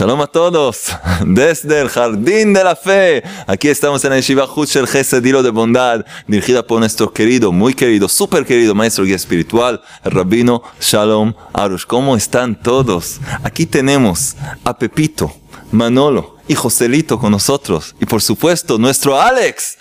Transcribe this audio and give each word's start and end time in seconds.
Shalom 0.00 0.22
a 0.22 0.26
todos, 0.26 0.96
desde 1.26 1.78
el 1.78 1.90
Jardín 1.90 2.54
de 2.54 2.64
la 2.64 2.74
Fe. 2.74 3.22
Aquí 3.46 3.68
estamos 3.68 4.02
en 4.06 4.14
el 4.14 4.22
Shiva 4.22 4.48
Huchel 4.50 4.86
Gesed 4.86 5.22
de 5.22 5.50
Bondad, 5.50 6.06
dirigida 6.26 6.66
por 6.66 6.78
nuestro 6.78 7.12
querido, 7.12 7.52
muy 7.52 7.74
querido, 7.74 8.08
súper 8.08 8.46
querido 8.46 8.74
maestro 8.74 9.04
guía 9.04 9.16
espiritual, 9.16 9.82
el 10.02 10.12
rabino 10.12 10.62
Shalom 10.80 11.34
Arush. 11.52 11.84
¿Cómo 11.84 12.16
están 12.16 12.58
todos? 12.58 13.20
Aquí 13.42 13.66
tenemos 13.66 14.36
a 14.64 14.78
Pepito, 14.78 15.34
Manolo 15.70 16.38
y 16.48 16.54
Joselito 16.54 17.18
con 17.18 17.32
nosotros. 17.32 17.94
Y 18.00 18.06
por 18.06 18.22
supuesto, 18.22 18.78
nuestro 18.78 19.20
Alex. 19.20 19.76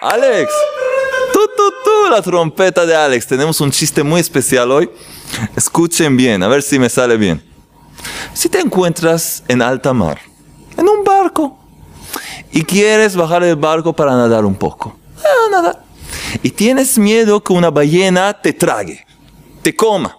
Alex. 0.00 0.52
Tú, 1.32 1.40
tú, 1.56 1.72
tú, 1.84 2.08
la 2.08 2.22
trompeta 2.22 2.86
de 2.86 2.94
Alex. 2.94 3.26
Tenemos 3.26 3.60
un 3.60 3.72
chiste 3.72 4.04
muy 4.04 4.20
especial 4.20 4.70
hoy. 4.70 4.88
Escuchen 5.56 6.16
bien, 6.16 6.40
a 6.44 6.46
ver 6.46 6.62
si 6.62 6.78
me 6.78 6.88
sale 6.88 7.16
bien. 7.16 7.49
Si 8.32 8.48
te 8.48 8.60
encuentras 8.60 9.42
en 9.48 9.62
alta 9.62 9.92
mar, 9.92 10.20
en 10.76 10.88
un 10.88 11.04
barco, 11.04 11.58
y 12.52 12.62
quieres 12.62 13.16
bajar 13.16 13.42
el 13.42 13.56
barco 13.56 13.92
para 13.92 14.12
nadar 14.12 14.44
un 14.44 14.54
poco, 14.54 14.96
ah, 15.18 15.50
nada. 15.50 15.84
Y 16.42 16.50
tienes 16.50 16.98
miedo 16.98 17.42
que 17.42 17.52
una 17.52 17.70
ballena 17.70 18.32
te 18.32 18.52
trague, 18.52 19.04
te 19.62 19.74
coma. 19.74 20.16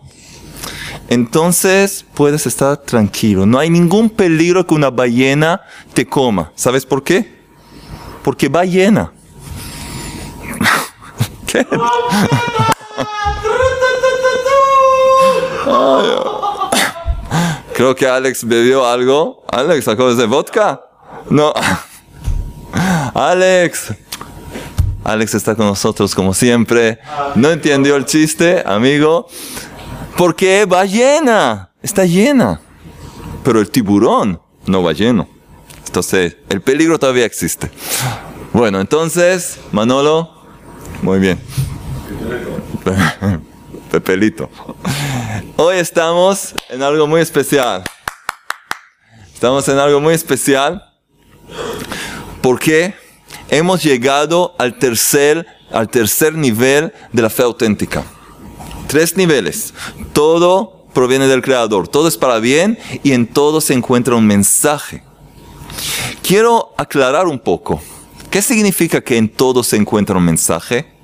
Entonces 1.08 2.06
puedes 2.14 2.46
estar 2.46 2.78
tranquilo. 2.78 3.46
No 3.46 3.60
hay 3.60 3.70
ningún 3.70 4.10
peligro 4.10 4.66
que 4.66 4.74
una 4.74 4.90
ballena 4.90 5.62
te 5.94 6.08
coma. 6.08 6.52
¿Sabes 6.56 6.86
por 6.86 7.04
qué? 7.04 7.42
Porque 8.24 8.48
ballena. 8.48 9.12
¿Qué? 11.48 11.68
Creo 17.76 17.96
que 17.96 18.08
Alex 18.08 18.46
bebió 18.46 18.86
algo. 18.86 19.44
Alex, 19.50 19.88
¿acabas 19.88 20.18
de 20.18 20.26
vodka? 20.26 20.82
No. 21.30 21.54
Alex. 23.14 23.94
Alex 25.04 25.34
está 25.34 25.56
con 25.56 25.66
nosotros 25.66 26.14
como 26.14 26.34
siempre. 26.34 27.00
No 27.36 27.50
entendió 27.52 27.96
el 27.96 28.06
chiste, 28.06 28.64
amigo. 28.66 29.28
Porque 30.18 30.66
va 30.66 30.86
llena. 30.86 31.72
Está 31.82 32.06
llena. 32.06 32.62
Pero 33.44 33.60
el 33.60 33.70
tiburón 33.70 34.42
no 34.66 34.84
va 34.84 34.94
lleno. 34.94 35.28
Entonces, 35.86 36.38
el 36.50 36.62
peligro 36.62 37.00
todavía 37.00 37.26
existe. 37.26 37.72
Bueno, 38.54 38.80
entonces, 38.80 39.60
Manolo. 39.72 40.30
Muy 41.02 41.20
bien. 41.20 41.40
Pepelito. 43.92 44.50
Hoy 45.58 45.76
estamos 45.76 46.56
en 46.70 46.82
algo 46.82 47.08
muy 47.08 47.20
especial. 47.20 47.84
Estamos 49.34 49.68
en 49.68 49.78
algo 49.78 50.00
muy 50.00 50.14
especial 50.14 50.82
porque 52.42 52.96
hemos 53.50 53.84
llegado 53.84 54.56
al 54.58 54.80
tercer, 54.80 55.46
al 55.72 55.90
tercer 55.90 56.34
nivel 56.36 56.94
de 57.12 57.22
la 57.22 57.30
fe 57.30 57.44
auténtica. 57.44 58.06
Tres 58.88 59.18
niveles. 59.18 59.74
Todo 60.14 60.86
proviene 60.94 61.28
del 61.28 61.42
Creador. 61.42 61.90
Todo 61.90 62.08
es 62.08 62.16
para 62.16 62.40
bien 62.40 62.80
y 63.04 63.12
en 63.12 63.28
todo 63.28 63.60
se 63.60 63.74
encuentra 63.74 64.16
un 64.16 64.26
mensaje. 64.26 65.04
Quiero 66.24 66.74
aclarar 66.78 67.28
un 67.28 67.40
poco. 67.40 67.82
¿Qué 68.30 68.42
significa 68.42 69.02
que 69.02 69.18
en 69.18 69.28
todo 69.28 69.64
se 69.64 69.76
encuentra 69.76 70.16
un 70.16 70.24
mensaje? 70.24 71.01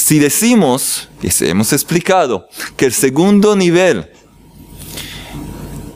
Si 0.00 0.18
decimos, 0.18 1.08
y 1.20 1.28
hemos 1.44 1.74
explicado, 1.74 2.48
que 2.78 2.86
el 2.86 2.92
segundo 2.94 3.54
nivel 3.54 4.10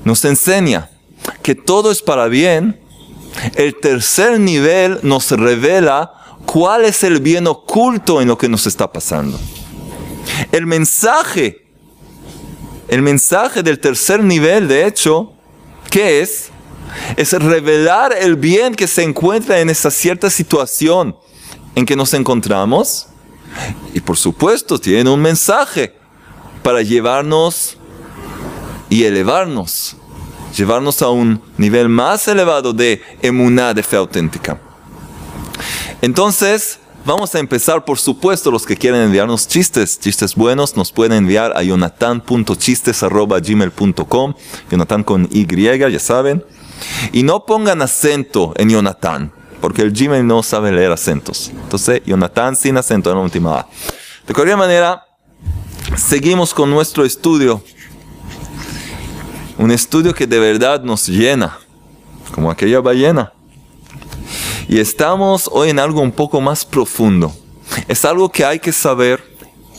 nos 0.05 0.25
enseña 0.27 0.91
que 1.43 1.55
todo 1.55 1.91
es 1.91 2.03
para 2.03 2.29
bien, 2.29 2.79
el 3.55 3.75
tercer 3.81 4.39
nivel 4.39 5.01
nos 5.03 5.31
revela 5.31 6.13
cuál 6.45 6.85
es 6.85 7.03
el 7.03 7.21
bien 7.21 7.47
oculto 7.47 8.21
en 8.21 8.29
lo 8.29 8.37
que 8.37 8.47
nos 8.47 8.67
está 8.67 8.93
pasando. 8.93 9.41
El 10.53 10.67
mensaje, 10.67 11.65
el 12.89 13.01
mensaje 13.01 13.63
del 13.63 13.81
tercer 13.81 14.23
nivel, 14.23 14.69
de 14.69 14.87
hecho, 14.87 15.33
¿qué 15.91 16.21
es? 16.21 16.51
Es 17.17 17.33
revelar 17.33 18.13
el 18.13 18.37
bien 18.37 18.75
que 18.75 18.87
se 18.87 19.03
encuentra 19.03 19.61
en 19.61 19.71
esa 19.71 19.91
cierta 19.91 20.29
situación 20.29 21.17
en 21.75 21.87
que 21.87 21.97
nos 21.97 22.13
encontramos 22.13 23.09
y 23.93 24.01
por 24.01 24.17
supuesto 24.17 24.79
tiene 24.79 25.11
un 25.11 25.21
mensaje 25.21 25.95
para 26.63 26.81
llevarnos 26.83 27.77
y 28.89 29.03
elevarnos, 29.05 29.97
llevarnos 30.57 31.03
a 31.03 31.11
un 31.11 31.43
nivel 31.59 31.89
más 31.89 32.29
elevado 32.29 32.73
de 32.73 33.03
emuná, 33.23 33.75
de 33.75 33.83
fe 33.83 33.97
auténtica. 33.97 34.61
Entonces, 36.01 36.79
vamos 37.05 37.35
a 37.35 37.39
empezar, 37.39 37.85
por 37.85 37.99
supuesto, 37.99 38.51
los 38.51 38.65
que 38.67 38.77
quieren 38.77 39.03
enviarnos 39.03 39.47
chistes, 39.47 40.01
chistes 40.01 40.35
buenos, 40.35 40.75
nos 40.77 40.91
pueden 40.93 41.19
enviar 41.19 41.55
a 41.57 41.63
jonathan.chistes.gmail.com, 41.63 44.35
Jonathan 44.71 45.05
con 45.05 45.29
Y, 45.31 45.47
ya 45.47 45.99
saben. 45.99 46.45
Y 47.13 47.23
no 47.23 47.47
pongan 47.47 47.81
acento 47.83 48.53
en 48.57 48.71
Jonathan 48.71 49.33
porque 49.65 49.81
el 49.81 49.93
Gmail 49.93 50.27
no 50.27 50.43
sabe 50.43 50.71
leer 50.71 50.93
acentos. 50.93 51.49
Entonces, 51.49 52.03
Jonathan 52.05 52.55
sin 52.55 52.77
acento 52.77 53.11
en 53.11 53.17
la 53.17 53.23
última. 53.23 53.67
De 54.27 54.35
cualquier 54.35 54.59
manera, 54.59 55.07
seguimos 55.97 56.53
con 56.53 56.69
nuestro 56.69 57.03
estudio. 57.03 57.65
Un 59.57 59.71
estudio 59.71 60.13
que 60.13 60.27
de 60.27 60.39
verdad 60.39 60.83
nos 60.83 61.09
llena, 61.09 61.59
como 62.35 62.51
aquella 62.51 62.81
ballena. 62.81 63.33
Y 64.69 64.81
estamos 64.81 65.49
hoy 65.51 65.71
en 65.71 65.79
algo 65.79 66.03
un 66.03 66.13
poco 66.13 66.43
más 66.43 66.67
profundo. 66.67 67.35
Es 67.89 68.05
algo 68.05 68.31
que 68.31 68.45
hay 68.45 68.59
que 68.59 68.71
saber 68.71 69.25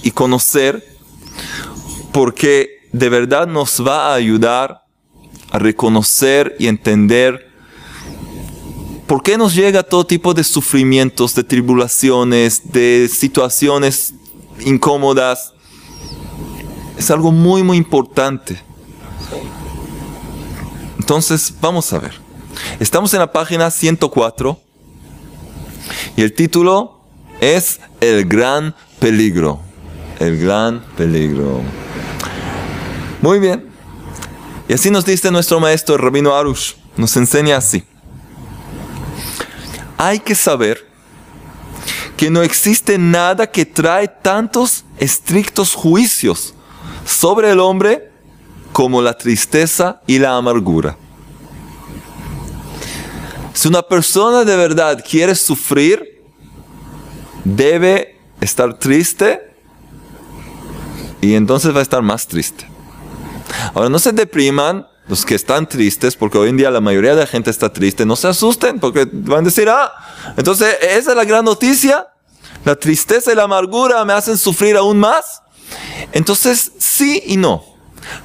y 0.02 0.10
conocer 0.10 0.84
porque 2.12 2.88
de 2.92 3.10
verdad 3.10 3.46
nos 3.46 3.86
va 3.86 4.08
a 4.08 4.16
ayudar 4.16 4.82
a 5.52 5.60
reconocer 5.60 6.56
y 6.58 6.66
entender 6.66 7.45
¿Por 9.08 9.22
qué 9.22 9.38
nos 9.38 9.54
llega 9.54 9.84
todo 9.84 10.04
tipo 10.04 10.34
de 10.34 10.44
sufrimientos, 10.44 11.36
de 11.36 11.44
tribulaciones, 11.44 12.72
de 12.72 13.08
situaciones 13.12 14.16
incómodas? 14.66 15.54
Es 16.98 17.12
algo 17.12 17.32
muy, 17.32 17.62
muy 17.62 17.78
importante. 17.78 18.60
Entonces, 20.98 21.54
vamos 21.62 21.94
a 21.94 22.00
ver. 22.00 22.14
Estamos 22.80 23.14
en 23.14 23.20
la 23.20 23.32
página 23.32 23.70
104 23.70 24.60
y 26.18 26.24
el 26.24 26.34
título 26.34 27.00
es 27.42 27.82
El 28.02 28.26
gran 28.26 28.76
peligro. 29.00 29.60
El 30.20 30.40
gran 30.40 30.84
peligro. 30.98 31.62
Muy 33.22 33.38
bien. 33.38 33.70
Y 34.68 34.74
así 34.74 34.90
nos 34.90 35.06
dice 35.06 35.30
nuestro 35.30 35.60
maestro, 35.60 35.94
el 35.94 36.02
rabino 36.02 36.36
Arush. 36.36 36.74
Nos 36.98 37.16
enseña 37.18 37.58
así 37.58 37.84
hay 39.98 40.20
que 40.20 40.36
saber 40.36 40.86
que 42.18 42.30
no 42.30 42.42
existe 42.42 42.98
nada 42.98 43.48
que 43.48 43.66
trae 43.66 44.08
tantos 44.08 44.86
estrictos 44.98 45.74
juicios 45.74 46.54
sobre 47.06 47.52
el 47.52 47.60
hombre 47.60 48.12
como 48.72 49.02
la 49.02 49.18
tristeza 49.18 50.02
y 50.08 50.20
la 50.20 50.38
amargura. 50.38 50.98
Si 53.54 53.68
una 53.68 53.82
persona 53.82 54.44
de 54.44 54.56
verdad 54.56 55.04
quiere 55.08 55.36
sufrir, 55.36 56.22
debe 57.44 58.20
estar 58.42 58.78
triste 58.78 59.42
y 61.22 61.36
entonces 61.36 61.74
va 61.74 61.80
a 61.80 61.84
estar 61.84 62.02
más 62.02 62.28
triste. 62.28 62.68
Ahora 63.74 63.90
no 63.90 64.00
se 64.00 64.12
depriman 64.12 64.88
los 65.08 65.26
que 65.26 65.36
están 65.36 65.68
tristes, 65.68 66.16
porque 66.16 66.38
hoy 66.38 66.50
en 66.50 66.58
día 66.58 66.72
la 66.72 66.82
mayoría 66.82 67.14
de 67.14 67.22
la 67.22 67.28
gente 67.28 67.52
está 67.52 67.72
triste, 67.72 68.06
no 68.06 68.16
se 68.16 68.28
asusten, 68.28 68.80
porque 68.80 69.08
van 69.12 69.40
a 69.40 69.44
decir, 69.44 69.70
ah, 69.70 69.94
entonces 70.36 70.76
esa 70.82 71.12
es 71.12 71.18
la 71.18 71.26
gran 71.26 71.46
noticia, 71.46 72.08
la 72.64 72.76
tristeza 72.76 73.32
y 73.32 73.36
la 73.36 73.44
amargura 73.44 74.04
me 74.06 74.14
hacen 74.14 74.38
sufrir 74.38 74.76
aún 74.76 74.98
más. 74.98 75.42
Entonces, 76.12 76.72
sí 76.78 77.22
y 77.28 77.38
no. 77.38 77.64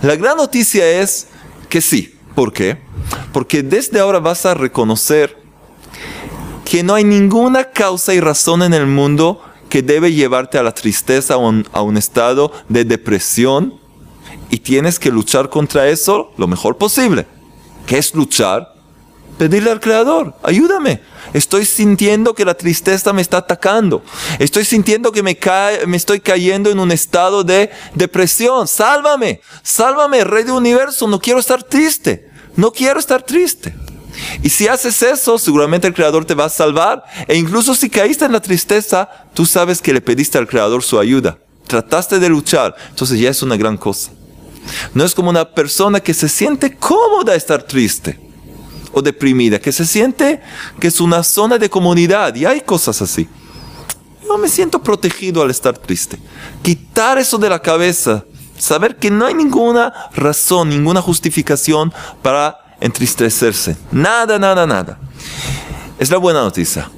La 0.02 0.16
gran 0.16 0.36
noticia 0.36 0.86
es 0.88 1.26
que 1.68 1.80
sí. 1.80 2.16
¿Por 2.34 2.52
qué? 2.52 2.78
Porque 3.32 3.62
desde 3.62 4.00
ahora 4.00 4.20
vas 4.20 4.46
a 4.46 4.54
reconocer 4.54 5.36
que 6.64 6.82
no 6.82 6.94
hay 6.94 7.04
ninguna 7.04 7.64
causa 7.64 8.14
y 8.14 8.20
razón 8.20 8.62
en 8.62 8.72
el 8.72 8.86
mundo 8.86 9.42
que 9.68 9.82
debe 9.82 10.12
llevarte 10.12 10.58
a 10.58 10.62
la 10.62 10.72
tristeza 10.72 11.36
o 11.36 11.52
a 11.72 11.82
un 11.82 11.96
estado 11.96 12.52
de 12.68 12.84
depresión 12.84 13.79
y 14.50 14.58
tienes 14.58 14.98
que 14.98 15.10
luchar 15.10 15.48
contra 15.48 15.88
eso 15.88 16.32
lo 16.36 16.46
mejor 16.46 16.76
posible. 16.76 17.26
¿Qué 17.86 17.98
es 17.98 18.14
luchar? 18.14 18.74
Pedirle 19.38 19.70
al 19.70 19.80
Creador, 19.80 20.34
ayúdame. 20.42 21.00
Estoy 21.32 21.64
sintiendo 21.64 22.34
que 22.34 22.44
la 22.44 22.54
tristeza 22.54 23.12
me 23.12 23.22
está 23.22 23.38
atacando. 23.38 24.02
Estoy 24.38 24.64
sintiendo 24.64 25.12
que 25.12 25.22
me, 25.22 25.36
cae, 25.36 25.86
me 25.86 25.96
estoy 25.96 26.20
cayendo 26.20 26.70
en 26.70 26.78
un 26.78 26.92
estado 26.92 27.42
de 27.42 27.70
depresión. 27.94 28.68
Sálvame, 28.68 29.40
sálvame, 29.62 30.24
Rey 30.24 30.44
del 30.44 30.54
Universo. 30.54 31.08
No 31.08 31.20
quiero 31.20 31.40
estar 31.40 31.62
triste. 31.62 32.28
no 32.56 32.72
quiero 32.72 33.00
estar 33.00 33.22
triste. 33.22 33.74
Y 34.42 34.50
si 34.50 34.68
haces 34.68 35.02
eso, 35.02 35.38
seguramente 35.38 35.86
el 35.86 35.94
Creador 35.94 36.24
te 36.24 36.34
va 36.34 36.46
a 36.46 36.50
salvar. 36.50 37.04
E 37.26 37.36
incluso 37.36 37.74
si 37.74 37.88
caíste 37.88 38.26
en 38.26 38.32
la 38.32 38.42
tristeza, 38.42 39.08
tú 39.32 39.46
sabes 39.46 39.80
que 39.80 39.94
le 39.94 40.02
pediste 40.02 40.36
al 40.36 40.48
Creador 40.48 40.82
su 40.82 40.98
ayuda. 40.98 41.38
Trataste 41.66 42.18
de 42.18 42.28
luchar. 42.28 42.74
Entonces 42.90 43.18
ya 43.18 43.30
es 43.30 43.42
una 43.42 43.56
gran 43.56 43.78
cosa. 43.78 44.10
No 44.94 45.04
es 45.04 45.14
como 45.14 45.30
una 45.30 45.44
persona 45.44 46.00
que 46.00 46.14
se 46.14 46.28
siente 46.28 46.76
cómoda 46.76 47.34
estar 47.34 47.62
triste 47.62 48.18
o 48.92 49.02
deprimida, 49.02 49.58
que 49.58 49.72
se 49.72 49.86
siente 49.86 50.40
que 50.78 50.88
es 50.88 51.00
una 51.00 51.22
zona 51.22 51.58
de 51.58 51.70
comunidad. 51.70 52.34
Y 52.34 52.44
hay 52.44 52.60
cosas 52.60 53.00
así. 53.02 53.28
Yo 54.26 54.38
me 54.38 54.48
siento 54.48 54.82
protegido 54.82 55.42
al 55.42 55.50
estar 55.50 55.76
triste. 55.76 56.18
Quitar 56.62 57.18
eso 57.18 57.38
de 57.38 57.48
la 57.48 57.60
cabeza. 57.60 58.24
Saber 58.58 58.96
que 58.96 59.10
no 59.10 59.26
hay 59.26 59.34
ninguna 59.34 59.92
razón, 60.14 60.68
ninguna 60.68 61.00
justificación 61.00 61.92
para 62.22 62.76
entristecerse. 62.80 63.76
Nada, 63.90 64.38
nada, 64.38 64.66
nada. 64.66 64.98
Es 65.98 66.10
la 66.10 66.18
buena 66.18 66.42
noticia. 66.42 66.90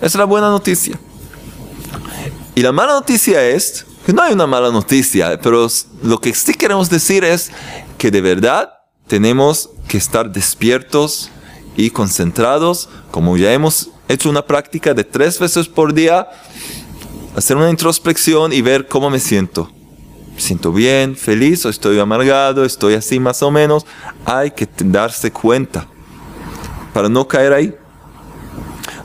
Es 0.00 0.14
la 0.14 0.24
buena 0.24 0.48
noticia. 0.48 0.98
Y 2.54 2.62
la 2.62 2.72
mala 2.72 2.94
noticia 2.94 3.42
es 3.48 3.86
que 4.04 4.12
no 4.12 4.22
hay 4.22 4.32
una 4.32 4.46
mala 4.46 4.70
noticia, 4.70 5.38
pero 5.40 5.68
lo 6.02 6.20
que 6.20 6.34
sí 6.34 6.54
queremos 6.54 6.90
decir 6.90 7.24
es 7.24 7.50
que 7.98 8.10
de 8.10 8.20
verdad 8.20 8.72
tenemos 9.06 9.70
que 9.88 9.98
estar 9.98 10.30
despiertos 10.30 11.30
y 11.76 11.90
concentrados, 11.90 12.88
como 13.10 13.36
ya 13.36 13.52
hemos 13.52 13.90
hecho 14.08 14.28
una 14.28 14.44
práctica 14.44 14.94
de 14.94 15.04
tres 15.04 15.38
veces 15.38 15.68
por 15.68 15.94
día, 15.94 16.28
hacer 17.36 17.56
una 17.56 17.70
introspección 17.70 18.52
y 18.52 18.60
ver 18.60 18.88
cómo 18.88 19.08
me 19.10 19.20
siento 19.20 19.70
siento 20.36 20.72
bien, 20.72 21.16
feliz 21.16 21.64
o 21.64 21.68
estoy 21.68 21.98
amargado, 21.98 22.64
estoy 22.64 22.94
así 22.94 23.20
más 23.20 23.42
o 23.42 23.50
menos. 23.50 23.86
Hay 24.24 24.50
que 24.50 24.68
darse 24.84 25.30
cuenta 25.30 25.86
para 26.92 27.08
no 27.08 27.26
caer 27.26 27.52
ahí. 27.52 27.74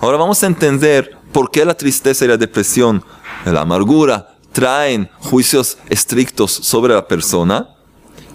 Ahora 0.01 0.17
vamos 0.17 0.43
a 0.43 0.47
entender 0.47 1.17
por 1.31 1.51
qué 1.51 1.65
la 1.65 1.75
tristeza 1.75 2.25
y 2.25 2.27
la 2.27 2.37
depresión, 2.37 3.03
la 3.45 3.61
amargura, 3.61 4.36
traen 4.57 5.07
juicios 5.19 5.77
estrictos 5.87 6.51
sobre 6.51 6.95
la 6.95 7.07
persona 7.07 7.69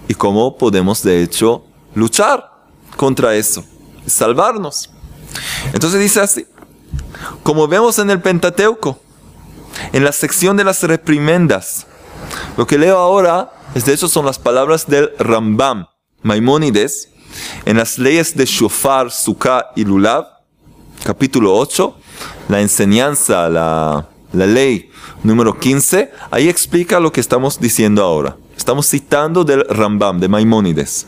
y 0.07 0.15
cómo 0.15 0.57
podemos 0.57 1.03
de 1.03 1.21
hecho 1.21 1.65
luchar 1.97 2.49
contra 2.97 3.35
eso, 3.35 3.65
salvarnos. 4.07 4.89
Entonces 5.73 5.99
dice 5.99 6.21
así, 6.21 6.47
como 7.43 7.67
vemos 7.67 7.99
en 7.99 8.09
el 8.09 8.23
Pentateuco, 8.23 9.01
en 9.93 10.05
la 10.05 10.13
sección 10.13 10.57
de 10.57 10.63
las 10.63 10.85
reprimendas, 10.85 11.89
lo 12.57 12.69
que 12.69 12.79
leo 12.79 12.99
ahora 12.99 13.53
es 13.75 13.85
de 13.85 13.93
hecho 13.93 14.07
son 14.07 14.25
las 14.25 14.39
palabras 14.39 14.87
del 14.87 15.11
Rambam, 15.19 15.87
Maimónides, 16.23 17.09
en 17.65 17.79
las 17.79 17.99
leyes 17.99 18.37
de 18.37 18.45
Shofar, 18.45 19.11
Sukkah 19.11 19.73
y 19.75 19.85
Lulav, 19.85 20.29
capítulo 21.03 21.53
8, 21.57 21.97
la 22.49 22.61
enseñanza, 22.61 23.49
la, 23.49 24.07
la 24.33 24.47
ley 24.47 24.92
número 25.23 25.59
15, 25.59 26.11
ahí 26.31 26.49
explica 26.49 27.01
lo 27.01 27.13
que 27.13 27.21
estamos 27.21 27.61
diciendo 27.61 28.03
ahora. 28.03 28.37
Estamos 28.57 28.89
citando 28.89 29.45
del 29.45 29.65
Rambam, 29.69 30.21
de 30.21 30.29
Maimónides. 30.29 31.07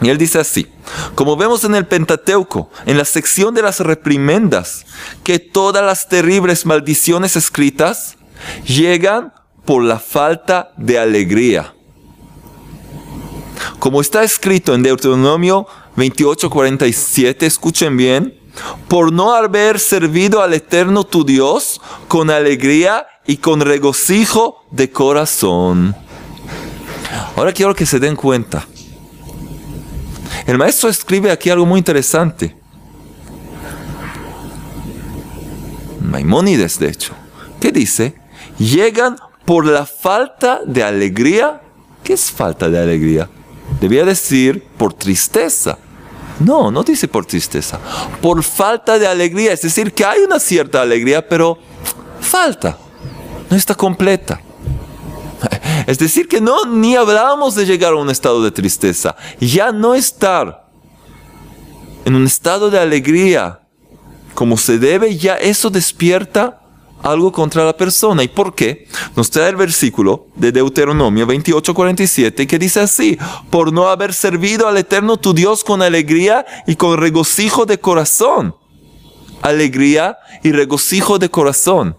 Y 0.00 0.10
él 0.10 0.18
dice 0.18 0.38
así, 0.38 0.68
como 1.14 1.36
vemos 1.36 1.64
en 1.64 1.74
el 1.74 1.86
Pentateuco, 1.86 2.70
en 2.86 2.96
la 2.96 3.04
sección 3.04 3.54
de 3.54 3.62
las 3.62 3.80
reprimendas, 3.80 4.86
que 5.24 5.38
todas 5.38 5.84
las 5.84 6.08
terribles 6.08 6.66
maldiciones 6.66 7.36
escritas 7.36 8.16
llegan 8.64 9.32
por 9.64 9.82
la 9.82 9.98
falta 9.98 10.70
de 10.76 10.98
alegría. 10.98 11.74
Como 13.80 14.00
está 14.00 14.22
escrito 14.22 14.74
en 14.74 14.82
Deuteronomio 14.82 15.66
28:47, 15.96 17.46
escuchen 17.46 17.96
bien, 17.96 18.38
por 18.88 19.12
no 19.12 19.34
haber 19.34 19.78
servido 19.78 20.42
al 20.42 20.54
Eterno 20.54 21.04
tu 21.04 21.24
Dios 21.24 21.80
con 22.08 22.30
alegría 22.30 23.06
y 23.28 23.36
con 23.36 23.60
regocijo 23.60 24.64
de 24.70 24.90
corazón. 24.90 25.94
Ahora 27.36 27.52
quiero 27.52 27.74
que 27.74 27.84
se 27.84 28.00
den 28.00 28.16
cuenta. 28.16 28.66
El 30.46 30.56
maestro 30.56 30.88
escribe 30.88 31.30
aquí 31.30 31.50
algo 31.50 31.66
muy 31.66 31.76
interesante. 31.76 32.56
Maimónides, 36.00 36.78
de 36.78 36.88
hecho. 36.88 37.12
¿Qué 37.60 37.70
dice? 37.70 38.14
Llegan 38.58 39.16
por 39.44 39.66
la 39.66 39.84
falta 39.84 40.60
de 40.64 40.82
alegría. 40.82 41.60
¿Qué 42.02 42.14
es 42.14 42.30
falta 42.30 42.70
de 42.70 42.78
alegría? 42.78 43.28
Debía 43.78 44.06
decir 44.06 44.64
por 44.78 44.94
tristeza. 44.94 45.76
No, 46.40 46.70
no 46.70 46.82
dice 46.82 47.08
por 47.08 47.26
tristeza. 47.26 47.78
Por 48.22 48.42
falta 48.42 48.98
de 48.98 49.06
alegría. 49.06 49.52
Es 49.52 49.60
decir, 49.60 49.92
que 49.92 50.06
hay 50.06 50.22
una 50.22 50.40
cierta 50.40 50.80
alegría, 50.80 51.28
pero 51.28 51.58
falta. 52.22 52.78
No 53.50 53.56
está 53.56 53.74
completa. 53.74 54.40
Es 55.86 55.98
decir, 55.98 56.28
que 56.28 56.40
no, 56.40 56.66
ni 56.66 56.96
hablamos 56.96 57.54
de 57.54 57.64
llegar 57.64 57.92
a 57.92 57.96
un 57.96 58.10
estado 58.10 58.42
de 58.42 58.50
tristeza. 58.50 59.16
Ya 59.40 59.72
no 59.72 59.94
estar 59.94 60.66
en 62.04 62.14
un 62.14 62.26
estado 62.26 62.70
de 62.70 62.78
alegría 62.78 63.60
como 64.34 64.56
se 64.56 64.78
debe, 64.78 65.16
ya 65.16 65.34
eso 65.34 65.70
despierta 65.70 66.60
algo 67.02 67.32
contra 67.32 67.64
la 67.64 67.76
persona. 67.76 68.22
¿Y 68.22 68.28
por 68.28 68.54
qué? 68.54 68.86
Nos 69.16 69.30
trae 69.30 69.48
el 69.48 69.56
versículo 69.56 70.26
de 70.34 70.52
Deuteronomio 70.52 71.26
28:47 71.26 72.46
que 72.46 72.58
dice 72.58 72.80
así, 72.80 73.18
por 73.50 73.72
no 73.72 73.88
haber 73.88 74.14
servido 74.14 74.68
al 74.68 74.76
Eterno 74.76 75.16
tu 75.16 75.32
Dios 75.32 75.64
con 75.64 75.82
alegría 75.82 76.46
y 76.66 76.76
con 76.76 76.98
regocijo 76.98 77.66
de 77.66 77.78
corazón. 77.78 78.54
Alegría 79.42 80.18
y 80.42 80.52
regocijo 80.52 81.18
de 81.18 81.30
corazón. 81.30 81.96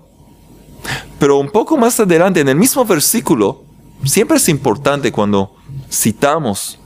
Pero 1.19 1.37
un 1.37 1.49
poco 1.49 1.77
más 1.77 1.99
adelante, 1.99 2.39
en 2.39 2.49
el 2.49 2.55
mismo 2.55 2.85
versículo, 2.85 3.63
siempre 4.05 4.37
es 4.37 4.47
importante 4.49 5.11
cuando 5.11 5.55
citamos 5.91 6.79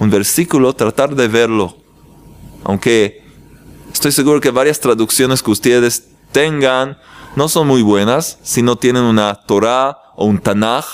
un 0.00 0.10
versículo 0.10 0.72
tratar 0.72 1.14
de 1.14 1.28
verlo. 1.28 1.76
Aunque 2.64 3.22
estoy 3.92 4.12
seguro 4.12 4.40
que 4.40 4.50
varias 4.50 4.80
traducciones 4.80 5.42
que 5.42 5.50
ustedes 5.50 6.08
tengan 6.32 6.98
no 7.34 7.48
son 7.48 7.66
muy 7.66 7.82
buenas 7.82 8.38
si 8.42 8.62
no 8.62 8.76
tienen 8.76 9.02
una 9.02 9.34
Torah 9.34 9.98
o 10.16 10.24
un 10.24 10.38
Tanaj 10.38 10.84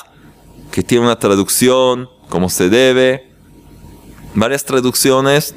que 0.70 0.82
tiene 0.82 1.04
una 1.04 1.18
traducción 1.18 2.08
como 2.28 2.48
se 2.48 2.68
debe. 2.68 3.30
Varias 4.34 4.64
traducciones 4.64 5.54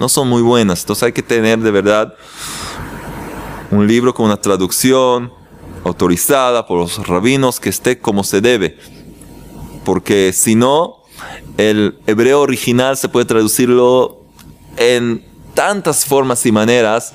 no 0.00 0.08
son 0.08 0.28
muy 0.28 0.42
buenas, 0.42 0.80
entonces 0.80 1.02
hay 1.02 1.12
que 1.12 1.22
tener 1.22 1.58
de 1.58 1.70
verdad 1.70 2.14
un 3.70 3.86
libro 3.86 4.14
con 4.14 4.26
una 4.26 4.36
traducción 4.36 5.32
autorizada 5.84 6.66
por 6.66 6.78
los 6.78 7.06
rabinos 7.06 7.60
que 7.60 7.68
esté 7.68 7.98
como 7.98 8.24
se 8.24 8.40
debe. 8.40 8.78
Porque 9.84 10.32
si 10.32 10.54
no, 10.54 10.98
el 11.56 11.98
hebreo 12.06 12.40
original 12.40 12.96
se 12.96 13.08
puede 13.08 13.26
traducirlo 13.26 14.20
en 14.76 15.24
tantas 15.54 16.04
formas 16.04 16.46
y 16.46 16.52
maneras 16.52 17.12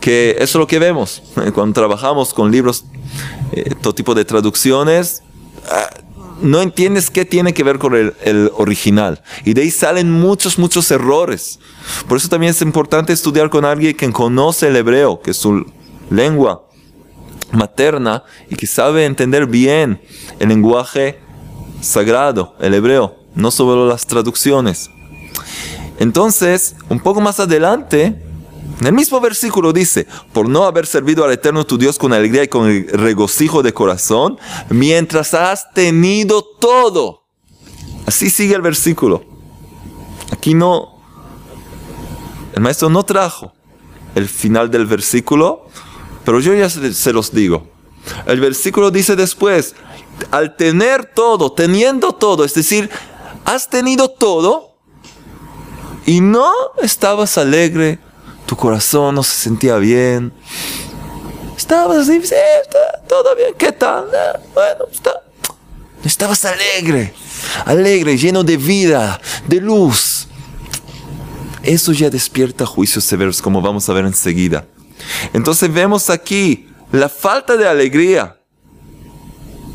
que 0.00 0.36
eso 0.38 0.42
es 0.42 0.54
lo 0.54 0.66
que 0.66 0.78
vemos 0.78 1.22
cuando 1.54 1.72
trabajamos 1.72 2.32
con 2.32 2.50
libros, 2.50 2.84
eh, 3.52 3.74
todo 3.80 3.94
tipo 3.94 4.14
de 4.14 4.24
traducciones. 4.24 5.22
Ah, 5.68 5.90
no 6.42 6.62
entiendes 6.62 7.10
qué 7.10 7.26
tiene 7.26 7.52
que 7.52 7.62
ver 7.62 7.78
con 7.78 7.94
el, 7.94 8.14
el, 8.22 8.50
original. 8.54 9.22
Y 9.44 9.52
de 9.52 9.62
ahí 9.62 9.70
salen 9.70 10.10
muchos, 10.10 10.58
muchos 10.58 10.90
errores. 10.90 11.58
Por 12.08 12.16
eso 12.16 12.30
también 12.30 12.52
es 12.52 12.62
importante 12.62 13.12
estudiar 13.12 13.50
con 13.50 13.66
alguien 13.66 13.94
que 13.94 14.10
conoce 14.10 14.68
el 14.68 14.76
hebreo, 14.76 15.20
que 15.20 15.32
es 15.32 15.36
su 15.36 15.66
lengua 16.08 16.69
materna 17.52 18.24
y 18.48 18.56
que 18.56 18.66
sabe 18.66 19.04
entender 19.04 19.46
bien 19.46 20.00
el 20.38 20.48
lenguaje 20.48 21.20
sagrado, 21.80 22.54
el 22.60 22.74
hebreo, 22.74 23.16
no 23.34 23.50
solo 23.50 23.88
las 23.88 24.06
traducciones. 24.06 24.90
Entonces, 25.98 26.76
un 26.88 27.00
poco 27.00 27.20
más 27.20 27.40
adelante, 27.40 28.22
en 28.80 28.86
el 28.86 28.92
mismo 28.92 29.20
versículo 29.20 29.72
dice, 29.72 30.06
por 30.32 30.48
no 30.48 30.64
haber 30.64 30.86
servido 30.86 31.24
al 31.24 31.32
Eterno 31.32 31.66
tu 31.66 31.76
Dios 31.76 31.98
con 31.98 32.12
alegría 32.12 32.44
y 32.44 32.48
con 32.48 32.86
regocijo 32.88 33.62
de 33.62 33.74
corazón, 33.74 34.38
mientras 34.70 35.34
has 35.34 35.70
tenido 35.74 36.42
todo. 36.42 37.24
Así 38.06 38.30
sigue 38.30 38.54
el 38.54 38.62
versículo. 38.62 39.24
Aquí 40.32 40.54
no, 40.54 41.00
el 42.54 42.62
maestro 42.62 42.88
no 42.88 43.02
trajo 43.02 43.52
el 44.14 44.28
final 44.28 44.70
del 44.70 44.86
versículo, 44.86 45.66
pero 46.24 46.40
yo 46.40 46.54
ya 46.54 46.68
se 46.68 47.12
los 47.12 47.32
digo. 47.32 47.66
El 48.26 48.40
versículo 48.40 48.90
dice 48.90 49.16
después, 49.16 49.74
al 50.30 50.56
tener 50.56 51.04
todo, 51.06 51.52
teniendo 51.52 52.12
todo, 52.12 52.44
es 52.44 52.54
decir, 52.54 52.90
has 53.44 53.68
tenido 53.68 54.08
todo, 54.08 54.70
y 56.06 56.20
no 56.20 56.52
estabas 56.82 57.38
alegre, 57.38 57.98
tu 58.46 58.56
corazón 58.56 59.14
no 59.14 59.22
se 59.22 59.34
sentía 59.34 59.76
bien. 59.76 60.32
Estabas 61.56 61.98
así, 61.98 62.20
sí, 62.22 62.34
está 62.62 63.02
todo 63.06 63.36
bien, 63.36 63.54
¿qué 63.56 63.70
tal? 63.72 64.06
Eh, 64.06 64.40
bueno, 64.54 64.86
está. 64.90 65.12
Estabas 66.02 66.44
alegre, 66.46 67.12
alegre, 67.66 68.16
lleno 68.16 68.42
de 68.42 68.56
vida, 68.56 69.20
de 69.46 69.60
luz. 69.60 70.26
Eso 71.62 71.92
ya 71.92 72.08
despierta 72.08 72.64
juicios 72.64 73.04
severos, 73.04 73.42
como 73.42 73.60
vamos 73.60 73.86
a 73.88 73.92
ver 73.92 74.06
enseguida. 74.06 74.64
Entonces 75.32 75.72
vemos 75.72 76.10
aquí 76.10 76.68
la 76.92 77.08
falta 77.08 77.56
de 77.56 77.68
alegría. 77.68 78.36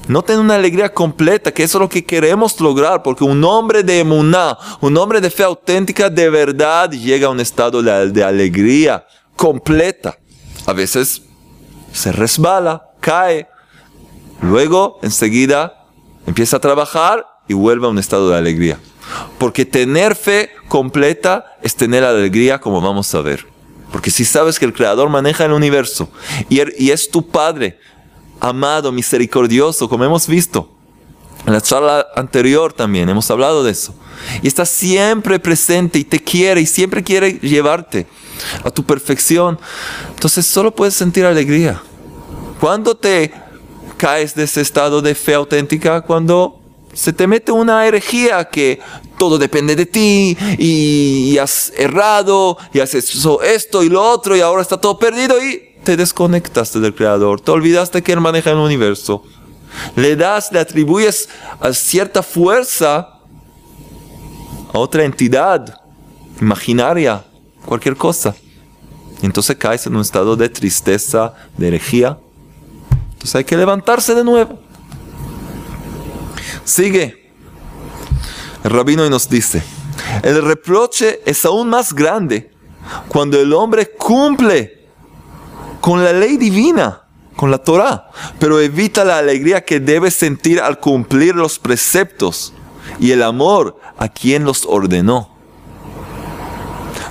No 0.08 0.22
tener 0.22 0.40
una 0.40 0.56
alegría 0.56 0.94
completa, 0.94 1.52
que 1.52 1.64
eso 1.64 1.80
es 1.80 1.82
lo 1.82 1.90
que 1.90 2.06
queremos 2.06 2.60
lograr, 2.60 3.02
porque 3.02 3.24
un 3.24 3.44
hombre 3.44 3.82
de 3.82 4.00
emuná, 4.00 4.56
un 4.80 4.96
hombre 4.98 5.20
de 5.20 5.32
fe 5.32 5.44
auténtica, 5.44 6.10
de 6.12 6.30
verdad 6.30 6.92
llega 6.92 7.28
a 7.28 7.32
un 7.32 7.40
estado 7.40 7.82
de, 7.82 8.12
de 8.12 8.24
alegría 8.24 9.06
completa. 9.36 10.18
A 10.68 10.74
veces 10.74 11.24
se 11.92 12.12
resbala, 12.12 12.92
cae, 13.00 13.48
luego 14.42 15.00
enseguida 15.02 15.86
empieza 16.28 16.58
a 16.58 16.60
trabajar 16.60 17.26
y 17.48 17.54
vuelve 17.54 17.88
a 17.88 17.90
un 17.90 17.98
estado 17.98 18.30
de 18.30 18.38
alegría. 18.38 18.80
Porque 19.38 19.66
tener 19.66 20.16
fe 20.16 20.52
completa 20.68 21.58
es 21.62 21.76
tener 21.76 22.04
alegría, 22.04 22.60
como 22.60 22.82
vamos 22.82 23.14
a 23.16 23.22
ver. 23.22 23.55
Porque 23.92 24.12
si 24.12 24.26
sabes 24.26 24.60
que 24.60 24.66
el 24.66 24.74
Creador 24.74 25.10
maneja 25.10 25.46
el 25.46 25.52
universo 25.52 26.10
y, 26.50 26.62
y 26.84 26.92
es 26.92 27.10
tu 27.10 27.28
Padre, 27.28 27.80
amado, 28.40 28.92
misericordioso, 28.92 29.88
como 29.90 30.04
hemos 30.04 30.28
visto. 30.28 30.72
En 31.46 31.54
la 31.54 31.62
charla 31.62 32.08
anterior 32.16 32.74
también 32.74 33.08
hemos 33.08 33.30
hablado 33.30 33.64
de 33.64 33.72
eso. 33.72 33.94
Y 34.42 34.48
está 34.48 34.66
siempre 34.66 35.40
presente 35.40 36.00
y 36.00 36.04
te 36.04 36.20
quiere 36.20 36.62
y 36.62 36.66
siempre 36.66 37.04
quiere 37.04 37.34
llevarte 37.34 38.08
a 38.64 38.72
tu 38.72 38.84
perfección. 38.84 39.60
Entonces 40.10 40.46
solo 40.48 40.74
puedes 40.74 40.96
sentir 40.96 41.26
alegría. 41.26 41.82
Cuando 42.60 42.96
te 42.96 43.32
caes 43.98 44.34
de 44.34 44.44
ese 44.44 44.62
estado 44.62 45.02
de 45.02 45.14
fe 45.14 45.36
auténtica, 45.36 46.02
cuando 46.02 46.62
se 46.96 47.14
te 47.14 47.28
mete 47.28 47.52
una 47.52 47.86
herejía 47.86 48.46
que 48.46 48.80
todo 49.18 49.38
depende 49.38 49.76
de 49.76 49.86
ti 49.86 50.38
y, 50.58 51.38
has 51.38 51.72
errado 51.78 52.58
y 52.74 52.80
has 52.80 52.94
hecho 52.96 53.42
esto 53.42 53.84
y 53.84 53.90
lo 53.90 54.02
otro 54.02 54.36
y 54.36 54.42
ahora 54.42 54.62
está 54.62 54.80
todo 54.80 54.98
perdido 54.98 55.36
y 55.44 55.76
te 55.84 55.98
desconectaste 55.98 56.80
del 56.80 56.96
Creador, 56.96 57.42
te 57.42 57.52
olvidaste 57.52 58.02
que 58.02 58.14
Él 58.14 58.22
maneja 58.22 58.52
el 58.52 58.58
universo. 58.58 59.24
Le 59.96 60.16
das, 60.16 60.52
le 60.52 60.60
atribuyes 60.60 61.30
a 61.60 61.74
cierta 61.74 62.24
fuerza 62.24 63.20
a 64.74 64.80
otra 64.80 65.04
entidad 65.04 65.82
imaginaria, 66.42 67.24
cualquier 67.66 67.98
cosa. 67.98 68.36
Entonces 69.22 69.58
caes 69.58 69.86
en 69.86 69.96
un 69.96 70.02
estado 70.02 70.36
de 70.36 70.50
tristeza, 70.50 71.34
de 71.58 71.68
herejía. 71.68 72.18
Entonces 73.14 73.36
hay 73.36 73.44
que 73.44 73.58
levantarse 73.58 74.16
de 74.16 74.24
nuevo. 74.24 74.65
Sigue. 76.66 77.32
El 78.64 78.72
rabino 78.72 79.08
nos 79.10 79.30
dice, 79.30 79.64
el 80.24 80.42
reproche 80.42 81.22
es 81.26 81.46
aún 81.46 81.70
más 81.70 81.94
grande 81.94 82.52
cuando 83.08 83.40
el 83.40 83.54
hombre 83.54 83.92
cumple 83.92 84.88
con 85.80 86.04
la 86.04 86.12
ley 86.12 86.38
divina, 86.38 87.04
con 87.36 87.52
la 87.52 87.60
Torah, 87.60 88.10
pero 88.40 88.60
evita 88.60 89.06
la 89.06 89.20
alegría 89.20 89.64
que 89.64 89.80
debe 89.80 90.10
sentir 90.10 90.60
al 90.60 90.80
cumplir 90.80 91.36
los 91.36 91.60
preceptos 91.60 92.54
y 93.00 93.12
el 93.12 93.22
amor 93.22 93.80
a 93.98 94.08
quien 94.08 94.44
los 94.44 94.66
ordenó. 94.66 95.30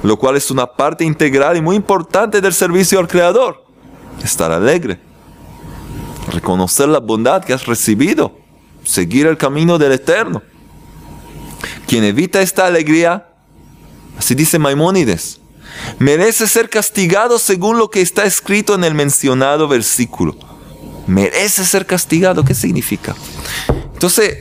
Lo 0.02 0.18
cual 0.18 0.36
es 0.36 0.50
una 0.50 0.66
parte 0.66 1.04
integral 1.04 1.56
y 1.56 1.62
muy 1.62 1.76
importante 1.76 2.40
del 2.40 2.52
servicio 2.52 2.98
al 2.98 3.06
Creador. 3.06 3.64
Estar 4.22 4.50
alegre. 4.50 4.98
Reconocer 6.32 6.88
la 6.88 6.98
bondad 6.98 7.44
que 7.44 7.52
has 7.52 7.64
recibido. 7.64 8.43
Seguir 8.84 9.26
el 9.26 9.36
camino 9.36 9.78
del 9.78 9.92
Eterno. 9.92 10.42
Quien 11.86 12.04
evita 12.04 12.42
esta 12.42 12.66
alegría, 12.66 13.26
así 14.18 14.34
dice 14.34 14.58
Maimónides, 14.58 15.40
merece 15.98 16.46
ser 16.46 16.70
castigado 16.70 17.38
según 17.38 17.78
lo 17.78 17.90
que 17.90 18.00
está 18.00 18.24
escrito 18.24 18.74
en 18.74 18.84
el 18.84 18.94
mencionado 18.94 19.68
versículo. 19.68 20.36
Merece 21.06 21.64
ser 21.64 21.86
castigado, 21.86 22.44
¿qué 22.44 22.54
significa? 22.54 23.14
Entonces, 23.92 24.38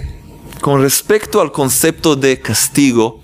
con 0.61 0.81
respecto 0.81 1.41
al 1.41 1.51
concepto 1.51 2.15
de 2.15 2.39
castigo, 2.39 3.19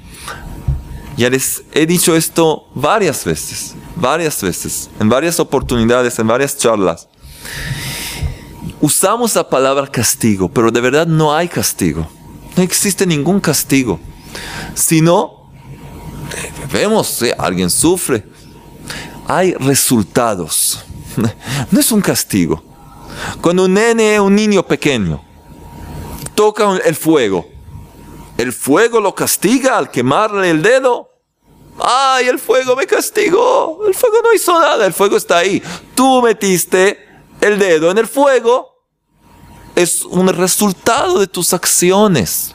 ya 1.15 1.29
les 1.29 1.63
he 1.73 1.85
dicho 1.85 2.15
esto 2.15 2.67
varias 2.75 3.25
veces, 3.25 3.75
varias 3.95 4.41
veces, 4.41 4.89
en 4.99 5.09
varias 5.09 5.39
oportunidades, 5.39 6.17
en 6.19 6.27
varias 6.27 6.57
charlas. 6.57 7.07
Usamos 8.81 9.35
la 9.35 9.47
palabra 9.47 9.87
castigo, 9.87 10.49
pero 10.49 10.71
de 10.71 10.81
verdad 10.81 11.07
no 11.07 11.33
hay 11.33 11.47
castigo. 11.47 12.07
No 12.55 12.63
existe 12.63 13.05
ningún 13.05 13.39
castigo. 13.39 13.99
Sino 14.73 15.39
Vemos, 16.71 17.23
alguien 17.37 17.69
sufre. 17.69 18.23
Hay 19.27 19.53
resultados. 19.53 20.83
No 21.71 21.79
es 21.79 21.91
un 21.91 22.01
castigo. 22.01 22.63
Cuando 23.41 23.65
un 23.65 23.73
nene, 23.73 24.19
un 24.19 24.33
niño 24.33 24.63
pequeño, 24.65 25.21
toca 26.33 26.77
el 26.85 26.95
fuego, 26.95 27.45
el 28.37 28.53
fuego 28.53 29.01
lo 29.01 29.13
castiga 29.13 29.77
al 29.77 29.91
quemarle 29.91 30.49
el 30.49 30.61
dedo. 30.61 31.09
¡Ay, 31.77 32.27
el 32.27 32.39
fuego 32.39 32.75
me 32.75 32.85
castigó! 32.85 33.85
El 33.85 33.93
fuego 33.93 34.17
no 34.23 34.33
hizo 34.33 34.57
nada, 34.57 34.85
el 34.85 34.93
fuego 34.93 35.17
está 35.17 35.39
ahí. 35.39 35.61
Tú 35.95 36.21
metiste 36.21 37.05
el 37.41 37.59
dedo 37.59 37.91
en 37.91 37.97
el 37.97 38.07
fuego. 38.07 38.68
Es 39.79 40.03
un 40.03 40.27
resultado 40.27 41.19
de 41.21 41.27
tus 41.27 41.53
acciones. 41.53 42.53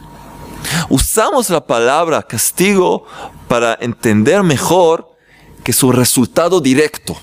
Usamos 0.90 1.48
la 1.48 1.66
palabra 1.66 2.22
castigo 2.22 3.06
para 3.48 3.78
entender 3.80 4.42
mejor 4.42 5.10
que 5.62 5.72
su 5.72 5.90
resultado 5.90 6.60
directo. 6.60 7.16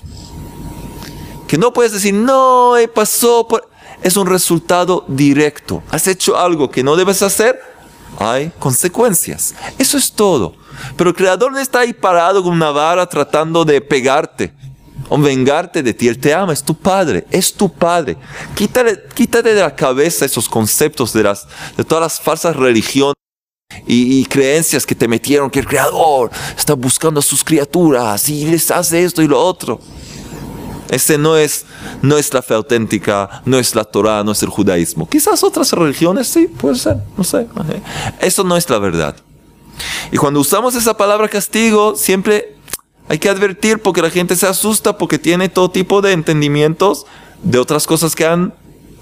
Que 1.46 1.56
no 1.56 1.72
puedes 1.72 1.92
decir, 1.92 2.14
no, 2.14 2.76
eh, 2.76 2.88
pasó. 2.88 3.46
Es 4.02 4.16
un 4.16 4.26
resultado 4.26 5.04
directo. 5.06 5.84
Has 5.88 6.08
hecho 6.08 6.36
algo 6.36 6.68
que 6.68 6.82
no 6.82 6.96
debes 6.96 7.22
hacer, 7.22 7.60
hay 8.18 8.50
consecuencias. 8.58 9.54
Eso 9.78 9.96
es 9.96 10.10
todo. 10.10 10.56
Pero 10.96 11.10
el 11.10 11.16
Creador 11.16 11.52
no 11.52 11.60
está 11.60 11.78
ahí 11.78 11.92
parado 11.92 12.42
con 12.42 12.54
una 12.54 12.72
vara 12.72 13.06
tratando 13.06 13.64
de 13.64 13.80
pegarte 13.80 14.52
o 15.08 15.18
vengarte 15.18 15.82
de 15.82 15.94
ti. 15.94 16.08
Él 16.08 16.18
te 16.18 16.34
ama, 16.34 16.52
es 16.52 16.62
tu 16.62 16.74
Padre, 16.74 17.26
es 17.30 17.52
tu 17.52 17.72
Padre. 17.72 18.16
Quítale, 18.54 19.02
quítate 19.14 19.54
de 19.54 19.60
la 19.60 19.74
cabeza 19.74 20.24
esos 20.24 20.48
conceptos 20.48 21.12
de, 21.12 21.22
las, 21.22 21.46
de 21.76 21.84
todas 21.84 22.02
las 22.02 22.20
falsas 22.20 22.56
religiones 22.56 23.14
y, 23.86 24.24
creencias 24.26 24.86
que 24.86 24.94
te 24.94 25.08
metieron 25.08 25.50
que 25.50 25.60
el 25.60 25.66
creador 25.66 26.30
está 26.56 26.74
buscando 26.74 27.20
a 27.20 27.22
sus 27.22 27.42
criaturas 27.42 28.28
y 28.28 28.46
les 28.46 28.70
hace 28.70 29.02
esto 29.02 29.22
y 29.22 29.28
lo 29.28 29.40
otro. 29.40 29.80
Ese 30.88 31.16
no 31.16 31.38
es, 31.38 31.64
no 32.02 32.18
es 32.18 32.34
la 32.34 32.42
fe 32.42 32.52
auténtica, 32.52 33.42
no 33.46 33.58
es 33.58 33.74
la 33.74 33.84
Torah, 33.84 34.22
no 34.22 34.32
es 34.32 34.42
el 34.42 34.50
judaísmo. 34.50 35.08
Quizás 35.08 35.42
otras 35.42 35.72
religiones 35.72 36.28
sí, 36.28 36.46
puede 36.48 36.76
ser, 36.76 36.98
no 37.16 37.24
sé. 37.24 37.46
Eso 38.20 38.44
no 38.44 38.56
es 38.58 38.68
la 38.68 38.78
verdad. 38.78 39.16
Y 40.10 40.18
cuando 40.18 40.40
usamos 40.40 40.74
esa 40.74 40.94
palabra 40.94 41.28
castigo, 41.28 41.96
siempre 41.96 42.56
hay 43.08 43.18
que 43.18 43.28
advertir 43.28 43.80
porque 43.80 44.02
la 44.02 44.10
gente 44.10 44.36
se 44.36 44.46
asusta 44.46 44.96
porque 44.96 45.18
tiene 45.18 45.48
todo 45.48 45.70
tipo 45.70 46.00
de 46.00 46.12
entendimientos 46.12 47.06
de 47.42 47.58
otras 47.58 47.86
cosas 47.86 48.14
que 48.14 48.24
han 48.24 48.54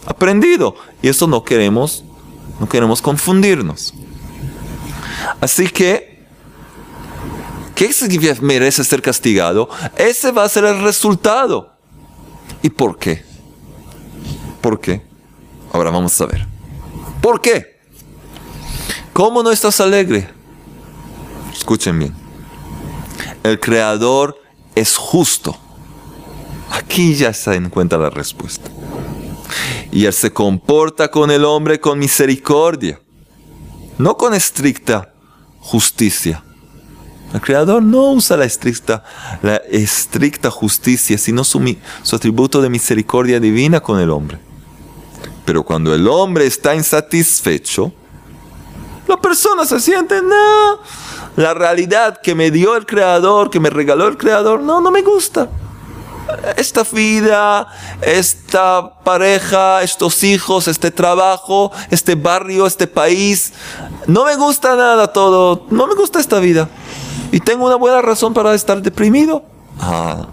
aprendido. 0.07 0.75
Y 1.03 1.09
eso 1.09 1.27
no 1.27 1.45
queremos, 1.45 2.05
no 2.59 2.69
queremos 2.69 3.03
confundirnos. 3.03 3.95
Así 5.41 5.69
que, 5.69 6.25
¿qué 7.75 7.91
merece 8.41 8.85
ser 8.85 9.03
castigado? 9.03 9.69
Ese 9.97 10.33
va 10.33 10.45
a 10.45 10.49
ser 10.49 10.65
el 10.65 10.83
resultado. 10.83 11.73
¿Y 12.63 12.71
por 12.71 12.99
qué? 12.99 13.25
¿Por 14.61 14.81
qué? 14.81 15.03
Ahora 15.73 15.91
vamos 15.91 16.21
a 16.21 16.27
ver. 16.27 16.47
¿Por 17.21 17.41
qué? 17.41 17.79
¿Cómo 19.13 19.43
no 19.43 19.51
estás 19.51 19.81
alegre? 19.81 20.29
Escuchen 21.53 21.99
bien. 21.99 22.20
El 23.43 23.59
Creador 23.61 24.41
es 24.75 24.97
justo. 24.97 25.57
Aquí 26.71 27.15
ya 27.15 27.33
se 27.33 27.55
encuentra 27.55 27.99
la 27.99 28.11
respuesta. 28.11 28.71
Y 29.93 30.05
Él 30.05 30.13
se 30.13 30.33
comporta 30.33 31.11
con 31.11 31.31
el 31.31 31.45
hombre 31.45 31.81
con 31.81 31.99
misericordia 31.99 33.01
no 34.01 34.17
con 34.17 34.33
estricta 34.33 35.13
justicia. 35.61 36.43
El 37.35 37.41
Creador 37.43 37.83
no 37.83 38.13
usa 38.13 38.37
la 38.39 38.47
estricta, 38.47 39.05
la 39.43 39.57
estricta 39.57 40.51
justicia, 40.51 41.19
sino 41.19 41.45
su, 41.45 41.77
su 42.03 42.17
atributo 42.17 42.63
de 42.63 42.71
misericordia 42.71 43.39
divina 43.39 43.81
con 43.81 44.01
el 44.01 44.11
hombre. 44.11 44.39
Pero 45.45 45.63
cuando 45.63 45.95
el 45.95 46.09
hombre 46.09 46.47
está 46.47 46.75
insatisfecho, 46.75 47.93
la 49.07 49.19
persona 49.19 49.67
se 49.67 49.79
siente, 49.81 50.23
no, 50.23 50.81
la 51.41 51.55
realidad 51.55 52.21
que 52.23 52.35
me 52.35 52.51
dio 52.51 52.77
el 52.77 52.87
Creador, 52.87 53.51
que 53.51 53.61
me 53.61 53.71
regaló 53.71 54.09
el 54.09 54.17
Creador, 54.17 54.61
no, 54.61 54.81
no 54.81 54.91
me 54.91 55.03
gusta 55.03 55.49
esta 56.57 56.85
vida, 56.85 57.67
esta 58.03 59.03
pareja, 59.03 59.83
estos 59.83 60.23
hijos, 60.23 60.69
este 60.69 60.91
trabajo, 60.91 61.73
este 61.91 62.15
barrio, 62.15 62.67
este 62.67 62.87
país. 62.87 63.53
No 64.07 64.25
me 64.25 64.37
gusta 64.37 64.77
nada 64.77 65.13
todo. 65.13 65.67
No 65.71 65.87
me 65.87 65.95
gusta 65.95 66.21
esta 66.21 66.39
vida. 66.39 66.69
Y 67.33 67.41
tengo 67.41 67.67
una 67.67 67.77
buena 67.77 68.03
razón 68.03 68.35
para 68.35 68.55
estar 68.55 68.81
deprimido. 68.83 69.45
Ah, 69.79 70.27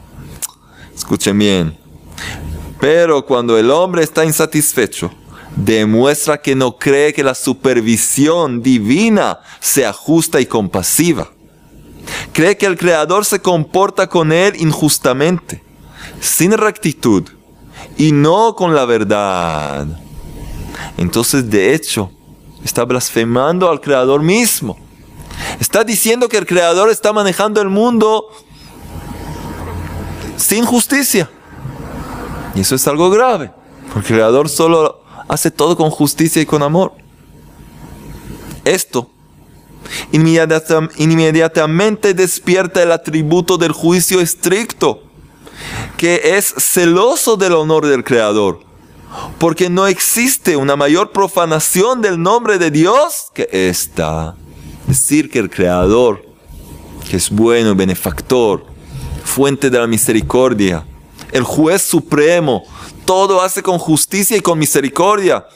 escuchen 0.95 1.37
bien. 1.37 1.77
Pero 2.79 3.25
cuando 3.25 3.57
el 3.57 3.71
hombre 3.71 4.03
está 4.03 4.23
insatisfecho, 4.25 5.11
demuestra 5.57 6.41
que 6.41 6.55
no 6.55 6.77
cree 6.77 7.13
que 7.13 7.23
la 7.23 7.35
supervisión 7.35 8.61
divina 8.61 9.39
sea 9.59 9.91
justa 9.91 10.39
y 10.39 10.45
compasiva. 10.45 11.29
Cree 12.31 12.57
que 12.57 12.65
el 12.65 12.77
Creador 12.77 13.25
se 13.25 13.41
comporta 13.41 14.07
con 14.07 14.31
él 14.31 14.53
injustamente, 14.57 15.63
sin 16.21 16.51
rectitud 16.51 17.23
y 17.97 18.11
no 18.11 18.55
con 18.55 18.75
la 18.75 18.85
verdad. 18.85 19.87
Entonces, 20.97 21.49
de 21.49 21.73
hecho, 21.73 22.11
está 22.63 22.85
blasfemando 22.85 23.69
al 23.69 23.81
Creador 23.81 24.21
mismo. 24.21 24.77
Está 25.59 25.83
diciendo 25.83 26.29
que 26.29 26.37
el 26.37 26.45
Creador 26.45 26.89
está 26.89 27.11
manejando 27.11 27.61
el 27.61 27.69
mundo 27.69 28.27
sin 30.37 30.65
justicia. 30.65 31.29
Y 32.55 32.61
eso 32.61 32.75
es 32.75 32.87
algo 32.87 33.09
grave, 33.09 33.51
porque 33.93 34.13
el 34.13 34.19
Creador 34.19 34.49
solo 34.49 35.06
hace 35.27 35.51
todo 35.51 35.75
con 35.75 35.89
justicia 35.89 36.41
y 36.41 36.45
con 36.45 36.63
amor. 36.63 36.93
Esto 38.65 39.09
inmediatamente 40.11 42.13
despierta 42.13 42.83
el 42.83 42.91
atributo 42.91 43.57
del 43.57 43.71
juicio 43.71 44.21
estricto, 44.21 45.03
que 45.97 46.37
es 46.37 46.53
celoso 46.57 47.37
del 47.37 47.53
honor 47.53 47.87
del 47.87 48.03
Creador, 48.03 48.61
porque 49.37 49.69
no 49.69 49.87
existe 49.87 50.55
una 50.55 50.75
mayor 50.75 51.11
profanación 51.11 52.01
del 52.01 52.21
nombre 52.21 52.57
de 52.57 52.71
Dios 52.71 53.31
que 53.33 53.47
esta. 53.51 54.35
Decir 54.87 55.29
que 55.29 55.39
el 55.39 55.49
Creador, 55.49 56.25
que 57.09 57.17
es 57.17 57.29
bueno, 57.29 57.75
benefactor, 57.75 58.65
fuente 59.23 59.69
de 59.69 59.79
la 59.79 59.87
misericordia, 59.87 60.85
el 61.31 61.43
juez 61.43 61.81
supremo, 61.81 62.63
todo 63.07 63.41
hace 63.41 63.63
con 63.63 63.79
justicia 63.79 64.37
y 64.37 64.41
con 64.41 64.59
misericordia. 64.59 65.47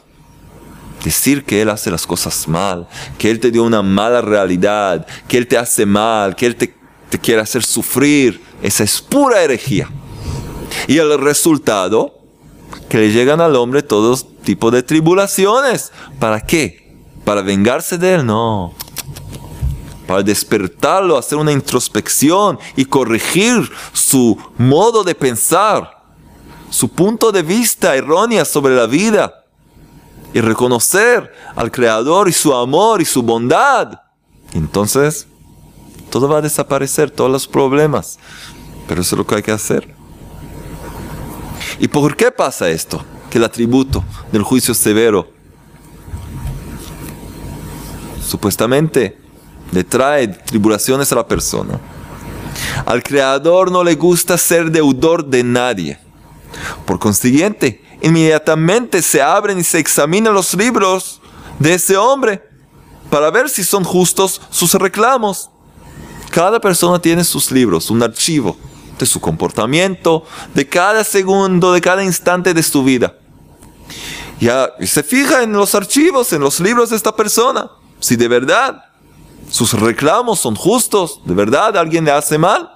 Decir 1.04 1.44
que 1.44 1.62
Él 1.62 1.70
hace 1.70 1.92
las 1.92 2.08
cosas 2.08 2.48
mal, 2.48 2.88
que 3.18 3.30
Él 3.30 3.40
te 3.40 3.52
dio 3.52 3.64
una 3.64 3.82
mala 3.82 4.22
realidad, 4.22 5.06
que 5.28 5.38
Él 5.38 5.48
te 5.48 5.58
hace 5.58 5.86
mal, 5.86 6.36
que 6.36 6.46
Él 6.46 6.56
te, 6.56 6.74
te 7.10 7.20
quiere 7.20 7.42
hacer 7.42 7.64
sufrir, 7.64 8.42
esa 8.64 8.84
es 8.84 9.02
pura 9.02 9.44
herejía. 9.44 9.90
Y 10.88 10.98
el 10.98 11.20
resultado, 11.20 12.18
que 12.88 12.98
le 12.98 13.12
llegan 13.12 13.42
al 13.42 13.56
hombre 13.58 13.84
todos 13.84 14.26
tipos 14.44 14.72
de 14.72 14.82
tribulaciones. 14.82 15.92
¿Para 16.20 16.40
qué? 16.40 16.96
¿Para 17.26 17.42
vengarse 17.42 17.98
de 17.98 18.16
Él? 18.16 18.26
No 18.26 18.74
para 20.12 20.24
despertarlo, 20.24 21.18
hacer 21.18 21.38
una 21.38 21.54
introspección 21.54 22.60
y 22.76 22.84
corregir 22.84 23.72
su 23.94 24.38
modo 24.58 25.06
de 25.06 25.16
pensar, 25.16 26.01
su 26.72 26.90
punto 26.90 27.32
de 27.32 27.44
vista 27.44 27.96
errónea 27.96 28.46
sobre 28.46 28.76
la 28.76 28.88
vida 28.88 29.44
y 30.34 30.40
reconocer 30.40 31.32
al 31.56 31.70
Creador 31.70 32.30
y 32.30 32.32
su 32.32 32.56
amor 32.56 33.02
y 33.02 33.06
su 33.06 33.22
bondad. 33.22 34.00
Entonces, 34.54 35.28
todo 36.10 36.30
va 36.30 36.38
a 36.38 36.42
desaparecer, 36.42 37.12
todos 37.12 37.30
los 37.30 37.46
problemas. 37.46 38.18
Pero 38.88 39.02
eso 39.02 39.16
es 39.16 39.18
lo 39.18 39.28
que 39.28 39.36
hay 39.36 39.44
que 39.44 39.52
hacer. 39.52 39.94
¿Y 41.78 41.90
por 41.90 42.16
qué 42.16 42.32
pasa 42.32 42.70
esto? 42.70 43.04
Que 43.30 43.38
el 43.38 43.44
atributo 43.44 44.04
del 44.32 44.44
juicio 44.44 44.74
severo 44.74 45.30
supuestamente 48.26 49.18
le 49.74 49.84
trae 49.84 50.30
tribulaciones 50.30 51.12
a 51.12 51.16
la 51.16 51.28
persona. 51.28 51.80
Al 52.86 53.04
creador 53.04 53.72
no 53.72 53.84
le 53.84 53.96
gusta 53.96 54.38
ser 54.38 54.72
deudor 54.72 55.26
de 55.26 55.44
nadie. 55.44 56.11
Por 56.86 57.00
consiguiente, 57.00 57.84
inmediatamente 58.02 59.02
se 59.02 59.22
abren 59.22 59.60
y 59.60 59.64
se 59.64 59.80
examinan 59.80 60.34
los 60.34 60.54
libros 60.54 61.22
de 61.60 61.76
ese 61.76 61.98
hombre 61.98 62.44
para 63.10 63.30
ver 63.30 63.50
si 63.50 63.64
son 63.64 63.84
justos 63.84 64.42
sus 64.50 64.74
reclamos. 64.74 65.50
Cada 66.32 66.60
persona 66.60 67.00
tiene 67.00 67.24
sus 67.24 67.52
libros, 67.52 67.90
un 67.90 68.02
archivo 68.02 68.58
de 68.98 69.06
su 69.06 69.20
comportamiento, 69.20 70.26
de 70.54 70.68
cada 70.68 71.04
segundo, 71.04 71.74
de 71.74 71.82
cada 71.82 72.04
instante 72.04 72.54
de 72.54 72.64
su 72.64 72.84
vida. 72.84 73.16
Ya, 74.40 74.72
se 74.86 75.04
fija 75.04 75.44
en 75.44 75.52
los 75.54 75.76
archivos, 75.76 76.32
en 76.34 76.42
los 76.42 76.60
libros 76.60 76.90
de 76.90 76.96
esta 76.96 77.16
persona, 77.16 77.70
si 78.00 78.16
de 78.16 78.28
verdad 78.28 78.86
sus 79.50 79.74
reclamos 79.74 80.40
son 80.40 80.56
justos, 80.56 81.20
de 81.26 81.34
verdad 81.34 81.78
alguien 81.78 82.06
le 82.06 82.12
hace 82.12 82.38
mal, 82.38 82.72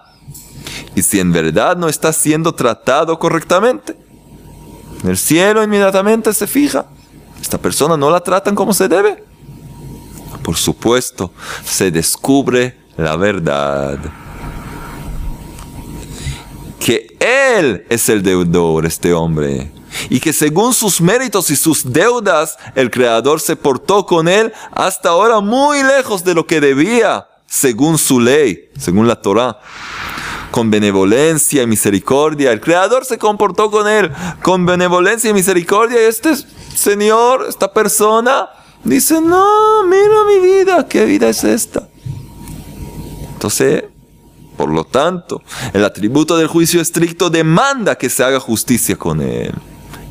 y 0.96 1.02
si 1.02 1.20
en 1.20 1.32
verdad 1.32 1.78
no 1.78 1.88
está 1.88 2.14
siendo 2.14 2.54
tratado 2.54 3.18
correctamente, 3.20 3.96
en 5.04 5.10
el 5.10 5.18
cielo 5.18 5.64
inmediatamente 5.64 6.34
se 6.34 6.48
fija, 6.48 6.86
esta 7.42 7.58
persona 7.58 7.98
no 7.98 8.10
la 8.10 8.22
tratan 8.22 8.56
como 8.56 8.74
se 8.74 8.88
debe. 8.88 9.24
Por 10.44 10.58
supuesto, 10.58 11.32
se 11.64 11.92
descubre 11.92 12.78
la 12.98 13.16
verdad. 13.16 14.00
Que 16.80 17.18
Él 17.20 17.86
es 17.90 18.10
el 18.10 18.22
deudor, 18.22 18.86
este 18.86 19.14
hombre 19.14 19.72
y 20.10 20.20
que 20.20 20.34
según 20.34 20.74
sus 20.74 21.02
méritos 21.02 21.50
y 21.50 21.56
sus 21.56 21.92
deudas, 21.92 22.58
el 22.76 22.92
Creador 22.92 23.40
se 23.40 23.56
portó 23.56 24.06
con 24.06 24.28
él 24.28 24.54
hasta 24.72 25.10
ahora 25.10 25.40
muy 25.40 25.84
lejos 25.84 26.24
de 26.24 26.34
lo 26.34 26.46
que 26.46 26.62
debía, 26.62 27.28
según 27.48 27.98
su 27.98 28.20
ley, 28.20 28.70
según 28.78 29.08
la 29.08 29.22
Torah. 29.22 29.60
Con 30.56 30.72
benevolencia 30.72 31.64
y 31.64 31.68
misericordia, 31.68 32.54
el 32.54 32.62
Creador 32.62 33.04
se 33.04 33.18
comportó 33.18 33.70
con 33.70 33.90
él 33.90 34.10
con 34.42 34.66
benevolencia 34.66 35.30
y 35.30 35.34
misericordia. 35.34 36.02
Y 36.02 36.06
este 36.06 36.34
Señor, 36.74 37.46
esta 37.50 37.74
persona, 37.74 38.48
dice, 38.86 39.20
no, 39.20 39.84
mira 39.84 40.24
mi 40.26 40.40
vida, 40.40 40.88
¿qué 40.88 41.04
vida 41.04 41.28
es 41.28 41.44
esta? 41.44 41.90
Entonces, 43.34 43.84
por 44.56 44.70
lo 44.70 44.86
tanto, 44.86 45.42
el 45.74 45.84
atributo 45.84 46.38
del 46.38 46.48
juicio 46.48 46.80
estricto 46.80 47.30
demanda 47.30 47.98
que 47.98 48.10
se 48.10 48.24
haga 48.24 48.40
justicia 48.40 48.96
con 48.96 49.20
él. 49.20 49.54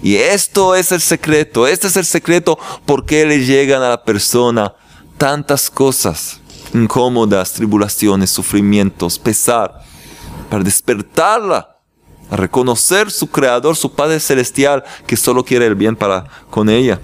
Y 0.02 0.16
esto 0.16 0.74
es 0.74 0.92
el 0.92 1.00
secreto, 1.00 1.66
este 1.66 1.87
es 1.87 1.96
el 1.96 2.04
secreto 2.04 2.59
por 2.85 3.07
qué 3.07 3.24
le 3.24 3.46
llegan 3.46 3.83
a 3.83 3.88
la 3.88 4.04
persona 4.04 4.74
tantas 5.16 5.70
cosas 5.70 6.42
incómodas, 6.74 7.54
tribulaciones, 7.54 8.28
sufrimientos, 8.28 9.18
pesar, 9.18 9.83
para 10.48 10.62
despertarla 10.62 11.76
a 12.30 12.37
reconocer 12.37 13.11
su 13.11 13.28
creador, 13.28 13.76
su 13.76 13.92
Padre 13.92 14.20
celestial, 14.20 14.85
que 15.07 15.16
solo 15.16 15.44
quiere 15.44 15.66
el 15.66 15.74
bien 15.74 15.96
para 15.96 16.24
con 16.50 16.68
ella. 16.68 17.00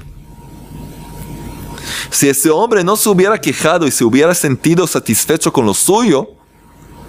Si 2.10 2.28
ese 2.28 2.50
hombre 2.50 2.84
no 2.84 2.96
se 2.96 3.08
hubiera 3.08 3.40
quejado 3.40 3.86
y 3.86 3.90
se 3.90 4.04
hubiera 4.04 4.34
sentido 4.34 4.86
satisfecho 4.86 5.52
con 5.52 5.66
lo 5.66 5.74
suyo, 5.74 6.28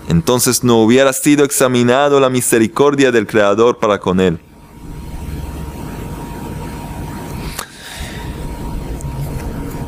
entonces 0.07 0.63
no 0.63 0.81
hubiera 0.81 1.13
sido 1.13 1.45
examinado 1.45 2.19
la 2.19 2.29
misericordia 2.29 3.11
del 3.11 3.27
Creador 3.27 3.77
para 3.77 3.99
con 3.99 4.19
él. 4.19 4.39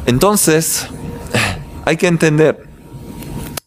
Entonces, 0.05 0.87
hay 1.85 1.97
que 1.97 2.07
entender, 2.07 2.67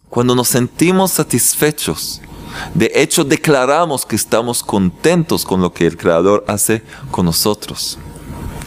cuando 0.08 0.34
nos 0.34 0.48
sentimos 0.48 1.12
satisfechos, 1.12 2.20
de 2.74 2.90
hecho 2.94 3.24
declaramos 3.24 4.04
que 4.04 4.16
estamos 4.16 4.62
contentos 4.62 5.44
con 5.44 5.60
lo 5.60 5.72
que 5.72 5.86
el 5.86 5.96
Creador 5.96 6.44
hace 6.48 6.82
con 7.10 7.26
nosotros. 7.26 7.98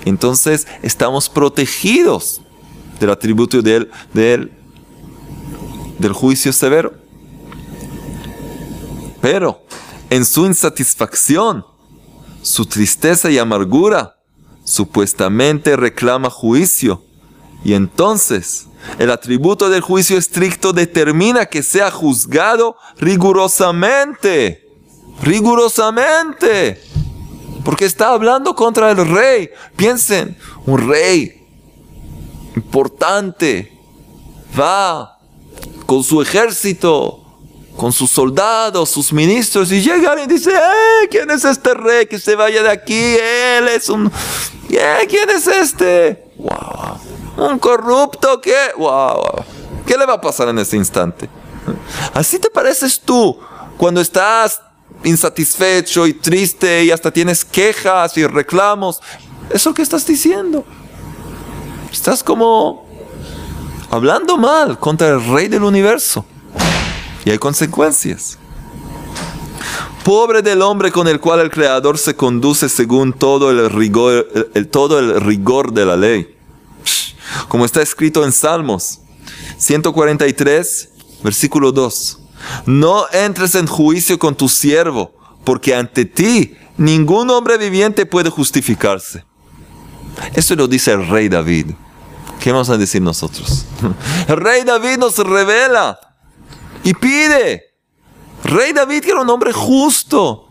Entonces 0.05 0.67
estamos 0.81 1.29
protegidos 1.29 2.41
del 2.99 3.11
atributo 3.11 3.61
de 3.61 3.89
del 4.13 6.13
juicio 6.13 6.53
severo. 6.53 6.93
Pero 9.21 9.63
en 10.09 10.25
su 10.25 10.45
insatisfacción, 10.45 11.65
su 12.41 12.65
tristeza 12.65 13.29
y 13.29 13.37
amargura, 13.37 14.17
supuestamente 14.63 15.75
reclama 15.75 16.29
juicio 16.29 17.03
y 17.63 17.73
entonces 17.73 18.67
el 18.97 19.11
atributo 19.11 19.69
del 19.69 19.81
juicio 19.81 20.17
estricto 20.17 20.73
determina 20.73 21.45
que 21.45 21.63
sea 21.63 21.91
juzgado 21.91 22.77
rigurosamente. 22.97 24.65
Rigurosamente. 25.21 26.81
Porque 27.63 27.85
está 27.85 28.09
hablando 28.13 28.55
contra 28.55 28.91
el 28.91 29.05
rey. 29.07 29.49
Piensen, 29.75 30.37
un 30.65 30.89
rey 30.89 31.45
importante 32.55 33.77
va 34.57 35.19
con 35.85 36.03
su 36.03 36.21
ejército, 36.21 37.23
con 37.75 37.91
sus 37.91 38.09
soldados, 38.09 38.89
sus 38.89 39.11
ministros, 39.13 39.71
y 39.71 39.81
llega 39.81 40.21
y 40.21 40.27
dice, 40.27 40.51
eh, 40.51 41.07
¿quién 41.09 41.29
es 41.31 41.43
este 41.45 41.73
rey? 41.73 42.05
Que 42.05 42.19
se 42.19 42.35
vaya 42.35 42.63
de 42.63 42.69
aquí, 42.69 42.93
él 42.93 43.67
es 43.69 43.89
un... 43.89 44.11
Eh, 44.69 45.07
¿Quién 45.09 45.29
es 45.29 45.47
este? 45.47 46.25
Wow. 46.37 47.08
Un 47.39 47.59
corrupto 47.59 48.41
que... 48.41 48.55
Wow. 48.77 49.45
¿Qué 49.85 49.97
le 49.97 50.05
va 50.05 50.13
a 50.13 50.21
pasar 50.21 50.49
en 50.49 50.59
este 50.59 50.75
instante? 50.75 51.29
Así 52.13 52.37
te 52.39 52.49
pareces 52.49 52.99
tú 52.99 53.39
cuando 53.77 54.01
estás 54.01 54.61
insatisfecho 55.03 56.05
y 56.05 56.13
triste 56.13 56.83
y 56.83 56.91
hasta 56.91 57.11
tienes 57.11 57.45
quejas 57.45 58.17
y 58.17 58.27
reclamos. 58.27 59.01
Eso 59.49 59.73
que 59.73 59.81
estás 59.81 60.05
diciendo. 60.05 60.65
Estás 61.91 62.23
como 62.23 62.85
hablando 63.89 64.37
mal 64.37 64.77
contra 64.77 65.09
el 65.09 65.25
rey 65.25 65.47
del 65.47 65.63
universo. 65.63 66.25
Y 67.25 67.31
hay 67.31 67.37
consecuencias. 67.37 68.37
Pobre 70.03 70.41
del 70.41 70.61
hombre 70.61 70.91
con 70.91 71.07
el 71.07 71.19
cual 71.19 71.39
el 71.41 71.51
Creador 71.51 71.97
se 71.97 72.15
conduce 72.15 72.69
según 72.69 73.13
todo 73.13 73.51
el 73.51 73.69
rigor, 73.69 74.27
el, 74.53 74.67
todo 74.67 74.99
el 74.99 75.19
rigor 75.21 75.73
de 75.73 75.85
la 75.85 75.97
ley. 75.97 76.35
Como 77.47 77.65
está 77.65 77.81
escrito 77.81 78.23
en 78.23 78.31
Salmos 78.31 78.99
143, 79.57 80.89
versículo 81.23 81.71
2. 81.71 82.19
No 82.65 83.05
entres 83.11 83.55
en 83.55 83.67
juicio 83.67 84.17
con 84.17 84.35
tu 84.35 84.47
siervo, 84.47 85.13
porque 85.43 85.75
ante 85.75 86.05
ti 86.05 86.55
ningún 86.77 87.29
hombre 87.29 87.57
viviente 87.57 88.05
puede 88.05 88.29
justificarse. 88.29 89.25
Eso 90.33 90.55
lo 90.55 90.67
dice 90.67 90.91
el 90.91 91.07
rey 91.07 91.29
David. 91.29 91.71
¿Qué 92.39 92.51
vamos 92.51 92.69
a 92.69 92.77
decir 92.77 93.01
nosotros? 93.01 93.65
El 94.27 94.37
rey 94.37 94.63
David 94.63 94.97
nos 94.97 95.17
revela 95.17 95.99
y 96.83 96.93
pide. 96.93 97.65
Rey 98.45 98.71
David 98.71 99.01
que 99.01 99.11
era 99.11 99.21
un 99.21 99.29
hombre 99.29 99.51
justo, 99.51 100.47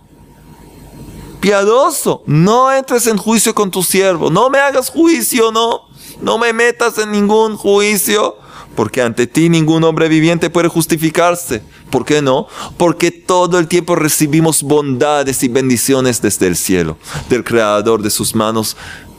piadoso. 1.41 2.23
No 2.27 2.71
entres 2.71 3.07
en 3.07 3.17
juicio 3.17 3.55
con 3.55 3.71
tu 3.71 3.83
siervo. 3.83 4.29
No 4.31 4.51
me 4.51 4.59
hagas 4.59 4.91
juicio, 4.91 5.51
no. 5.51 5.88
No 6.21 6.39
me 6.39 6.53
metas 6.53 6.99
en 6.99 7.13
ningún 7.13 7.57
juicio. 7.57 8.37
Porque 8.75 9.03
ante 9.03 9.27
ti 9.27 9.49
ningún 9.49 9.83
hombre 9.83 10.09
viviente 10.09 10.51
puede 10.51 10.69
justificarse. 10.69 11.63
¿Por 11.91 12.05
qué 12.05 12.23
no? 12.23 12.47
Porque 12.77 13.11
todo 13.11 13.59
el 13.59 13.67
tiempo 13.67 13.97
recibimos 13.97 14.63
bondades 14.63 15.43
y 15.43 15.49
bendiciones 15.49 16.23
desde 16.23 16.47
el 16.47 16.55
cielo, 16.55 16.97
del 17.29 17.43
Creador, 17.43 18.03
de 18.03 18.11
sus 18.11 18.37
manos 18.37 18.77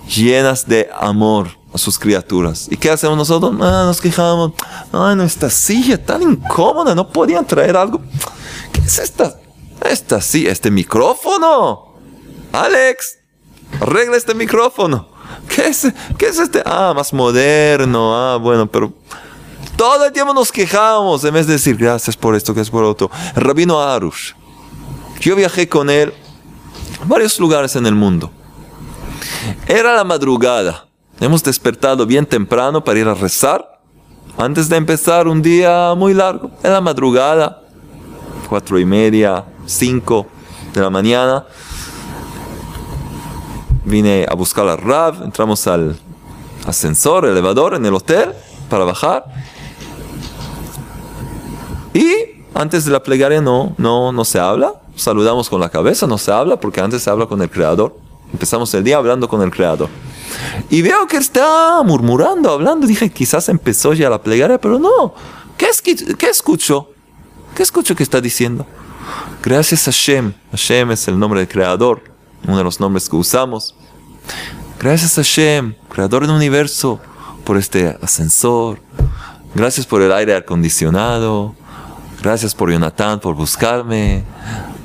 llenas 0.07 0.65
de 0.65 0.89
amor 0.97 1.49
a 1.73 1.77
sus 1.77 1.99
criaturas. 1.99 2.67
¿Y 2.71 2.77
qué 2.77 2.89
hacemos 2.89 3.17
nosotros? 3.17 3.53
Ah, 3.59 3.83
nos 3.85 3.99
quejamos. 3.99 4.53
Ay, 4.93 5.17
no, 5.17 5.23
esta 5.23 5.49
silla 5.49 6.03
tan 6.03 6.21
incómoda, 6.21 6.95
no 6.95 7.09
podían 7.09 7.45
traer 7.45 7.75
algo. 7.75 8.01
¿Qué 8.71 8.79
es 8.79 8.97
esta? 8.97 9.39
Esta 9.85 10.21
silla, 10.21 10.51
este 10.51 10.71
micrófono. 10.71 11.95
Alex, 12.53 13.17
arregla 13.81 14.15
este 14.15 14.33
micrófono. 14.33 15.08
¿Qué 15.47 15.67
es, 15.67 15.87
¿Qué 16.17 16.27
es 16.27 16.39
este? 16.39 16.61
Ah, 16.65 16.93
más 16.95 17.13
moderno. 17.13 18.15
Ah, 18.15 18.37
bueno, 18.37 18.67
pero 18.67 18.93
todo 19.75 20.05
el 20.05 20.11
tiempo 20.11 20.33
nos 20.33 20.51
quejamos 20.51 21.23
en 21.23 21.33
vez 21.33 21.47
de 21.47 21.53
decir 21.53 21.77
gracias 21.77 22.17
por 22.17 22.35
esto, 22.35 22.53
es 22.59 22.69
por 22.69 22.83
otro. 22.83 23.09
El 23.35 23.41
rabino 23.41 23.81
Arush. 23.81 24.33
Yo 25.19 25.35
viajé 25.35 25.67
con 25.67 25.89
él 25.89 26.13
a 27.01 27.05
varios 27.05 27.39
lugares 27.39 27.75
en 27.75 27.85
el 27.85 27.95
mundo. 27.95 28.31
Era 29.67 29.95
la 29.95 30.03
madrugada. 30.03 30.85
Hemos 31.19 31.43
despertado 31.43 32.05
bien 32.05 32.25
temprano 32.25 32.83
para 32.83 32.99
ir 32.99 33.07
a 33.07 33.13
rezar. 33.13 33.79
Antes 34.37 34.69
de 34.69 34.77
empezar 34.77 35.27
un 35.27 35.41
día 35.41 35.93
muy 35.95 36.13
largo. 36.13 36.51
Era 36.63 36.75
la 36.75 36.81
madrugada. 36.81 37.61
Cuatro 38.47 38.79
y 38.79 38.85
media, 38.85 39.43
cinco 39.65 40.27
de 40.73 40.81
la 40.81 40.89
mañana. 40.89 41.45
Vine 43.89 44.27
a 44.29 44.35
buscar 44.35 44.67
a 44.67 44.75
Rav. 44.75 45.23
Entramos 45.23 45.65
al 45.65 45.97
ascensor, 46.67 47.25
elevador 47.25 47.73
en 47.73 47.85
el 47.85 47.93
hotel 47.95 48.33
para 48.69 48.85
bajar. 48.85 49.25
Y 51.93 52.43
antes 52.53 52.85
de 52.85 52.91
la 52.91 53.01
plegaria 53.01 53.41
no, 53.41 53.73
no, 53.77 54.11
no 54.11 54.23
se 54.25 54.39
habla. 54.39 54.75
Saludamos 54.95 55.49
con 55.49 55.59
la 55.59 55.69
cabeza, 55.69 56.05
no 56.05 56.19
se 56.19 56.31
habla, 56.31 56.59
porque 56.59 56.81
antes 56.81 57.01
se 57.01 57.09
habla 57.09 57.25
con 57.25 57.41
el 57.41 57.49
Creador. 57.49 57.97
Empezamos 58.31 58.71
el 58.75 58.83
día 58.83 58.97
hablando 58.97 59.27
con 59.27 59.41
el 59.41 59.49
Creador. 59.49 59.89
Y 60.69 60.83
veo 60.83 61.07
que 61.07 61.17
está 61.17 61.81
murmurando, 61.83 62.51
hablando. 62.51 62.85
Dije, 62.85 63.09
quizás 63.09 63.49
empezó 63.49 63.93
ya 63.93 64.09
la 64.09 64.21
plegaria, 64.21 64.61
pero 64.61 64.77
no. 64.77 65.15
¿Qué, 65.57 65.65
es, 65.65 65.81
qué 65.81 66.29
escucho? 66.29 66.89
¿Qué 67.55 67.63
escucho 67.63 67.95
que 67.95 68.03
está 68.03 68.21
diciendo? 68.21 68.67
Gracias 69.41 69.87
a 69.87 69.91
Hashem. 69.91 70.33
Hashem 70.51 70.91
es 70.91 71.07
el 71.07 71.17
nombre 71.17 71.39
del 71.39 71.49
Creador, 71.49 72.03
uno 72.47 72.57
de 72.57 72.63
los 72.63 72.79
nombres 72.79 73.09
que 73.09 73.15
usamos. 73.15 73.75
Gracias 74.79 75.17
a 75.17 75.21
Hashem, 75.21 75.75
Creador 75.89 76.25
del 76.25 76.35
universo, 76.35 76.99
por 77.43 77.57
este 77.57 77.97
ascensor. 78.01 78.79
Gracias 79.55 79.85
por 79.85 80.01
el 80.01 80.11
aire 80.11 80.35
acondicionado. 80.35 81.55
Gracias 82.21 82.53
por 82.53 82.71
Jonathan, 82.71 83.19
por 83.19 83.35
buscarme. 83.35 84.23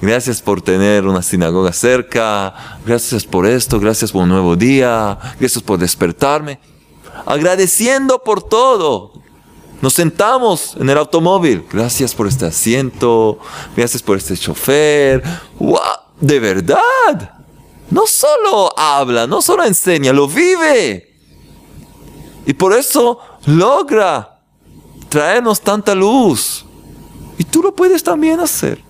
Gracias 0.01 0.41
por 0.41 0.63
tener 0.63 1.07
una 1.07 1.23
sinagoga 1.23 1.73
cerca. 1.73 2.55
Gracias 2.87 3.25
por 3.25 3.47
esto. 3.47 3.81
Gracias 3.81 4.13
por 4.13 4.23
un 4.23 4.29
nuevo 4.29 4.57
día. 4.57 5.19
Gracias 5.39 5.63
por 5.63 5.79
despertarme. 5.79 6.59
Agradeciendo 7.27 8.23
por 8.23 8.43
todo. 8.43 9.13
Nos 9.81 9.95
sentamos 9.95 10.77
en 10.79 10.89
el 10.89 10.99
automóvil. 10.99 11.65
Gracias 11.73 12.15
por 12.15 12.27
este 12.27 12.47
asiento. 12.47 13.39
Gracias 13.77 14.03
por 14.03 14.17
este 14.17 14.37
chofer. 14.37 15.23
¡Wow! 15.59 15.79
De 16.21 16.41
verdad. 16.41 17.34
No 17.95 18.09
solo 18.09 18.77
habla, 18.77 19.29
no 19.29 19.41
solo 19.41 19.63
enseña, 19.63 20.13
lo 20.13 20.27
vive. 20.27 21.15
Y 22.45 22.53
por 22.53 22.73
eso 22.73 23.21
logra 23.47 24.41
traernos 25.09 25.61
tanta 25.61 25.95
luz. 25.95 26.65
Y 27.39 27.45
tú 27.45 27.63
lo 27.63 27.73
puedes 27.73 28.03
también 28.03 28.41
hacer. 28.41 28.83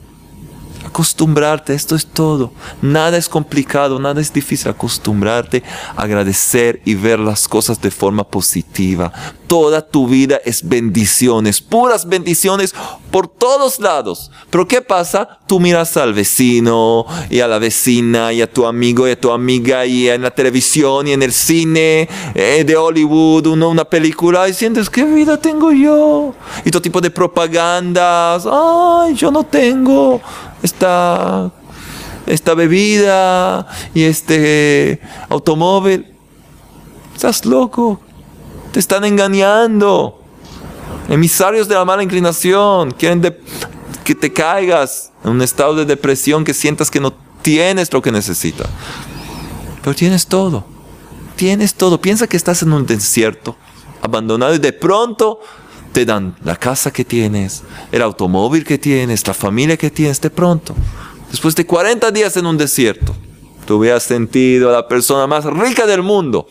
Acostumbrarte, 0.95 1.75
esto 1.75 1.97
es 1.97 2.07
todo. 2.07 2.53
Nada 2.81 3.19
es 3.19 3.29
complicado, 3.29 3.99
nada 3.99 4.21
es 4.21 4.33
difícil. 4.33 4.69
Acostumbrarte, 4.71 5.65
agradecer 5.97 6.81
y 6.85 6.95
ver 6.95 7.19
las 7.19 7.49
cosas 7.49 7.81
de 7.83 7.91
forma 7.91 8.23
positiva. 8.23 9.13
Toda 9.49 9.85
tu 9.85 10.07
vida 10.07 10.41
es 10.45 10.67
bendiciones, 10.67 11.61
puras 11.61 12.09
bendiciones 12.09 12.77
por 13.11 13.27
todos 13.27 13.81
lados. 13.81 14.31
Pero 14.51 14.69
¿qué 14.69 14.83
pasa? 14.83 15.41
Tú 15.49 15.59
miras 15.59 15.97
al 15.97 16.15
vecino 16.15 17.07
y 17.29 17.41
a 17.41 17.49
la 17.49 17.59
vecina 17.59 18.33
y 18.33 18.41
a 18.41 18.53
tu 18.53 18.65
amigo 18.65 19.09
y 19.09 19.11
a 19.11 19.21
tu 19.21 19.33
amiga 19.33 19.85
y 19.87 20.09
en 20.09 20.23
la 20.23 20.31
televisión 20.31 21.09
y 21.09 21.13
en 21.13 21.25
el 21.25 21.33
cine 21.33 22.09
eh, 22.37 22.63
de 22.65 22.77
Hollywood, 22.77 23.49
una, 23.49 23.67
una 23.67 23.85
película 23.85 24.49
y 24.49 24.55
sientes, 24.55 24.89
¿qué 24.89 25.05
vida 25.05 25.39
tengo 25.39 25.73
yo? 25.73 26.35
Y 26.65 26.71
todo 26.71 26.83
tipo 26.83 27.01
de 27.01 27.11
propagandas. 27.11 28.47
Ay, 28.47 29.15
yo 29.15 29.33
no 29.33 29.43
tengo 29.43 30.21
esta, 30.65 31.53
esta 32.27 32.55
bebida 32.55 33.69
y 33.93 34.05
este 34.05 34.99
automóvil. 35.29 36.07
Estás 37.15 37.45
loco. 37.45 38.01
Te 38.73 38.81
están 38.81 39.05
engañando. 39.05 40.21
Emisarios 41.09 41.69
de 41.69 41.75
la 41.75 41.85
mala 41.85 42.03
inclinación. 42.03 42.93
Quieren 42.93 43.21
que 44.05 44.15
te 44.15 44.33
caigas 44.33 45.13
en 45.23 45.33
un 45.33 45.43
estado 45.43 45.75
de 45.77 45.85
depresión 45.85 46.45
que 46.45 46.55
sientas 46.55 46.91
que 46.91 46.99
no 46.99 47.13
tienes 47.43 47.93
lo 47.93 48.01
que 48.01 48.11
necesitas. 48.11 48.69
Pero 49.83 49.95
tienes 49.95 50.27
todo. 50.27 50.65
Tienes 51.37 51.75
todo. 51.75 52.01
Piensa 52.01 52.27
que 52.27 52.39
estás 52.39 52.63
en 52.63 52.73
un 52.73 52.87
desierto, 52.87 53.55
abandonado 54.01 54.55
y 54.55 54.59
de 54.59 54.73
pronto 54.73 55.41
te 55.95 56.05
dan 56.05 56.37
la 56.45 56.57
casa 56.57 56.93
que 56.93 57.07
tienes, 57.07 57.63
el 57.91 58.03
automóvil 58.03 58.65
que 58.65 58.77
tienes, 58.77 59.27
la 59.27 59.33
familia 59.33 59.79
que 59.79 59.91
tienes 59.91 60.21
de 60.21 60.29
pronto. 60.29 60.75
Después 61.31 61.55
de 61.55 61.65
40 61.65 62.11
días 62.11 62.37
en 62.37 62.45
un 62.45 62.59
desierto, 62.59 63.15
tú 63.67 63.77
hubieras 63.77 64.03
sentido 64.03 64.69
a 64.69 64.73
la 64.73 64.89
persona 64.89 65.27
más 65.27 65.47
rica 65.47 65.87
del 65.87 66.03
mundo 66.03 66.47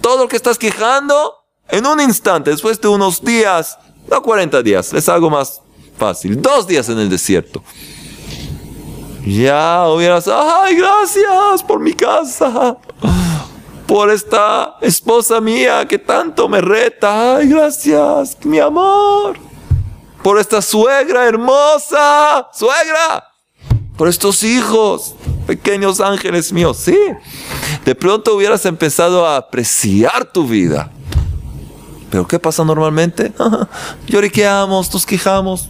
todo 0.00 0.22
lo 0.22 0.28
que 0.28 0.36
estás 0.36 0.58
quejando 0.58 1.34
en 1.68 1.86
un 1.86 2.00
instante, 2.00 2.50
después 2.50 2.80
de 2.80 2.88
unos 2.88 3.22
días, 3.22 3.78
no 4.10 4.22
40 4.22 4.62
días, 4.62 4.92
es 4.92 5.08
algo 5.08 5.30
más 5.30 5.62
fácil, 5.96 6.40
dos 6.40 6.66
días 6.66 6.88
en 6.88 6.98
el 6.98 7.08
desierto. 7.08 7.62
Ya 9.24 9.88
hubieras, 9.88 10.26
ay, 10.28 10.74
gracias 10.74 11.62
por 11.62 11.78
mi 11.78 11.92
casa, 11.92 12.76
por 13.90 14.08
esta 14.08 14.76
esposa 14.80 15.40
mía 15.40 15.84
que 15.84 15.98
tanto 15.98 16.48
me 16.48 16.60
reta, 16.60 17.38
ay, 17.38 17.48
gracias, 17.48 18.38
mi 18.44 18.60
amor, 18.60 19.36
por 20.22 20.38
esta 20.38 20.62
suegra 20.62 21.26
hermosa, 21.26 22.48
suegra, 22.52 23.24
por 23.96 24.06
estos 24.06 24.44
hijos, 24.44 25.16
pequeños 25.44 25.98
ángeles 25.98 26.52
míos, 26.52 26.76
sí 26.76 26.96
de 27.84 27.96
pronto 27.96 28.36
hubieras 28.36 28.64
empezado 28.64 29.26
a 29.26 29.36
apreciar 29.36 30.24
tu 30.24 30.46
vida. 30.46 30.92
Pero 32.12 32.28
¿qué 32.28 32.38
pasa 32.38 32.62
normalmente? 32.62 33.32
Lloriqueamos, 34.06 34.94
nos 34.94 35.04
quejamos. 35.04 35.68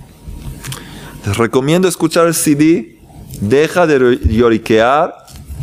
Les 1.25 1.39
recomiendo 1.39 1.89
escuchar 1.89 2.27
el 2.27 2.35
CD. 2.35 3.01
Deja 3.41 3.87
de 3.87 4.19
lloriquear 4.25 5.15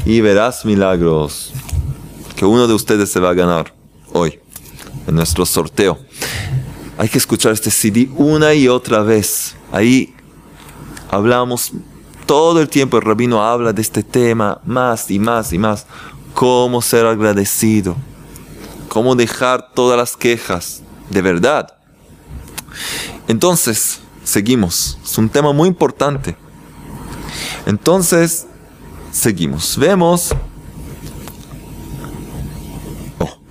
y 0.08 0.22
verás 0.22 0.66
milagros. 0.66 1.54
Que 2.38 2.46
uno 2.46 2.68
de 2.68 2.74
ustedes 2.76 3.12
se 3.12 3.20
va 3.20 3.32
a 3.32 3.34
ganar 3.34 3.74
hoy 4.14 4.40
en 5.08 5.16
nuestro 5.16 5.44
sorteo. 5.44 5.98
Hay 6.96 7.10
que 7.10 7.18
escuchar 7.18 7.52
este 7.52 7.72
CD 7.72 8.10
una 8.16 8.54
y 8.54 8.68
otra 8.68 9.02
vez. 9.02 9.56
Ahí 9.72 10.14
hablamos 11.10 11.72
todo 12.28 12.62
el 12.62 12.70
tiempo, 12.70 12.98
el 12.98 13.04
rabino 13.04 13.44
habla 13.44 13.74
de 13.74 13.82
este 13.82 14.04
tema 14.04 14.62
más 14.66 15.10
y 15.10 15.18
más 15.18 15.52
y 15.52 15.58
más. 15.58 15.88
Cómo 16.36 16.80
ser 16.84 17.08
agradecido. 17.08 17.96
Cómo 18.88 19.16
dejar 19.16 19.74
todas 19.74 19.98
las 19.98 20.16
quejas. 20.16 20.84
De 21.10 21.24
verdad. 21.24 21.74
Entonces, 23.28 24.00
seguimos. 24.24 25.00
Es 25.04 25.18
un 25.18 25.28
tema 25.28 25.54
muy 25.54 25.70
importante. 25.70 26.38
Entonces, 27.66 28.46
seguimos. 29.12 29.76
Vemos 29.76 30.36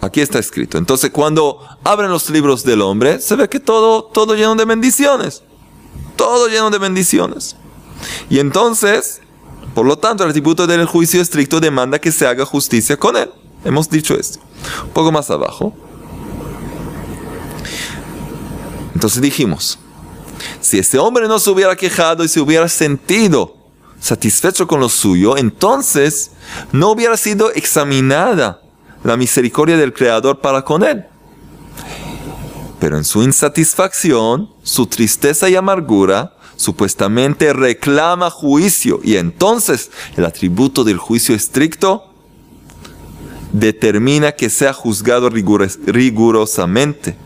Aquí 0.07 0.21
está 0.21 0.39
escrito. 0.39 0.79
Entonces 0.79 1.11
cuando 1.11 1.59
abren 1.83 2.11
los 2.11 2.31
libros 2.31 2.63
del 2.63 2.81
hombre, 2.81 3.21
se 3.21 3.35
ve 3.35 3.49
que 3.49 3.59
todo, 3.59 4.05
todo 4.05 4.37
lleno 4.37 4.55
de 4.55 4.65
bendiciones. 4.65 5.43
Todo 6.15 6.47
lleno 6.47 6.71
de 6.71 6.79
bendiciones. 6.79 7.57
Y 8.31 8.39
entonces, 8.39 9.21
por 9.75 9.85
lo 9.85 9.99
tanto, 9.99 10.23
el 10.23 10.31
atributo 10.31 10.65
del 10.69 10.87
juicio 10.87 11.21
estricto 11.21 11.59
demanda 11.59 11.99
que 11.99 12.13
se 12.13 12.25
haga 12.25 12.47
justicia 12.47 12.97
con 12.97 13.17
él. 13.17 13.33
Hemos 13.65 13.91
dicho 13.91 14.15
esto. 14.15 14.39
Un 14.85 14.91
poco 14.91 15.11
más 15.11 15.29
abajo. 15.29 15.75
Entonces 18.95 19.21
dijimos, 19.21 19.77
si 20.61 20.79
este 20.79 21.01
hombre 21.01 21.27
no 21.27 21.41
se 21.41 21.51
hubiera 21.51 21.75
quejado 21.75 22.23
y 22.23 22.29
se 22.29 22.39
hubiera 22.41 22.69
sentido 22.69 23.57
satisfecho 23.99 24.69
con 24.69 24.79
lo 24.79 24.89
suyo, 24.89 25.37
entonces 25.37 26.31
no 26.71 26.93
hubiera 26.93 27.17
sido 27.17 27.51
examinada 27.53 28.63
la 29.07 29.17
misericordia 29.17 29.77
del 29.77 29.93
Creador 29.93 30.41
para 30.41 30.63
con 30.63 30.83
él. 30.83 31.05
Pero 32.81 32.97
en 32.99 33.05
su 33.05 33.23
insatisfacción, 33.23 34.51
su 34.65 34.87
tristeza 34.87 35.49
y 35.49 35.55
amargura, 35.55 36.35
supuestamente 36.57 37.53
reclama 37.53 38.31
juicio 38.31 39.01
y 39.05 39.17
entonces 39.17 39.91
el 40.17 40.25
atributo 40.25 40.83
del 40.83 40.99
juicio 40.99 41.35
estricto 41.35 42.05
determina 43.53 44.33
que 44.33 44.51
sea 44.51 44.73
juzgado 44.73 45.31
rigurosamente. 45.31 47.17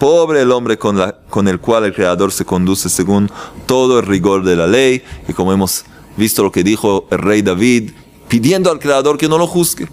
Pobre 0.00 0.40
el 0.40 0.50
hombre 0.50 0.78
con, 0.78 1.00
con 1.30 1.46
el 1.46 1.60
cual 1.60 1.84
el 1.84 1.94
Creador 1.94 2.32
se 2.32 2.44
conduce 2.44 2.88
según 2.88 3.30
todo 3.66 4.00
el 4.00 4.06
rigor 4.06 4.42
de 4.42 4.56
la 4.56 4.66
ley 4.66 5.04
y 5.28 5.32
como 5.32 5.52
hemos 5.52 5.84
visto 6.16 6.42
lo 6.42 6.50
que 6.50 6.64
dijo 6.64 7.06
el 7.10 7.18
rey 7.18 7.42
David, 7.42 7.92
pidiendo 8.28 8.72
al 8.72 8.80
Creador 8.80 9.16
que 9.16 9.28
no 9.28 9.38
lo 9.38 9.46
juzgue. 9.46 9.88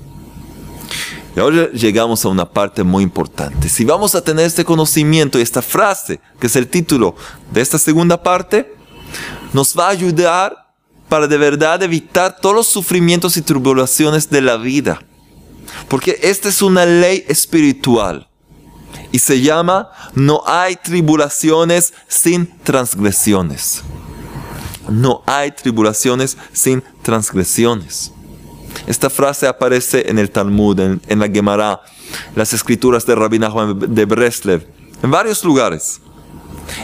Y 1.36 1.40
ahora 1.40 1.70
llegamos 1.72 2.26
a 2.26 2.30
una 2.30 2.46
parte 2.50 2.84
muy 2.84 3.04
importante. 3.04 3.70
Si 3.70 3.86
vamos 3.86 4.16
a 4.16 4.24
tener 4.24 4.46
este 4.46 4.66
conocimiento 4.66 5.40
y 5.40 5.42
esta 5.42 5.62
frase, 5.62 6.20
que 6.40 6.48
es 6.48 6.56
el 6.56 6.68
título 6.68 7.16
de 7.52 7.62
esta 7.62 7.78
segunda 7.78 8.22
parte, 8.22 8.76
nos 9.54 9.78
va 9.78 9.88
a 9.88 9.92
ayudar 9.92 10.74
para 11.08 11.28
de 11.28 11.38
verdad 11.38 11.84
evitar 11.84 12.38
todos 12.40 12.56
los 12.56 12.68
sufrimientos 12.68 13.38
y 13.38 13.42
tribulaciones 13.42 14.30
de 14.30 14.42
la 14.42 14.58
vida. 14.58 15.02
Porque 15.88 16.20
esta 16.22 16.50
es 16.50 16.62
una 16.62 16.86
ley 16.86 17.26
espiritual. 17.28 18.28
Y 19.14 19.20
se 19.20 19.42
llama, 19.42 19.90
no 20.16 20.44
hay 20.46 20.76
tribulaciones 20.76 21.94
sin 22.08 22.48
transgresiones. 22.64 23.84
No 24.90 25.22
hay 25.26 25.52
tribulaciones 25.52 26.38
sin 26.54 26.84
transgresiones. 27.02 28.12
Esta 28.88 29.10
frase 29.10 29.48
aparece 29.48 30.10
en 30.10 30.20
el 30.20 30.32
Talmud, 30.32 30.80
en, 30.80 31.20
la 31.20 31.30
Gemara, 31.30 31.82
las 32.36 32.54
escrituras 32.54 33.06
de 33.06 33.16
Rabbi 33.16 33.40
Nachman 33.40 33.94
de 33.94 34.06
Breslev, 34.06 34.68
en 35.02 35.12
varios 35.12 35.44
lugares. 35.44 36.02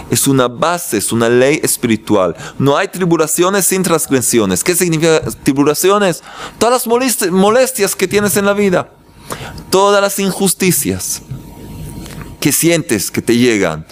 Es 0.10 0.28
una 0.28 0.48
base, 0.48 0.98
es 0.98 1.12
una 1.12 1.30
ley 1.30 1.60
espiritual. 1.64 2.36
No 2.60 2.76
hay 2.76 2.88
tribulaciones 2.88 3.66
sin 3.66 3.84
transgresiones. 3.84 4.64
¿Qué 4.64 4.76
significa 4.76 5.22
tribulaciones? 5.44 6.24
Todas 6.58 6.88
las 6.88 7.32
molestias 7.32 7.96
que 7.96 8.08
tienes 8.08 8.36
en 8.38 8.46
la 8.46 8.54
vida. 8.54 8.90
Todas 9.70 10.02
las 10.02 10.20
injusticias 10.20 11.22
que 12.40 12.52
sientes 12.52 13.12
que 13.12 13.22
te 13.22 13.38
llegan. 13.38 13.86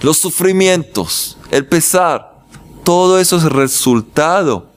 Los 0.00 0.18
sufrimientos, 0.18 1.36
el 1.50 1.66
pesar. 1.66 2.32
Todo 2.84 3.18
eso 3.18 3.36
es 3.36 3.44
resultado 3.44 4.68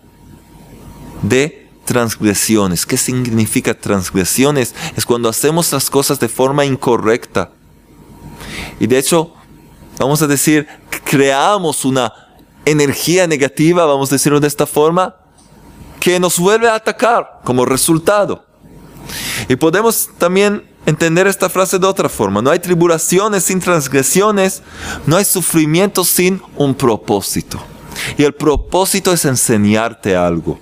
de 1.24 1.64
transgresiones. 1.86 2.86
¿Qué 2.86 2.98
significa 2.98 3.74
transgresiones? 3.74 4.76
Es 4.98 5.06
cuando 5.06 5.30
hacemos 5.30 5.71
las 5.71 5.89
cosas 5.89 6.19
de 6.19 6.28
forma 6.28 6.65
incorrecta. 6.65 7.52
Y 8.80 8.88
de 8.88 8.98
hecho, 8.98 9.34
vamos 10.00 10.21
a 10.21 10.28
decir, 10.28 10.67
creamos 11.06 11.86
una 11.86 12.12
energía 12.65 13.28
negativa, 13.28 13.86
vamos 13.86 14.12
a 14.12 14.15
decirlo 14.15 14.39
de 14.39 14.48
esta 14.48 14.65
forma, 14.65 15.15
que 16.00 16.19
nos 16.19 16.38
vuelve 16.38 16.67
a 16.67 16.76
atacar 16.76 17.41
como 17.43 17.65
resultado. 17.65 18.45
Y 19.48 19.56
podemos 19.56 20.10
también 20.17 20.67
entender 20.86 21.28
esta 21.28 21.50
frase 21.50 21.80
de 21.80 21.88
otra 21.88 22.10
forma. 22.10 22.41
No 22.41 22.50
hay 22.50 22.60
tribulaciones 22.60 23.43
sin 23.45 23.60
transgresiones, 23.60 24.62
no 25.06 25.15
hay 25.15 25.26
sufrimiento 25.26 26.04
sin 26.04 26.41
un 26.58 26.76
propósito. 26.76 27.60
Y 28.17 28.24
el 28.24 28.34
propósito 28.34 29.13
es 29.13 29.24
enseñarte 29.26 30.15
algo 30.15 30.60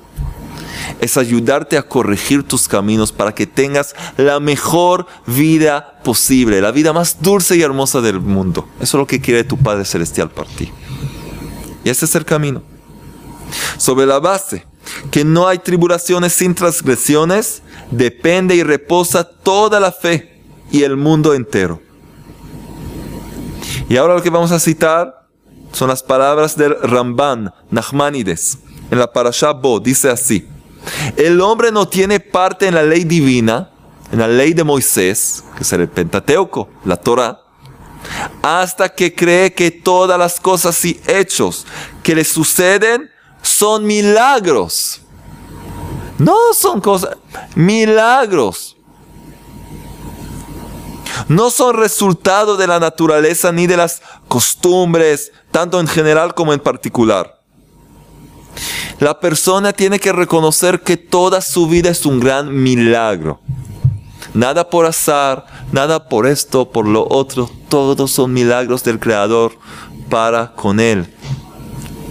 es 1.00 1.18
ayudarte 1.18 1.78
a 1.78 1.84
corregir 1.84 2.44
tus 2.44 2.68
caminos 2.68 3.12
para 3.12 3.34
que 3.34 3.48
tengas 3.48 3.96
la 4.18 4.40
mejor 4.40 5.08
vida 5.28 6.00
posible, 6.04 6.62
la 6.62 6.72
vida 6.72 6.94
más 6.94 7.22
dulce 7.22 7.56
y 7.56 7.62
hermosa 7.62 8.02
del 8.02 8.20
mundo. 8.20 8.68
Eso 8.76 8.98
es 8.98 9.00
lo 9.00 9.08
que 9.08 9.22
quiere 9.22 9.44
tu 9.44 9.58
Padre 9.58 9.86
Celestial 9.86 10.30
para 10.30 10.50
ti. 10.50 10.72
Y 11.84 11.90
ese 11.90 12.06
es 12.06 12.16
el 12.16 12.26
camino. 12.26 12.62
Sobre 13.78 14.06
la 14.06 14.20
base 14.20 14.66
que 15.12 15.24
no 15.24 15.48
hay 15.48 15.60
tribulaciones 15.60 16.34
sin 16.34 16.56
transgresiones, 16.56 17.62
depende 17.92 18.56
y 18.56 18.64
reposa 18.64 19.24
toda 19.24 19.80
la 19.80 19.92
fe 19.92 20.42
y 20.72 20.84
el 20.84 20.98
mundo 20.98 21.34
entero. 21.34 21.82
Y 23.90 23.98
ahora 23.98 24.16
lo 24.16 24.24
que 24.24 24.30
vamos 24.30 24.52
a 24.52 24.60
citar 24.60 25.28
son 25.72 25.90
las 25.90 26.04
palabras 26.04 26.56
del 26.56 26.76
Ramban 26.82 27.54
Nachmanides 27.70 28.60
en 28.90 29.00
la 29.00 29.12
Parashá 29.12 29.52
Bo. 29.52 29.80
Dice 29.80 30.10
así: 30.10 30.48
el 31.18 31.42
hombre 31.42 31.72
no 31.72 31.88
tiene 31.88 32.20
parte 32.20 32.68
en 32.68 32.76
la 32.76 32.84
ley 32.84 33.04
divina, 33.04 33.70
en 34.12 34.20
la 34.20 34.28
ley 34.28 34.54
de 34.54 34.64
Moisés, 34.64 35.44
que 35.56 35.64
es 35.64 35.74
el 35.74 35.88
Pentateuco, 35.90 36.70
la 36.86 36.98
Torah, 36.98 37.42
hasta 38.42 38.90
que 38.90 39.16
cree 39.16 39.54
que 39.54 39.72
todas 39.72 40.20
las 40.20 40.40
cosas 40.40 40.84
y 40.86 41.00
hechos 41.08 41.66
que 42.04 42.16
le 42.16 42.24
suceden 42.24 43.10
son 43.42 43.86
milagros. 43.86 45.02
No 46.18 46.36
son 46.54 46.80
cosas, 46.80 47.18
milagros. 47.56 48.78
No 51.28 51.50
son 51.50 51.76
resultado 51.76 52.58
de 52.58 52.68
la 52.68 52.80
naturaleza 52.80 53.52
ni 53.52 53.68
de 53.68 53.78
las 53.78 54.02
costumbres, 54.28 55.32
tanto 55.52 55.80
en 55.80 55.88
general 55.88 56.34
como 56.34 56.54
en 56.54 56.60
particular. 56.60 57.43
La 59.00 59.20
persona 59.20 59.74
tiene 59.74 60.00
que 60.00 60.12
reconocer 60.12 60.82
que 60.82 60.98
toda 60.98 61.42
su 61.42 61.68
vida 61.68 61.90
es 61.90 62.06
un 62.06 62.20
gran 62.20 62.64
milagro. 62.64 63.40
Nada 64.34 64.70
por 64.70 64.86
azar, 64.86 65.46
nada 65.72 66.08
por 66.08 66.26
esto, 66.26 66.72
por 66.72 66.88
lo 66.88 67.08
otro. 67.10 67.50
Todos 67.70 68.12
son 68.12 68.34
milagros 68.34 68.84
del 68.84 69.00
Creador 69.00 69.54
para 70.10 70.54
con 70.54 70.80
Él. 70.80 71.14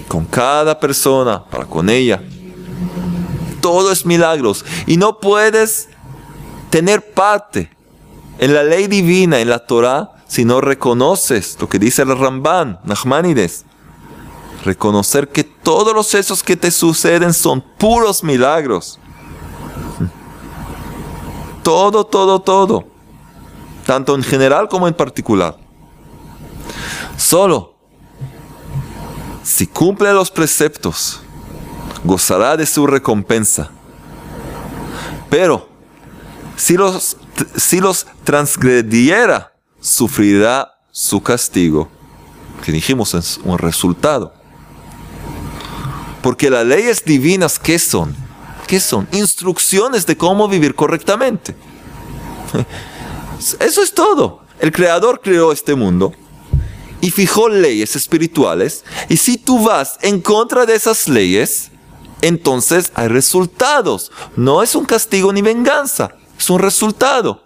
Con 0.07 0.25
cada 0.25 0.79
persona, 0.79 1.43
para 1.43 1.65
con 1.65 1.89
ella. 1.89 2.21
Todo 3.61 3.91
es 3.91 4.05
milagros. 4.05 4.63
Y 4.85 4.97
no 4.97 5.19
puedes 5.19 5.89
tener 6.69 7.13
parte 7.13 7.71
en 8.37 8.53
la 8.53 8.63
ley 8.63 8.87
divina, 8.87 9.39
en 9.39 9.49
la 9.49 9.59
Torah, 9.59 10.11
si 10.27 10.45
no 10.45 10.61
reconoces 10.61 11.57
lo 11.59 11.69
que 11.69 11.79
dice 11.79 12.01
el 12.01 12.17
Ramban, 12.17 12.79
Nachmanides 12.83 13.65
reconocer 14.63 15.29
que 15.29 15.43
todos 15.43 15.93
los 15.93 16.13
hechos 16.13 16.41
que 16.41 16.55
te 16.55 16.71
suceden 16.71 17.33
son 17.33 17.61
puros 17.61 18.23
milagros. 18.23 18.99
Todo, 21.63 22.05
todo, 22.05 22.41
todo. 22.41 22.85
Tanto 23.85 24.15
en 24.15 24.23
general 24.23 24.67
como 24.67 24.87
en 24.87 24.93
particular. 24.93 25.57
Solo 27.17 27.73
si 29.43 29.67
cumple 29.67 30.13
los 30.13 30.31
preceptos, 30.31 31.21
gozará 32.03 32.55
de 32.55 32.65
su 32.65 32.87
recompensa. 32.87 33.69
Pero 35.29 35.67
si 36.55 36.77
los, 36.77 37.17
si 37.55 37.79
los 37.79 38.07
transgrediera, 38.23 39.53
sufrirá 39.79 40.73
su 40.91 41.21
castigo. 41.21 41.89
Que 42.63 42.71
dijimos 42.71 43.13
es 43.13 43.39
un 43.43 43.57
resultado. 43.57 44.33
Porque 46.23 46.49
las 46.49 46.65
leyes 46.65 47.03
divinas, 47.05 47.59
¿qué 47.59 47.77
son? 47.77 48.15
¿Qué 48.65 48.79
son? 48.79 49.07
Instrucciones 49.11 50.07
de 50.07 50.17
cómo 50.17 50.47
vivir 50.47 50.73
correctamente. 50.73 51.55
Eso 53.59 53.83
es 53.83 53.93
todo. 53.93 54.41
El 54.59 54.71
Creador 54.71 55.19
creó 55.21 55.51
este 55.51 55.75
mundo 55.75 56.13
y 57.01 57.11
fijó 57.11 57.49
leyes 57.49 57.97
espirituales. 57.97 58.85
Y 59.09 59.17
si 59.17 59.37
tú 59.37 59.61
vas 59.61 59.99
en 60.01 60.21
contra 60.21 60.65
de 60.65 60.75
esas 60.75 61.09
leyes, 61.09 61.69
entonces 62.21 62.93
hay 62.95 63.09
resultados. 63.09 64.09
No 64.37 64.63
es 64.63 64.75
un 64.75 64.85
castigo 64.85 65.33
ni 65.33 65.41
venganza, 65.41 66.15
es 66.39 66.49
un 66.49 66.59
resultado. 66.59 67.43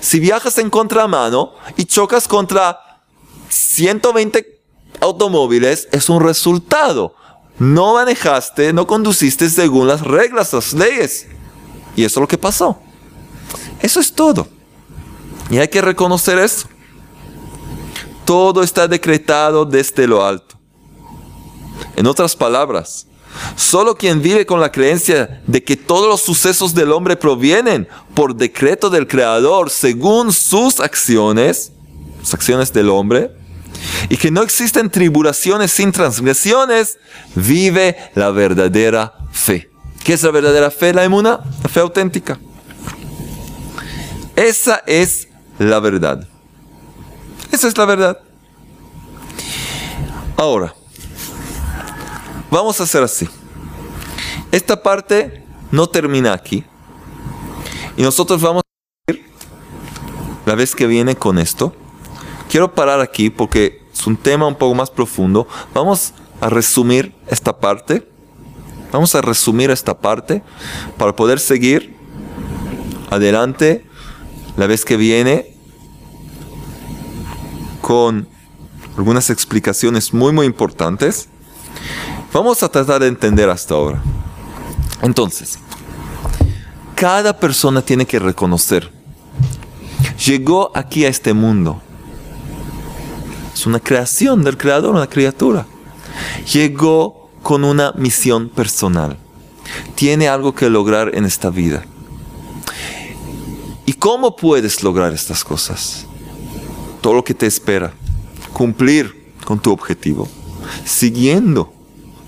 Si 0.00 0.20
viajas 0.20 0.58
en 0.58 0.70
contramano 0.70 1.54
y 1.76 1.84
chocas 1.84 2.28
contra 2.28 3.02
120 3.48 4.62
automóviles, 5.00 5.88
es 5.90 6.08
un 6.08 6.22
resultado. 6.22 7.16
No 7.58 7.94
manejaste, 7.94 8.72
no 8.72 8.86
conduciste 8.86 9.48
según 9.48 9.86
las 9.86 10.00
reglas, 10.00 10.52
las 10.52 10.72
leyes. 10.72 11.26
Y 11.96 12.04
eso 12.04 12.18
es 12.18 12.22
lo 12.22 12.28
que 12.28 12.38
pasó. 12.38 12.80
Eso 13.80 14.00
es 14.00 14.12
todo. 14.12 14.48
Y 15.50 15.58
hay 15.58 15.68
que 15.68 15.80
reconocer 15.80 16.38
eso. 16.38 16.68
Todo 18.24 18.62
está 18.62 18.88
decretado 18.88 19.64
desde 19.64 20.06
lo 20.06 20.24
alto. 20.24 20.56
En 21.96 22.06
otras 22.06 22.34
palabras, 22.34 23.06
solo 23.56 23.96
quien 23.96 24.22
vive 24.22 24.46
con 24.46 24.60
la 24.60 24.72
creencia 24.72 25.42
de 25.46 25.62
que 25.62 25.76
todos 25.76 26.08
los 26.08 26.22
sucesos 26.22 26.74
del 26.74 26.92
hombre 26.92 27.16
provienen 27.16 27.86
por 28.14 28.34
decreto 28.34 28.90
del 28.90 29.06
Creador 29.06 29.70
según 29.70 30.32
sus 30.32 30.80
acciones, 30.80 31.72
las 32.20 32.34
acciones 32.34 32.72
del 32.72 32.88
hombre, 32.88 33.30
y 34.08 34.16
que 34.16 34.30
no 34.30 34.42
existen 34.42 34.90
tribulaciones 34.90 35.70
sin 35.70 35.92
transgresiones, 35.92 36.98
vive 37.34 37.96
la 38.14 38.30
verdadera 38.30 39.14
fe. 39.32 39.70
¿Qué 40.04 40.12
es 40.12 40.22
la 40.22 40.30
verdadera 40.30 40.70
fe, 40.70 40.92
la 40.92 41.04
emuna? 41.04 41.40
La 41.62 41.68
fe 41.68 41.80
auténtica. 41.80 42.38
Esa 44.36 44.82
es 44.86 45.28
la 45.58 45.80
verdad. 45.80 46.26
Esa 47.50 47.68
es 47.68 47.78
la 47.78 47.84
verdad. 47.84 48.18
Ahora, 50.36 50.74
vamos 52.50 52.80
a 52.80 52.84
hacer 52.84 53.02
así. 53.02 53.28
Esta 54.50 54.82
parte 54.82 55.44
no 55.70 55.88
termina 55.88 56.32
aquí. 56.32 56.64
Y 57.96 58.02
nosotros 58.02 58.40
vamos 58.42 58.62
a 59.06 59.12
ir 59.12 59.24
la 60.44 60.54
vez 60.54 60.74
que 60.74 60.86
viene 60.86 61.16
con 61.16 61.38
esto. 61.38 61.74
Quiero 62.48 62.74
parar 62.74 63.00
aquí 63.00 63.30
porque 63.30 63.82
es 63.92 64.06
un 64.06 64.16
tema 64.16 64.46
un 64.46 64.54
poco 64.54 64.74
más 64.74 64.90
profundo. 64.90 65.48
Vamos 65.72 66.14
a 66.40 66.48
resumir 66.48 67.14
esta 67.26 67.58
parte. 67.58 68.06
Vamos 68.92 69.14
a 69.14 69.22
resumir 69.22 69.70
esta 69.70 69.98
parte 69.98 70.42
para 70.96 71.16
poder 71.16 71.40
seguir 71.40 71.96
adelante 73.10 73.84
la 74.56 74.66
vez 74.66 74.84
que 74.84 74.96
viene 74.96 75.54
con 77.80 78.28
algunas 78.96 79.30
explicaciones 79.30 80.14
muy 80.14 80.32
muy 80.32 80.46
importantes. 80.46 81.28
Vamos 82.32 82.62
a 82.62 82.68
tratar 82.68 83.00
de 83.00 83.08
entender 83.08 83.50
hasta 83.50 83.74
ahora. 83.74 84.02
Entonces, 85.02 85.58
cada 86.94 87.38
persona 87.38 87.82
tiene 87.82 88.06
que 88.06 88.18
reconocer, 88.18 88.90
llegó 90.24 90.70
aquí 90.74 91.04
a 91.04 91.08
este 91.08 91.34
mundo. 91.34 91.82
Es 93.54 93.66
una 93.66 93.80
creación 93.80 94.42
del 94.42 94.58
creador, 94.58 94.94
una 94.94 95.06
criatura. 95.06 95.64
Llegó 96.52 97.30
con 97.42 97.64
una 97.64 97.92
misión 97.92 98.48
personal. 98.48 99.16
Tiene 99.94 100.28
algo 100.28 100.54
que 100.54 100.68
lograr 100.68 101.14
en 101.14 101.24
esta 101.24 101.50
vida. 101.50 101.84
¿Y 103.86 103.92
cómo 103.92 104.34
puedes 104.34 104.82
lograr 104.82 105.12
estas 105.12 105.44
cosas? 105.44 106.06
Todo 107.00 107.14
lo 107.14 107.24
que 107.24 107.34
te 107.34 107.46
espera 107.46 107.92
cumplir 108.52 109.32
con 109.44 109.60
tu 109.60 109.70
objetivo, 109.70 110.26
siguiendo 110.84 111.72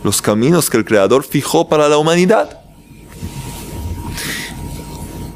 los 0.04 0.20
caminos 0.20 0.68
que 0.68 0.76
el 0.76 0.84
Creador 0.84 1.24
fijó 1.24 1.68
para 1.68 1.88
la 1.88 1.96
humanidad. 1.96 2.60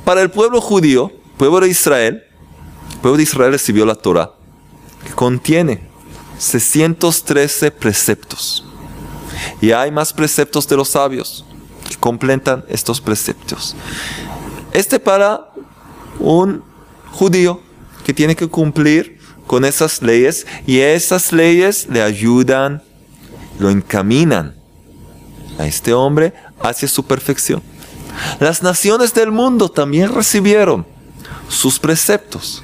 Para 0.05 0.21
el 0.21 0.31
pueblo 0.31 0.61
judío, 0.61 1.11
pueblo 1.39 1.61
de 1.61 1.69
Israel, 1.69 2.23
el 2.93 2.99
pueblo 2.99 3.17
de 3.17 3.23
Israel 3.23 3.53
recibió 3.53 3.87
la 3.87 3.95
Torah, 3.95 4.33
que 5.05 5.13
contiene 5.13 5.89
613 6.39 7.71
preceptos. 7.71 8.65
Y 9.61 9.73
hay 9.73 9.91
más 9.91 10.13
preceptos 10.13 10.67
de 10.69 10.77
los 10.77 10.89
sabios 10.91 11.45
que 11.89 11.97
completan 11.97 12.65
estos 12.69 13.01
preceptos. 13.01 13.77
Este 14.73 14.99
para 14.99 15.51
un 16.19 16.63
judío 17.13 17.61
que 18.05 18.15
tiene 18.15 18.37
que 18.37 18.49
cumplir 18.49 19.19
con 19.47 19.65
esas 19.65 20.01
leyes 20.01 20.47
y 20.67 20.79
esas 20.79 21.33
leyes 21.33 21.89
le 21.89 22.03
ayudan, 22.03 22.83
lo 23.59 23.69
encaminan 23.69 24.55
a 25.59 25.67
este 25.67 25.93
hombre 25.93 26.33
hacia 26.63 26.89
su 26.89 27.05
perfección. 27.05 27.63
Las 28.39 28.63
naciones 28.63 29.13
del 29.13 29.31
mundo 29.31 29.69
también 29.69 30.15
recibieron 30.15 30.87
sus 31.49 31.79
preceptos, 31.79 32.63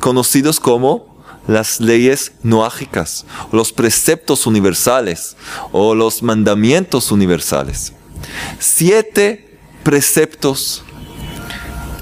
conocidos 0.00 0.60
como 0.60 1.15
las 1.46 1.80
leyes 1.80 2.32
noágicas, 2.42 3.24
los 3.52 3.72
preceptos 3.72 4.46
universales 4.46 5.36
o 5.72 5.94
los 5.94 6.22
mandamientos 6.22 7.12
universales. 7.12 7.92
Siete 8.58 9.58
preceptos 9.82 10.82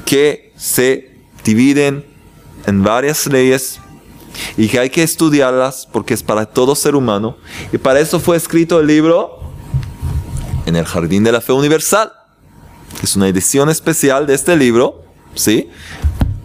que 0.04 0.52
se 0.57 1.16
dividen 1.44 2.04
en 2.66 2.83
varias 2.83 3.26
leyes 3.26 3.80
y 4.57 4.68
que 4.68 4.78
hay 4.78 4.90
que 4.90 5.02
estudiarlas 5.02 5.87
porque 5.90 6.14
es 6.14 6.22
para 6.22 6.46
todo 6.46 6.74
ser 6.74 6.94
humano. 6.94 7.37
Y 7.72 7.78
para 7.78 8.00
eso 8.00 8.18
fue 8.20 8.37
escrito 8.37 8.80
el 8.80 8.87
libro 8.87 9.40
en 10.66 10.76
el 10.76 10.85
Jardín 10.87 11.24
de 11.24 11.33
la 11.33 11.40
Fe 11.40 11.52
Universal, 11.52 12.12
es 13.02 13.16
una 13.16 13.28
edición 13.28 13.68
especial 13.68 14.26
de 14.26 14.35
este 14.35 14.57
libro, 14.57 15.04
¿sí? 15.35 15.68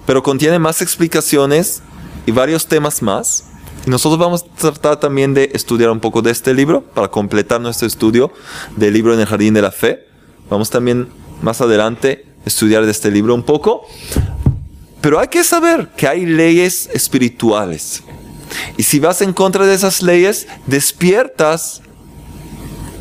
Pero 0.05 0.23
contiene 0.23 0.59
más 0.59 0.81
explicaciones 0.81 1.81
y 2.29 2.31
varios 2.31 2.67
temas 2.67 3.01
más. 3.01 3.45
Y 3.87 3.89
nosotros 3.89 4.19
vamos 4.19 4.43
a 4.43 4.55
tratar 4.55 4.99
también 4.99 5.33
de 5.33 5.49
estudiar 5.53 5.89
un 5.89 5.99
poco 5.99 6.21
de 6.21 6.29
este 6.29 6.53
libro 6.53 6.83
para 6.83 7.07
completar 7.07 7.59
nuestro 7.59 7.87
estudio 7.87 8.31
del 8.75 8.93
libro 8.93 9.15
en 9.15 9.19
el 9.19 9.25
Jardín 9.25 9.55
de 9.55 9.63
la 9.63 9.71
Fe. 9.71 10.05
Vamos 10.47 10.69
también 10.69 11.07
más 11.41 11.59
adelante 11.59 12.27
a 12.45 12.47
estudiar 12.47 12.85
de 12.85 12.91
este 12.91 13.09
libro 13.09 13.33
un 13.33 13.41
poco. 13.41 13.87
Pero 15.01 15.19
hay 15.19 15.29
que 15.29 15.43
saber 15.43 15.89
que 15.97 16.07
hay 16.07 16.27
leyes 16.27 16.87
espirituales. 16.93 18.03
Y 18.77 18.83
si 18.83 18.99
vas 18.99 19.23
en 19.23 19.33
contra 19.33 19.65
de 19.65 19.73
esas 19.73 20.03
leyes, 20.03 20.47
despiertas 20.67 21.81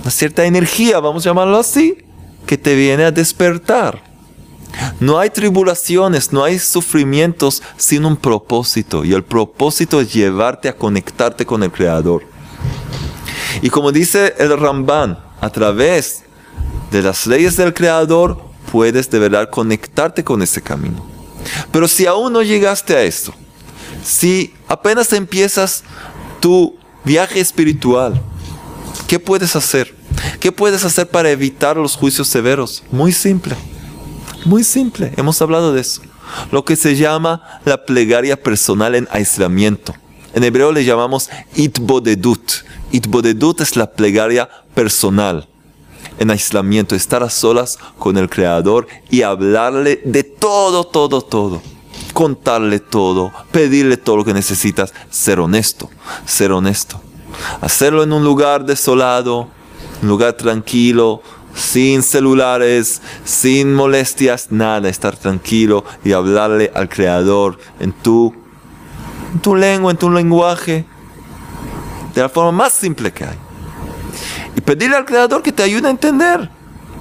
una 0.01 0.11
cierta 0.11 0.47
energía, 0.47 1.01
vamos 1.01 1.27
a 1.27 1.31
llamarlo 1.31 1.59
así, 1.59 1.99
que 2.47 2.57
te 2.57 2.75
viene 2.75 3.05
a 3.05 3.11
despertar. 3.11 4.08
No 5.01 5.19
hay 5.19 5.31
tribulaciones, 5.31 6.33
no 6.33 6.45
hay 6.45 6.59
sufrimientos 6.59 7.62
sin 7.77 8.05
un 8.05 8.17
propósito. 8.17 9.05
Y 9.05 9.12
el 9.12 9.25
propósito 9.25 10.01
es 10.01 10.12
llevarte 10.12 10.69
a 10.69 10.77
conectarte 10.77 11.45
con 11.45 11.62
el 11.62 11.71
Creador. 11.73 12.23
Y 13.62 13.71
como 13.71 13.93
dice 13.93 14.35
el 14.38 14.59
Ramban, 14.59 15.19
a 15.41 15.51
través 15.51 16.25
de 16.91 17.03
las 17.03 17.27
leyes 17.27 17.57
del 17.57 17.75
Creador 17.75 18.41
puedes 18.71 19.11
de 19.11 19.19
verdad 19.19 19.51
conectarte 19.51 20.25
con 20.25 20.43
ese 20.43 20.62
camino. 20.62 21.05
Pero 21.73 21.88
si 21.88 22.07
aún 22.07 22.33
no 22.33 22.43
llegaste 22.43 22.97
a 22.97 23.03
esto, 23.03 23.33
si 24.05 24.55
apenas 24.66 25.12
empiezas 25.12 25.83
tu 26.41 26.76
viaje 27.05 27.41
espiritual, 27.41 28.20
¿qué 29.07 29.18
puedes 29.18 29.57
hacer? 29.57 29.95
¿Qué 30.41 30.53
puedes 30.53 30.85
hacer 30.85 31.09
para 31.09 31.31
evitar 31.31 31.76
los 31.76 31.97
juicios 31.97 32.29
severos? 32.29 32.83
Muy 32.91 33.12
simple, 33.12 33.55
muy 34.49 34.64
simple, 34.64 35.12
hemos 35.16 35.40
hablado 35.42 35.72
de 35.72 35.82
eso. 35.82 36.01
Lo 36.51 36.64
que 36.64 36.74
se 36.74 36.96
llama 36.96 37.61
la 37.64 37.84
plegaria 37.84 38.42
personal 38.42 38.94
en 38.94 39.07
aislamiento. 39.11 39.94
En 40.34 40.42
hebreo 40.42 40.72
le 40.72 40.84
llamamos 40.84 41.30
itbodedut. 41.55 42.64
Itbodedut 42.90 43.61
es 43.61 43.76
la 43.76 43.90
plegaria 43.90 44.49
personal 44.74 45.46
en 46.18 46.30
aislamiento, 46.30 46.94
estar 46.94 47.22
a 47.22 47.30
solas 47.30 47.78
con 47.99 48.16
el 48.16 48.28
Creador 48.28 48.86
y 49.11 49.22
hablarle 49.22 50.01
de 50.05 50.24
todo, 50.24 50.84
todo, 50.84 51.22
todo. 51.22 51.62
Contarle 52.12 52.80
todo, 52.80 53.32
pedirle 53.53 53.96
todo 53.96 54.16
lo 54.16 54.24
que 54.24 54.34
necesitas, 54.34 54.92
ser 55.11 55.40
honesto, 55.40 55.90
ser 56.26 56.53
honesto. 56.53 57.01
Hacerlo 57.61 58.03
en 58.03 58.12
un 58.12 58.24
lugar 58.24 58.64
desolado, 58.64 59.49
un 60.03 60.09
lugar 60.09 60.32
tranquilo, 60.32 61.22
sin 61.59 62.03
celulares, 62.03 63.03
sin 63.25 63.75
molestias, 63.75 64.49
nada, 64.51 64.89
estar 64.89 65.17
tranquilo 65.17 65.85
y 66.05 66.13
hablarle 66.13 66.71
al 66.75 66.89
Creador 66.89 67.59
en 67.81 67.93
tu, 67.93 68.33
en 69.35 69.41
tu 69.41 69.57
lengua, 69.57 69.91
en 69.91 69.97
tu 69.97 70.09
lenguaje, 70.09 70.87
de 72.15 72.23
la 72.23 72.29
forma 72.29 72.53
más 72.53 72.73
simple 72.73 73.13
que 73.13 73.25
hay. 73.25 73.37
Y 74.57 74.61
pedirle 74.61 74.97
al 74.97 75.05
Creador 75.05 75.43
que 75.43 75.53
te 75.53 75.65
ayude 75.65 75.89
a 75.89 75.91
entender. 75.91 76.49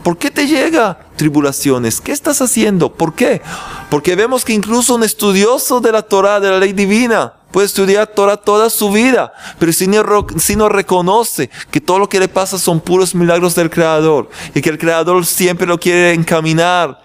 ¿Por 0.03 0.17
qué 0.17 0.31
te 0.31 0.47
llega 0.47 0.97
tribulaciones? 1.17 2.01
¿Qué 2.01 2.11
estás 2.11 2.41
haciendo? 2.41 2.93
¿Por 2.93 3.13
qué? 3.13 3.41
Porque 3.89 4.15
vemos 4.15 4.43
que 4.43 4.53
incluso 4.53 4.95
un 4.95 5.03
estudioso 5.03 5.81
de 5.81 5.91
la 5.91 6.01
Torah, 6.01 6.39
de 6.39 6.49
la 6.49 6.59
ley 6.59 6.73
divina, 6.73 7.33
puede 7.57 7.65
estudiar 7.65 8.05
Torah 8.05 8.37
toda 8.37 8.69
su 8.69 8.91
vida, 8.91 9.33
pero 9.57 9.73
si 9.73 9.87
no, 9.87 10.69
reconoce 10.69 11.49
que 11.71 11.81
todo 11.81 11.97
lo 11.97 12.07
que 12.07 12.19
le 12.19 12.27
pasa 12.27 12.59
son 12.59 12.79
puros 12.79 13.15
milagros 13.15 13.55
del 13.55 13.71
Creador 13.71 14.29
y 14.53 14.61
que 14.61 14.69
el 14.69 14.77
Creador 14.77 15.25
siempre 15.25 15.65
lo 15.65 15.79
quiere 15.79 16.13
encaminar 16.13 17.01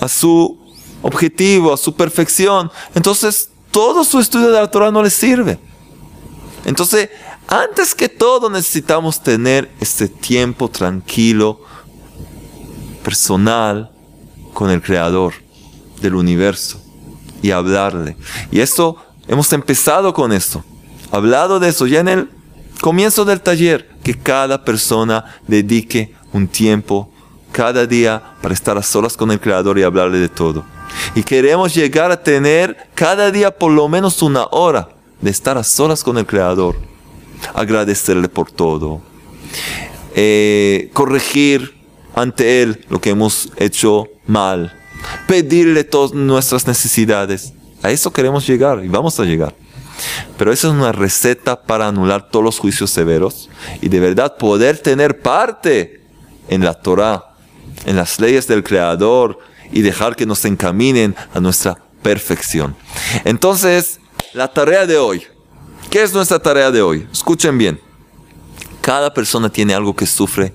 a 0.00 0.06
su 0.06 0.60
objetivo, 1.02 1.72
a 1.72 1.76
su 1.76 1.92
perfección, 1.92 2.70
entonces 2.94 3.50
todo 3.72 4.04
su 4.04 4.20
estudio 4.20 4.52
de 4.52 4.60
la 4.60 4.70
Torah 4.70 4.92
no 4.92 5.02
le 5.02 5.10
sirve. 5.10 5.58
Entonces, 6.64 7.10
antes 7.48 7.96
que 7.96 8.08
todo 8.08 8.48
necesitamos 8.48 9.20
tener 9.20 9.72
este 9.80 10.06
tiempo 10.06 10.68
tranquilo, 10.68 11.62
personal, 13.02 13.90
con 14.54 14.70
el 14.70 14.80
Creador 14.80 15.34
del 16.00 16.14
universo 16.14 16.80
y 17.42 17.50
hablarle. 17.50 18.16
Y 18.52 18.60
esto, 18.60 18.98
hemos 19.32 19.50
empezado 19.54 20.12
con 20.12 20.30
esto, 20.30 20.62
hablado 21.10 21.58
de 21.58 21.70
eso 21.70 21.86
ya 21.86 22.00
en 22.00 22.08
el 22.08 22.28
comienzo 22.82 23.24
del 23.24 23.40
taller, 23.40 23.88
que 24.04 24.14
cada 24.14 24.62
persona 24.62 25.24
dedique 25.48 26.14
un 26.34 26.46
tiempo 26.46 27.10
cada 27.50 27.86
día 27.86 28.22
para 28.42 28.52
estar 28.52 28.76
a 28.76 28.82
solas 28.82 29.16
con 29.16 29.30
el 29.30 29.40
Creador 29.40 29.78
y 29.78 29.84
hablarle 29.84 30.18
de 30.18 30.28
todo. 30.28 30.64
Y 31.14 31.22
queremos 31.22 31.74
llegar 31.74 32.10
a 32.10 32.22
tener 32.22 32.76
cada 32.94 33.30
día 33.30 33.50
por 33.50 33.72
lo 33.72 33.88
menos 33.88 34.20
una 34.20 34.44
hora 34.50 34.90
de 35.22 35.30
estar 35.30 35.56
a 35.56 35.64
solas 35.64 36.04
con 36.04 36.18
el 36.18 36.26
Creador, 36.26 36.76
agradecerle 37.54 38.28
por 38.28 38.50
todo, 38.50 39.00
eh, 40.14 40.90
corregir 40.92 41.74
ante 42.14 42.62
Él 42.62 42.84
lo 42.90 43.00
que 43.00 43.10
hemos 43.10 43.50
hecho 43.56 44.08
mal, 44.26 44.78
pedirle 45.26 45.84
todas 45.84 46.12
nuestras 46.12 46.66
necesidades. 46.66 47.54
A 47.82 47.90
eso 47.90 48.12
queremos 48.12 48.46
llegar 48.46 48.84
y 48.84 48.88
vamos 48.88 49.18
a 49.18 49.24
llegar. 49.24 49.54
Pero 50.38 50.52
esa 50.52 50.68
es 50.68 50.72
una 50.72 50.92
receta 50.92 51.62
para 51.62 51.88
anular 51.88 52.28
todos 52.30 52.44
los 52.44 52.58
juicios 52.58 52.90
severos 52.90 53.50
y 53.80 53.88
de 53.88 54.00
verdad 54.00 54.36
poder 54.36 54.78
tener 54.78 55.20
parte 55.20 56.00
en 56.48 56.64
la 56.64 56.74
Torah, 56.74 57.34
en 57.84 57.96
las 57.96 58.18
leyes 58.18 58.46
del 58.46 58.62
Creador 58.62 59.38
y 59.70 59.82
dejar 59.82 60.16
que 60.16 60.26
nos 60.26 60.44
encaminen 60.44 61.14
a 61.34 61.40
nuestra 61.40 61.78
perfección. 62.02 62.76
Entonces, 63.24 64.00
la 64.32 64.48
tarea 64.48 64.86
de 64.86 64.98
hoy. 64.98 65.22
¿Qué 65.90 66.02
es 66.02 66.12
nuestra 66.12 66.38
tarea 66.38 66.70
de 66.70 66.82
hoy? 66.82 67.06
Escuchen 67.12 67.58
bien. 67.58 67.80
Cada 68.80 69.12
persona 69.12 69.50
tiene 69.50 69.74
algo 69.74 69.94
que 69.94 70.06
sufre 70.06 70.52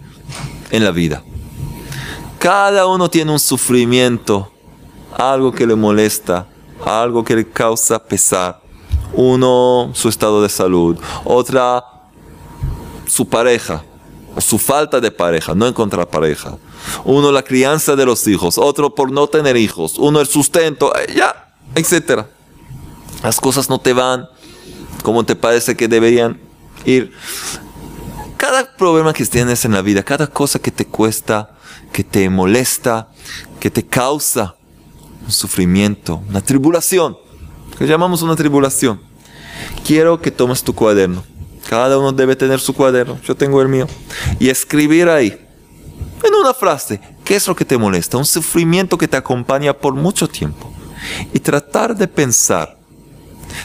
en 0.71 0.84
la 0.84 0.91
vida. 0.91 1.23
Cada 2.39 2.88
uno 2.88 3.09
tiene 3.09 3.32
un 3.32 3.39
sufrimiento, 3.39 4.51
algo 5.17 5.51
que 5.51 5.65
le 5.65 5.75
molesta, 5.75 6.47
algo 6.86 7.23
que 7.23 7.36
le 7.36 7.49
causa 7.49 8.01
pesar. 8.03 8.59
Uno, 9.13 9.91
su 9.93 10.09
estado 10.09 10.41
de 10.41 10.49
salud. 10.49 10.97
Otra, 11.23 11.84
su 13.05 13.28
pareja, 13.28 13.84
o 14.36 14.41
su 14.41 14.57
falta 14.59 14.99
de 14.99 15.11
pareja, 15.11 15.55
no 15.55 15.65
encontrar 15.67 16.07
pareja. 16.07 16.57
Uno, 17.05 17.32
la 17.32 17.43
crianza 17.43 17.95
de 17.95 18.05
los 18.05 18.28
hijos. 18.28 18.57
Otro, 18.57 18.93
por 18.93 19.11
no 19.11 19.28
tener 19.28 19.57
hijos. 19.57 19.97
Uno, 19.97 20.19
el 20.19 20.28
sustento, 20.28 20.93
eh, 20.95 21.13
ya, 21.15 21.53
etc. 21.75 22.25
Las 23.23 23.39
cosas 23.39 23.69
no 23.69 23.80
te 23.80 23.93
van 23.93 24.28
como 25.07 25.23
te 25.23 25.38
parece 25.38 25.78
que 25.78 25.88
deberían 25.88 26.38
ir. 26.84 27.13
Cada 28.36 28.75
problema 28.75 29.13
que 29.13 29.25
tienes 29.25 29.63
en 29.63 29.71
la 29.71 29.82
vida, 29.82 30.03
cada 30.03 30.28
cosa 30.28 30.59
que 30.59 30.69
te 30.69 30.86
cuesta, 30.86 31.51
que 31.93 32.03
te 32.03 32.30
molesta, 32.30 33.07
que 33.57 33.71
te 33.71 33.86
causa 33.86 34.57
un 35.28 35.34
sufrimiento, 35.34 36.23
una 36.30 36.41
tribulación, 36.41 37.17
que 37.78 37.86
llamamos 37.86 38.21
una 38.21 38.36
tribulación. 38.36 38.99
Quiero 39.86 40.21
que 40.21 40.32
tomes 40.32 40.63
tu 40.63 40.73
cuaderno. 40.73 41.23
Cada 41.69 41.99
uno 41.99 42.13
debe 42.13 42.36
tener 42.38 42.61
su 42.61 42.73
cuaderno. 42.73 43.19
Yo 43.23 43.36
tengo 43.36 43.61
el 43.61 43.67
mío. 43.67 43.88
Y 44.39 44.47
escribir 44.49 45.09
ahí, 45.09 45.38
en 46.23 46.34
una 46.34 46.53
frase, 46.53 47.01
qué 47.25 47.36
es 47.36 47.45
lo 47.45 47.55
que 47.55 47.65
te 47.65 47.78
molesta. 47.78 48.17
Un 48.17 48.25
sufrimiento 48.25 48.97
que 48.97 49.07
te 49.07 49.17
acompaña 49.17 49.73
por 49.73 49.93
mucho 49.93 50.30
tiempo. 50.30 50.73
Y 51.34 51.39
tratar 51.39 51.95
de 51.95 52.07
pensar, 52.07 52.78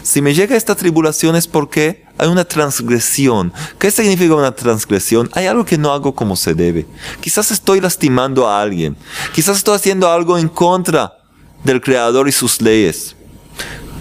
si 0.02 0.20
me 0.20 0.34
llega 0.34 0.56
esta 0.56 0.74
tribulación 0.74 1.36
es 1.36 1.46
porque 1.46 2.04
hay 2.18 2.28
una 2.28 2.44
transgresión. 2.44 3.52
¿Qué 3.78 3.90
significa 3.92 4.34
una 4.34 4.54
transgresión? 4.54 5.30
Hay 5.32 5.46
algo 5.46 5.64
que 5.64 5.78
no 5.78 5.92
hago 5.92 6.12
como 6.14 6.34
se 6.34 6.54
debe. 6.54 6.86
Quizás 7.20 7.52
estoy 7.52 7.80
lastimando 7.80 8.48
a 8.48 8.60
alguien. 8.60 8.96
Quizás 9.32 9.58
estoy 9.58 9.76
haciendo 9.76 10.10
algo 10.10 10.38
en 10.38 10.48
contra 10.48 11.21
del 11.64 11.80
Creador 11.80 12.28
y 12.28 12.32
sus 12.32 12.60
leyes. 12.60 13.14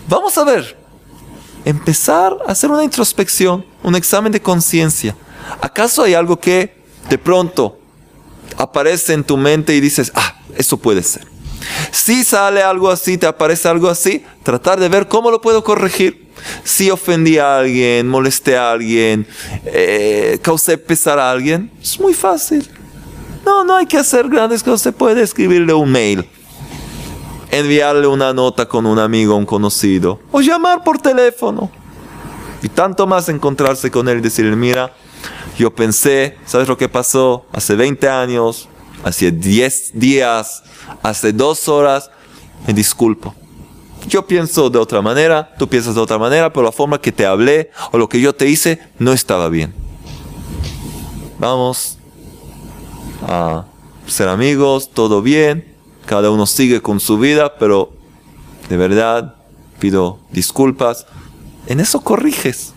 Vamos 0.07 0.37
a 0.37 0.43
ver. 0.43 0.77
Empezar 1.63 2.37
a 2.47 2.51
hacer 2.51 2.71
una 2.71 2.83
introspección, 2.83 3.65
un 3.83 3.95
examen 3.95 4.31
de 4.31 4.41
conciencia. 4.41 5.15
¿Acaso 5.61 6.03
hay 6.03 6.13
algo 6.13 6.39
que 6.39 6.75
de 7.09 7.17
pronto 7.17 7.77
aparece 8.57 9.13
en 9.13 9.23
tu 9.23 9.37
mente 9.37 9.75
y 9.75 9.79
dices, 9.79 10.11
ah, 10.15 10.35
eso 10.57 10.77
puede 10.77 11.03
ser? 11.03 11.27
Si 11.91 12.23
sale 12.23 12.63
algo 12.63 12.89
así, 12.89 13.17
te 13.17 13.27
aparece 13.27 13.67
algo 13.67 13.89
así, 13.89 14.23
tratar 14.43 14.79
de 14.79 14.89
ver 14.89 15.07
cómo 15.07 15.29
lo 15.29 15.41
puedo 15.41 15.63
corregir. 15.63 16.31
Si 16.63 16.89
ofendí 16.89 17.37
a 17.37 17.59
alguien, 17.59 18.07
molesté 18.07 18.57
a 18.57 18.71
alguien, 18.71 19.27
eh, 19.65 20.39
causé 20.41 20.77
pesar 20.77 21.19
a 21.19 21.29
alguien, 21.29 21.71
es 21.79 21.99
muy 21.99 22.15
fácil. 22.15 22.67
No, 23.45 23.63
no 23.63 23.75
hay 23.75 23.85
que 23.85 23.97
hacer 23.97 24.27
grandes 24.27 24.63
cosas. 24.63 24.81
Se 24.81 24.91
puede 24.91 25.21
escribirle 25.21 25.73
un 25.73 25.91
mail, 25.91 26.27
enviarle 27.51 28.07
una 28.07 28.33
nota 28.33 28.67
con 28.67 28.85
un 28.85 28.97
amigo, 28.97 29.35
un 29.35 29.45
conocido, 29.45 30.19
o 30.31 30.41
llamar 30.41 30.83
por 30.83 30.97
teléfono. 30.97 31.69
Y 32.63 32.69
tanto 32.69 33.05
más 33.05 33.27
encontrarse 33.29 33.91
con 33.91 34.07
él 34.07 34.19
y 34.19 34.21
decirle, 34.21 34.55
mira, 34.55 34.93
yo 35.57 35.73
pensé, 35.73 36.37
¿sabes 36.45 36.67
lo 36.67 36.77
que 36.77 36.89
pasó? 36.89 37.45
Hace 37.51 37.75
20 37.75 38.07
años, 38.07 38.69
hace 39.03 39.31
10 39.31 39.91
días, 39.93 40.63
hace 41.03 41.33
dos 41.33 41.67
horas, 41.67 42.09
me 42.65 42.73
disculpo. 42.73 43.35
Yo 44.07 44.25
pienso 44.25 44.69
de 44.69 44.79
otra 44.79 45.01
manera, 45.01 45.53
tú 45.57 45.67
piensas 45.67 45.95
de 45.95 46.01
otra 46.01 46.17
manera, 46.17 46.51
pero 46.51 46.63
la 46.63 46.71
forma 46.71 46.99
que 46.99 47.11
te 47.11 47.25
hablé 47.25 47.71
o 47.91 47.97
lo 47.97 48.09
que 48.09 48.19
yo 48.19 48.33
te 48.33 48.47
hice 48.47 48.79
no 48.97 49.11
estaba 49.11 49.49
bien. 49.49 49.73
Vamos 51.37 51.97
a 53.27 53.65
ser 54.07 54.27
amigos, 54.27 54.89
todo 54.91 55.21
bien, 55.21 55.70
cada 56.11 56.29
uno 56.29 56.45
sigue 56.45 56.81
con 56.81 56.99
su 56.99 57.17
vida, 57.17 57.55
pero 57.57 57.93
de 58.67 58.75
verdad 58.75 59.35
pido 59.79 60.19
disculpas. 60.29 61.05
En 61.67 61.79
eso 61.79 62.01
corriges. 62.01 62.73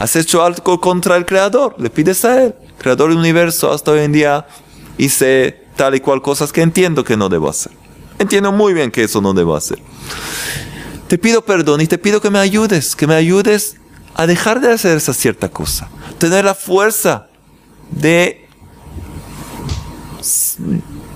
Has 0.00 0.16
hecho 0.16 0.42
algo 0.42 0.80
contra 0.80 1.16
el 1.16 1.24
Creador, 1.24 1.76
le 1.78 1.90
pides 1.90 2.24
a 2.24 2.42
Él, 2.42 2.56
Creador 2.78 3.10
del 3.10 3.18
universo, 3.18 3.70
hasta 3.70 3.92
hoy 3.92 4.00
en 4.00 4.10
día 4.10 4.48
hice 4.98 5.62
tal 5.76 5.94
y 5.94 6.00
cual 6.00 6.22
cosas 6.22 6.52
que 6.52 6.60
entiendo 6.60 7.04
que 7.04 7.16
no 7.16 7.28
debo 7.28 7.48
hacer. 7.48 7.70
Entiendo 8.18 8.50
muy 8.50 8.74
bien 8.74 8.90
que 8.90 9.04
eso 9.04 9.20
no 9.20 9.32
debo 9.32 9.54
hacer. 9.54 9.78
Te 11.06 11.18
pido 11.18 11.44
perdón 11.44 11.82
y 11.82 11.86
te 11.86 11.98
pido 11.98 12.20
que 12.20 12.30
me 12.30 12.40
ayudes, 12.40 12.96
que 12.96 13.06
me 13.06 13.14
ayudes 13.14 13.76
a 14.16 14.26
dejar 14.26 14.60
de 14.60 14.72
hacer 14.72 14.96
esa 14.96 15.14
cierta 15.14 15.48
cosa. 15.48 15.88
Tener 16.18 16.44
la 16.44 16.56
fuerza 16.56 17.28
de 17.92 18.48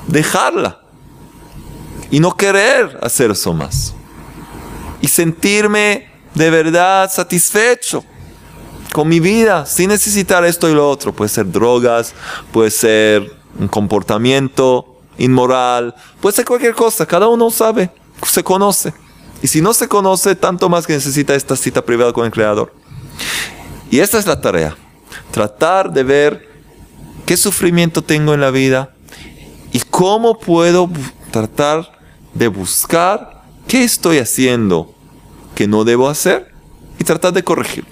dejarla 0.07 0.86
y 2.11 2.21
no 2.21 2.37
querer 2.37 2.99
hacer 3.03 3.31
eso 3.31 3.53
más. 3.53 3.95
Y 5.01 5.09
sentirme 5.09 6.09
de 6.35 6.51
verdad 6.51 7.11
satisfecho 7.11 8.05
con 8.93 9.09
mi 9.09 9.21
vida 9.21 9.67
sin 9.67 9.89
necesitar 9.89 10.45
esto 10.45 10.69
y 10.69 10.75
lo 10.75 10.89
otro. 10.89 11.13
Puede 11.13 11.29
ser 11.29 11.51
drogas, 11.51 12.15
puede 12.53 12.71
ser 12.71 13.35
un 13.59 13.69
comportamiento 13.69 15.01
inmoral, 15.19 15.95
puede 16.21 16.37
ser 16.37 16.45
cualquier 16.45 16.75
cosa, 16.75 17.07
cada 17.07 17.29
uno 17.29 17.51
sabe, 17.51 17.91
se 18.27 18.43
conoce. 18.45 18.93
Y 19.43 19.49
si 19.49 19.61
no 19.61 19.75
se 19.75 19.89
conoce, 19.89 20.35
tanto 20.35 20.69
más 20.69 20.87
que 20.87 20.95
necesita 20.95 21.35
esta 21.35 21.57
cita 21.57 21.85
privada 21.85 22.13
con 22.13 22.25
el 22.25 22.33
Creador. 22.33 22.73
Y 23.91 24.01
esta 24.01 24.19
es 24.19 24.27
la 24.27 24.41
tarea, 24.41 24.77
tratar 25.31 25.93
de 25.93 26.03
ver 26.03 26.49
qué 27.25 27.37
sufrimiento 27.37 28.03
tengo 28.03 28.35
en 28.35 28.41
la 28.41 28.51
vida 28.51 28.95
y 29.73 29.81
cómo 29.81 30.39
puedo 30.39 30.89
tratar 31.31 31.96
de 32.37 32.49
buscar 32.49 33.43
qué 33.67 33.85
estoy 33.85 34.19
haciendo 34.19 34.93
que 35.55 35.67
no 35.67 35.85
debo 35.85 36.09
hacer 36.09 36.53
y 36.99 37.05
tratar 37.05 37.33
de 37.33 37.43
corregir. 37.43 37.85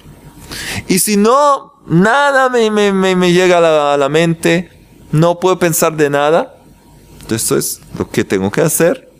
Y 0.88 0.99
si 0.99 1.16
no, 1.16 1.72
nada 1.86 2.49
me, 2.49 2.70
me, 2.70 3.32
llega 3.32 3.59
a 3.59 3.61
la, 3.61 3.95
a 3.95 3.97
la 3.97 4.09
mente, 4.09 4.70
no 5.12 5.40
puedo 5.40 5.59
pensar 5.59 5.97
de 5.97 6.11
nada. 6.11 6.55
Esto 7.30 7.57
es 7.57 7.80
lo 7.99 8.09
que 8.09 8.24
tengo 8.24 8.51
que 8.51 8.61
hacer. 8.61 9.11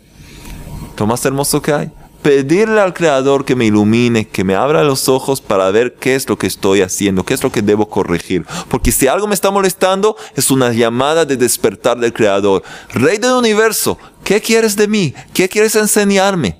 Lo 0.97 1.07
más 1.07 1.25
hermoso 1.25 1.61
que 1.61 1.73
hay. 1.73 1.91
Pedirle 2.21 2.81
al 2.81 2.93
Creador 2.93 3.45
que 3.45 3.55
me 3.55 3.65
ilumine, 3.65 4.27
que 4.27 4.43
me 4.43 4.55
abra 4.55 4.83
los 4.83 5.09
ojos 5.09 5.41
para 5.41 5.69
ver 5.69 5.95
qué 5.95 6.15
es 6.15 6.27
lo 6.27 6.37
que 6.37 6.47
estoy 6.47 6.81
haciendo, 6.81 7.23
qué 7.23 7.35
es 7.35 7.43
lo 7.43 7.51
que 7.51 7.61
debo 7.61 7.87
corregir. 7.87 8.45
Porque 8.67 8.91
si 8.91 9.07
algo 9.07 9.27
me 9.27 9.35
está 9.35 9.51
molestando, 9.51 10.15
es 10.35 10.49
una 10.49 10.71
llamada 10.73 11.25
de 11.25 11.37
despertar 11.37 11.99
del 11.99 12.13
Creador. 12.13 12.63
Rey 12.93 13.19
del 13.19 13.33
universo, 13.33 13.99
¿qué 14.25 14.41
quieres 14.41 14.75
de 14.75 14.89
mí? 14.89 15.13
¿Qué 15.33 15.47
quieres 15.47 15.77
enseñarme? 15.77 16.59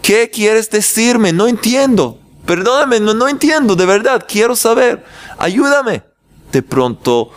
¿Qué 0.00 0.30
quieres 0.30 0.70
decirme? 0.70 1.34
No 1.34 1.46
entiendo 1.46 2.20
perdóname, 2.50 2.98
no, 2.98 3.28
entiendo, 3.28 3.76
de 3.76 3.86
verdad, 3.86 4.26
quiero 4.26 4.56
saber, 4.56 5.04
ayúdame. 5.38 6.02
De 6.50 6.62
pronto 6.62 7.30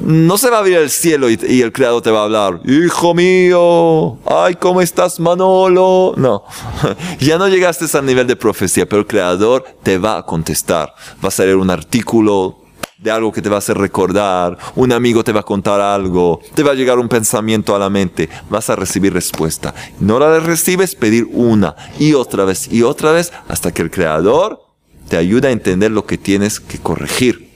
no 0.00 0.38
se 0.38 0.48
va 0.48 0.58
a 0.58 0.60
abrir 0.60 0.76
el 0.76 0.90
cielo 0.90 1.28
y, 1.28 1.36
y, 1.42 1.60
el 1.60 1.72
creador 1.72 2.00
te 2.00 2.12
va 2.12 2.20
a 2.20 2.24
hablar, 2.24 2.60
hijo 2.64 3.14
mío, 3.14 4.16
ay, 4.24 4.54
¿cómo 4.54 4.80
estás 4.80 5.18
Manolo? 5.18 6.14
No, 6.16 6.44
ya 7.18 7.36
no 7.36 7.48
llegaste 7.48 7.84
a 7.84 7.88
ese 7.88 8.00
nivel 8.02 8.28
de 8.28 8.36
profecía, 8.36 8.88
pero 8.88 9.00
el 9.00 9.08
creador 9.08 9.64
te 9.82 9.98
va 9.98 10.18
a 10.18 10.22
contestar. 10.22 10.94
Va 11.22 11.28
a 11.28 11.32
salir 11.32 11.56
un 11.56 11.68
artículo 11.68 12.60
de 12.98 13.10
algo 13.10 13.32
que 13.32 13.40
te 13.40 13.48
va 13.48 13.56
a 13.56 13.58
hacer 13.58 13.78
recordar, 13.78 14.58
un 14.74 14.92
amigo 14.92 15.22
te 15.22 15.32
va 15.32 15.40
a 15.40 15.44
contar 15.44 15.80
algo, 15.80 16.40
te 16.54 16.62
va 16.62 16.72
a 16.72 16.74
llegar 16.74 16.98
un 16.98 17.08
pensamiento 17.08 17.74
a 17.74 17.78
la 17.78 17.88
mente, 17.88 18.28
vas 18.50 18.70
a 18.70 18.76
recibir 18.76 19.12
respuesta. 19.12 19.74
No 20.00 20.18
la 20.18 20.40
recibes, 20.40 20.94
pedir 20.94 21.28
una 21.32 21.76
y 21.98 22.14
otra 22.14 22.44
vez 22.44 22.72
y 22.72 22.82
otra 22.82 23.12
vez 23.12 23.32
hasta 23.48 23.72
que 23.72 23.82
el 23.82 23.90
creador 23.90 24.68
te 25.08 25.16
ayude 25.16 25.48
a 25.48 25.52
entender 25.52 25.90
lo 25.90 26.06
que 26.06 26.18
tienes 26.18 26.60
que 26.60 26.78
corregir. 26.78 27.48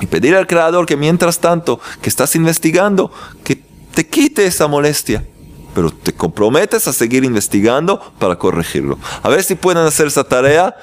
Y 0.00 0.06
pedir 0.06 0.36
al 0.36 0.46
Creador 0.46 0.86
que 0.86 0.96
mientras 0.96 1.40
tanto 1.40 1.80
que 2.00 2.08
estás 2.08 2.36
investigando, 2.36 3.10
que 3.42 3.60
te 3.94 4.06
quite 4.06 4.46
esa 4.46 4.68
molestia. 4.68 5.26
Pero 5.74 5.90
te 5.90 6.12
comprometes 6.12 6.88
a 6.88 6.92
seguir 6.92 7.24
investigando 7.24 8.00
para 8.18 8.36
corregirlo. 8.36 8.98
A 9.22 9.28
ver 9.28 9.42
si 9.42 9.54
pueden 9.54 9.84
hacer 9.84 10.06
esa 10.06 10.24
tarea. 10.24 10.76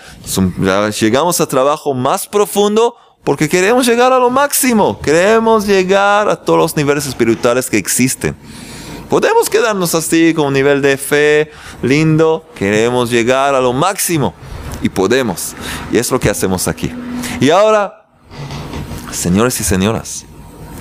Llegamos 0.99 1.41
a 1.41 1.47
trabajo 1.47 1.93
más 1.93 2.27
profundo 2.27 2.95
porque 3.25 3.49
queremos 3.49 3.85
llegar 3.85 4.13
a 4.13 4.19
lo 4.19 4.29
máximo. 4.29 4.99
Queremos 5.01 5.67
llegar 5.67 6.29
a 6.29 6.37
todos 6.37 6.59
los 6.59 6.77
niveles 6.77 7.05
espirituales 7.05 7.69
que 7.69 7.77
existen. 7.77 8.35
Podemos 9.09 9.49
quedarnos 9.49 9.93
así 9.93 10.33
con 10.33 10.47
un 10.47 10.53
nivel 10.53 10.81
de 10.81 10.95
fe 10.95 11.51
lindo. 11.81 12.45
Queremos 12.55 13.11
llegar 13.11 13.53
a 13.53 13.59
lo 13.59 13.73
máximo. 13.73 14.33
Y 14.81 14.87
podemos. 14.87 15.53
Y 15.91 15.97
es 15.97 16.09
lo 16.11 16.19
que 16.19 16.29
hacemos 16.29 16.67
aquí. 16.67 16.93
Y 17.41 17.49
ahora 17.49 18.05
Señores 19.15 19.59
y 19.61 19.63
señoras, 19.63 20.25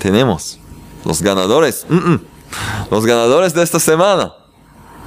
tenemos 0.03 0.59
los 1.05 1.23
ganadores. 1.23 1.87
Los 2.91 3.07
ganadores 3.07 3.55
de 3.55 3.63
esta 3.63 3.79
semana. 3.79 4.35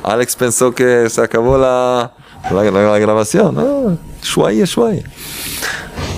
Alex 0.01 0.35
pensó 0.35 0.73
que 0.73 1.09
se 1.09 1.21
acabó 1.21 1.57
la, 1.57 2.13
la, 2.49 2.97
grabación. 2.97 3.57
Ah, 3.59 3.97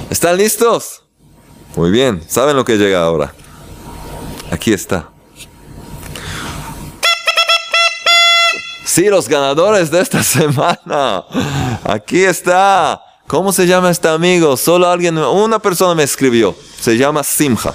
¿Están 0.10 0.38
listos? 0.38 1.04
Muy 1.80 1.92
bien. 1.92 2.22
¿Saben 2.28 2.58
lo 2.58 2.66
que 2.66 2.76
llega 2.76 3.02
ahora? 3.02 3.34
Aquí 4.52 4.74
está. 4.74 5.08
Sí, 8.84 9.08
los 9.08 9.30
ganadores 9.30 9.90
de 9.90 10.02
esta 10.02 10.22
semana. 10.24 11.24
Aquí 11.86 12.22
está. 12.26 13.02
¿Cómo 13.28 13.54
se 13.54 13.66
llama 13.66 13.92
este 13.92 14.10
amigo? 14.10 14.58
Solo 14.58 14.90
alguien, 14.90 15.18
una 15.18 15.60
persona 15.60 15.96
me 15.96 16.04
escribió. 16.04 16.54
Se 16.82 16.98
llama 16.98 17.24
Simcha. 17.24 17.74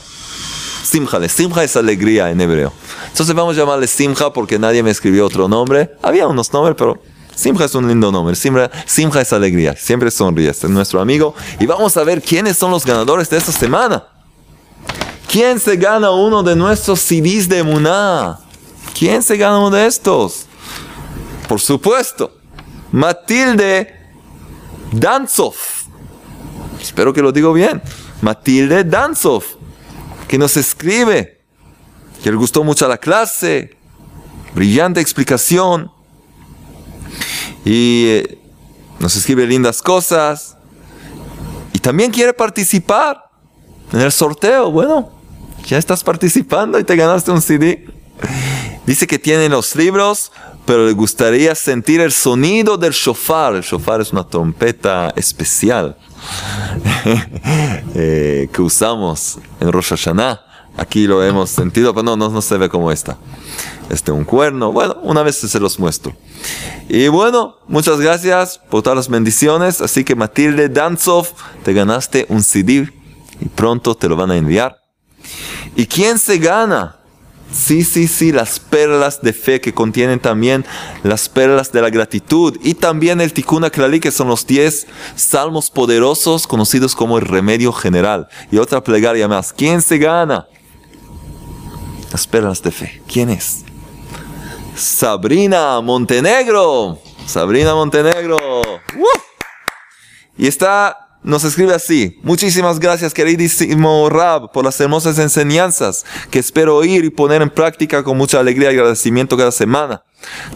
Simcha, 0.82 1.26
Simcha 1.26 1.64
es 1.64 1.74
alegría 1.74 2.28
en 2.30 2.42
hebreo. 2.42 2.74
Entonces 3.08 3.34
vamos 3.34 3.56
a 3.56 3.60
llamarle 3.60 3.86
Simcha 3.86 4.30
porque 4.34 4.58
nadie 4.58 4.82
me 4.82 4.90
escribió 4.90 5.24
otro 5.24 5.48
nombre. 5.48 5.96
Había 6.02 6.26
unos 6.28 6.52
nombres, 6.52 6.76
pero 6.76 7.00
Simcha 7.34 7.64
es 7.64 7.74
un 7.74 7.88
lindo 7.88 8.10
nombre. 8.12 8.34
Simcha, 8.36 9.20
es 9.20 9.32
alegría. 9.32 9.76
Siempre 9.76 10.10
sonríe. 10.10 10.50
Este 10.50 10.66
es 10.66 10.72
nuestro 10.72 11.00
amigo. 11.00 11.34
Y 11.60 11.66
vamos 11.66 11.96
a 11.96 12.04
ver 12.04 12.22
quiénes 12.22 12.56
son 12.56 12.70
los 12.70 12.84
ganadores 12.84 13.28
de 13.30 13.36
esta 13.38 13.52
semana. 13.52 14.04
¿Quién 15.30 15.58
se 15.58 15.76
gana 15.76 16.10
uno 16.10 16.42
de 16.42 16.54
nuestros 16.54 17.00
CDs 17.00 17.48
de 17.48 17.62
Muná? 17.62 18.38
¿Quién 18.96 19.22
se 19.22 19.36
gana 19.36 19.58
uno 19.58 19.70
de 19.70 19.86
estos? 19.86 20.46
Por 21.48 21.60
supuesto, 21.60 22.38
Matilde 22.92 23.92
Danzov. 24.92 25.54
Espero 26.80 27.12
que 27.12 27.20
lo 27.20 27.32
digo 27.32 27.52
bien. 27.52 27.82
Matilde 28.20 28.84
Danzov, 28.84 29.42
que 30.28 30.38
nos 30.38 30.56
escribe, 30.56 31.40
que 32.22 32.30
le 32.30 32.36
gustó 32.36 32.62
mucho 32.62 32.86
la 32.86 32.98
clase, 32.98 33.76
brillante 34.54 35.00
explicación, 35.00 35.90
y 37.64 38.06
eh, 38.06 38.38
nos 38.98 39.16
escribe 39.16 39.46
lindas 39.46 39.82
cosas, 39.82 40.56
y 41.72 41.78
también 41.78 42.10
quiere 42.10 42.32
participar 42.32 43.30
en 43.92 44.00
el 44.00 44.12
sorteo. 44.12 44.70
Bueno, 44.70 45.10
ya 45.66 45.78
estás 45.78 46.04
participando 46.04 46.78
y 46.78 46.84
te 46.84 46.96
ganaste 46.96 47.30
un 47.30 47.42
CD. 47.42 47.86
Dice 48.86 49.06
que 49.06 49.18
tiene 49.18 49.48
los 49.48 49.74
libros 49.74 50.30
pero 50.64 50.86
le 50.86 50.92
gustaría 50.92 51.54
sentir 51.54 52.00
el 52.00 52.12
sonido 52.12 52.76
del 52.76 52.92
shofar. 52.92 53.54
El 53.56 53.62
shofar 53.62 54.00
es 54.00 54.12
una 54.12 54.24
trompeta 54.24 55.12
especial 55.16 55.96
eh, 57.94 58.48
que 58.52 58.62
usamos 58.62 59.38
en 59.60 59.72
Rosh 59.72 59.90
Hashanah. 59.90 60.40
Aquí 60.76 61.06
lo 61.06 61.22
hemos 61.22 61.50
sentido, 61.50 61.94
pero 61.94 62.02
no, 62.02 62.16
no, 62.16 62.30
no 62.30 62.42
se 62.42 62.58
ve 62.58 62.68
como 62.68 62.90
esta. 62.90 63.16
Este, 63.90 64.10
un 64.10 64.24
cuerno. 64.24 64.72
Bueno, 64.72 64.96
una 65.02 65.22
vez 65.22 65.36
se 65.36 65.60
los 65.60 65.78
muestro. 65.78 66.16
Y 66.88 67.08
bueno, 67.08 67.56
muchas 67.68 68.00
gracias 68.00 68.60
por 68.70 68.82
todas 68.82 68.96
las 68.96 69.08
bendiciones. 69.08 69.80
Así 69.80 70.04
que 70.04 70.16
Matilde 70.16 70.68
Danzov, 70.68 71.28
te 71.62 71.72
ganaste 71.72 72.26
un 72.28 72.42
CD 72.42 72.88
y 73.40 73.48
pronto 73.54 73.94
te 73.94 74.08
lo 74.08 74.16
van 74.16 74.32
a 74.32 74.36
enviar. 74.36 74.76
¿Y 75.76 75.86
quién 75.86 76.18
se 76.18 76.38
gana? 76.38 76.96
Sí, 77.52 77.84
sí, 77.84 78.08
sí, 78.08 78.32
las 78.32 78.58
perlas 78.58 79.22
de 79.22 79.32
fe 79.32 79.60
que 79.60 79.72
contienen 79.72 80.18
también 80.18 80.64
las 81.04 81.28
perlas 81.28 81.70
de 81.70 81.82
la 81.82 81.88
gratitud 81.88 82.58
y 82.64 82.74
también 82.74 83.20
el 83.20 83.32
Tikkun 83.32 83.70
Klali 83.70 84.00
que 84.00 84.10
son 84.10 84.26
los 84.26 84.44
10 84.44 84.88
salmos 85.14 85.70
poderosos 85.70 86.48
conocidos 86.48 86.96
como 86.96 87.16
el 87.16 87.24
remedio 87.24 87.72
general. 87.72 88.26
Y 88.50 88.58
otra 88.58 88.82
plegaria 88.82 89.28
más. 89.28 89.52
¿Quién 89.52 89.82
se 89.82 89.98
gana? 89.98 90.48
Las 92.14 92.28
perlas 92.28 92.62
de 92.62 92.70
fe. 92.70 93.02
¿Quién 93.12 93.28
es? 93.28 93.64
Sabrina 94.76 95.80
Montenegro. 95.80 97.00
Sabrina 97.26 97.74
Montenegro. 97.74 98.38
Y 100.38 100.46
está 100.46 101.18
nos 101.24 101.42
escribe 101.42 101.74
así, 101.74 102.20
muchísimas 102.22 102.78
gracias 102.78 103.12
queridísimo 103.14 104.08
Rab 104.10 104.52
por 104.52 104.64
las 104.64 104.80
hermosas 104.80 105.18
enseñanzas 105.18 106.04
que 106.30 106.38
espero 106.38 106.76
oír 106.76 107.04
y 107.04 107.10
poner 107.10 107.42
en 107.42 107.50
práctica 107.50 108.04
con 108.04 108.16
mucha 108.16 108.38
alegría 108.38 108.70
y 108.70 108.76
agradecimiento 108.76 109.36
cada 109.36 109.50
semana. 109.50 110.04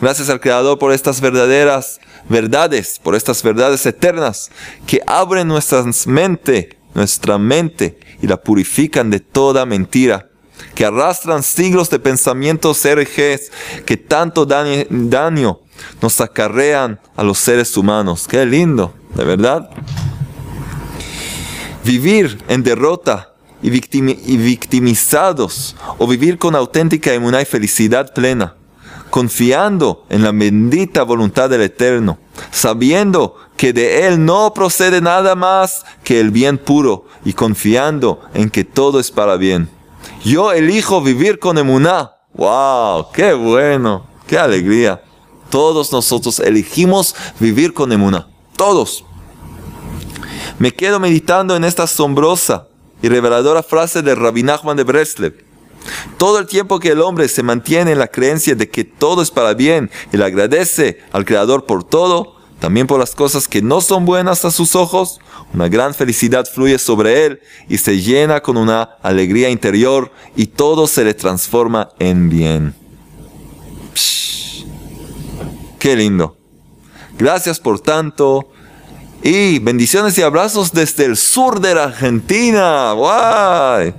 Gracias 0.00 0.30
al 0.30 0.40
Creador 0.40 0.78
por 0.78 0.92
estas 0.92 1.20
verdaderas 1.20 2.00
verdades, 2.28 3.00
por 3.02 3.16
estas 3.16 3.42
verdades 3.42 3.84
eternas 3.84 4.52
que 4.86 5.00
abren 5.08 5.48
nuestra 5.48 5.82
mente, 6.06 6.78
nuestra 6.94 7.36
mente 7.36 7.98
y 8.22 8.28
la 8.28 8.36
purifican 8.36 9.10
de 9.10 9.18
toda 9.18 9.66
mentira, 9.66 10.27
que 10.74 10.84
arrastran 10.84 11.42
siglos 11.42 11.90
de 11.90 11.98
pensamientos 11.98 12.84
herejes 12.84 13.50
que 13.84 13.96
tanto 13.96 14.46
daño 14.46 15.58
nos 16.00 16.20
acarrean 16.20 17.00
a 17.16 17.22
los 17.22 17.38
seres 17.38 17.76
humanos. 17.76 18.26
Qué 18.28 18.44
lindo, 18.44 18.92
de 19.14 19.24
verdad. 19.24 19.70
Vivir 21.84 22.42
en 22.48 22.62
derrota 22.62 23.32
y, 23.62 23.70
victimizados 23.70 25.76
o 25.98 26.06
vivir 26.06 26.38
con 26.38 26.54
auténtica 26.54 27.14
inmunidad 27.14 27.40
y 27.40 27.46
felicidad 27.46 28.12
plena, 28.14 28.54
confiando 29.10 30.04
en 30.10 30.22
la 30.22 30.32
bendita 30.32 31.02
voluntad 31.02 31.50
del 31.50 31.62
Eterno, 31.62 32.18
sabiendo 32.50 33.36
que 33.56 33.72
de 33.72 34.06
Él 34.06 34.24
no 34.24 34.52
procede 34.54 35.00
nada 35.00 35.34
más 35.34 35.84
que 36.04 36.20
el 36.20 36.30
bien 36.30 36.58
puro 36.58 37.06
y 37.24 37.32
confiando 37.32 38.20
en 38.34 38.50
que 38.50 38.64
todo 38.64 39.00
es 39.00 39.10
para 39.10 39.36
bien. 39.36 39.68
Yo 40.24 40.52
elijo 40.52 41.00
vivir 41.00 41.38
con 41.38 41.58
emuná. 41.58 42.12
¡Wow! 42.34 43.06
¡Qué 43.12 43.32
bueno! 43.34 44.06
¡Qué 44.26 44.38
alegría! 44.38 45.02
Todos 45.50 45.92
nosotros 45.92 46.40
elegimos 46.40 47.14
vivir 47.40 47.72
con 47.72 47.92
emuná. 47.92 48.28
Todos. 48.56 49.04
Me 50.58 50.72
quedo 50.72 51.00
meditando 51.00 51.56
en 51.56 51.64
esta 51.64 51.84
asombrosa 51.84 52.66
y 53.00 53.08
reveladora 53.08 53.62
frase 53.62 54.02
de 54.02 54.14
Rabbi 54.14 54.42
Nachman 54.42 54.76
de 54.76 54.84
Breslev. 54.84 55.44
Todo 56.16 56.38
el 56.38 56.46
tiempo 56.46 56.80
que 56.80 56.90
el 56.90 57.00
hombre 57.00 57.28
se 57.28 57.42
mantiene 57.42 57.92
en 57.92 57.98
la 57.98 58.08
creencia 58.08 58.54
de 58.54 58.68
que 58.68 58.84
todo 58.84 59.22
es 59.22 59.30
para 59.30 59.54
bien 59.54 59.90
y 60.12 60.16
le 60.16 60.24
agradece 60.24 60.98
al 61.12 61.24
Creador 61.24 61.64
por 61.64 61.84
todo, 61.84 62.36
también 62.58 62.86
por 62.86 62.98
las 62.98 63.14
cosas 63.14 63.48
que 63.48 63.62
no 63.62 63.80
son 63.80 64.04
buenas 64.04 64.44
a 64.44 64.50
sus 64.50 64.74
ojos, 64.74 65.20
una 65.54 65.68
gran 65.68 65.94
felicidad 65.94 66.46
fluye 66.46 66.78
sobre 66.78 67.26
él 67.26 67.40
y 67.68 67.78
se 67.78 68.00
llena 68.00 68.40
con 68.40 68.56
una 68.56 68.82
alegría 69.02 69.48
interior 69.48 70.12
y 70.36 70.46
todo 70.46 70.86
se 70.86 71.04
le 71.04 71.14
transforma 71.14 71.90
en 71.98 72.28
bien. 72.28 72.74
¡Qué 75.78 75.96
lindo! 75.96 76.36
Gracias 77.18 77.58
por 77.58 77.80
tanto 77.80 78.50
y 79.22 79.58
bendiciones 79.58 80.16
y 80.18 80.22
abrazos 80.22 80.72
desde 80.72 81.04
el 81.04 81.16
sur 81.16 81.60
de 81.60 81.74
la 81.74 81.84
Argentina. 81.84 82.92
¡Guay! 82.92 83.94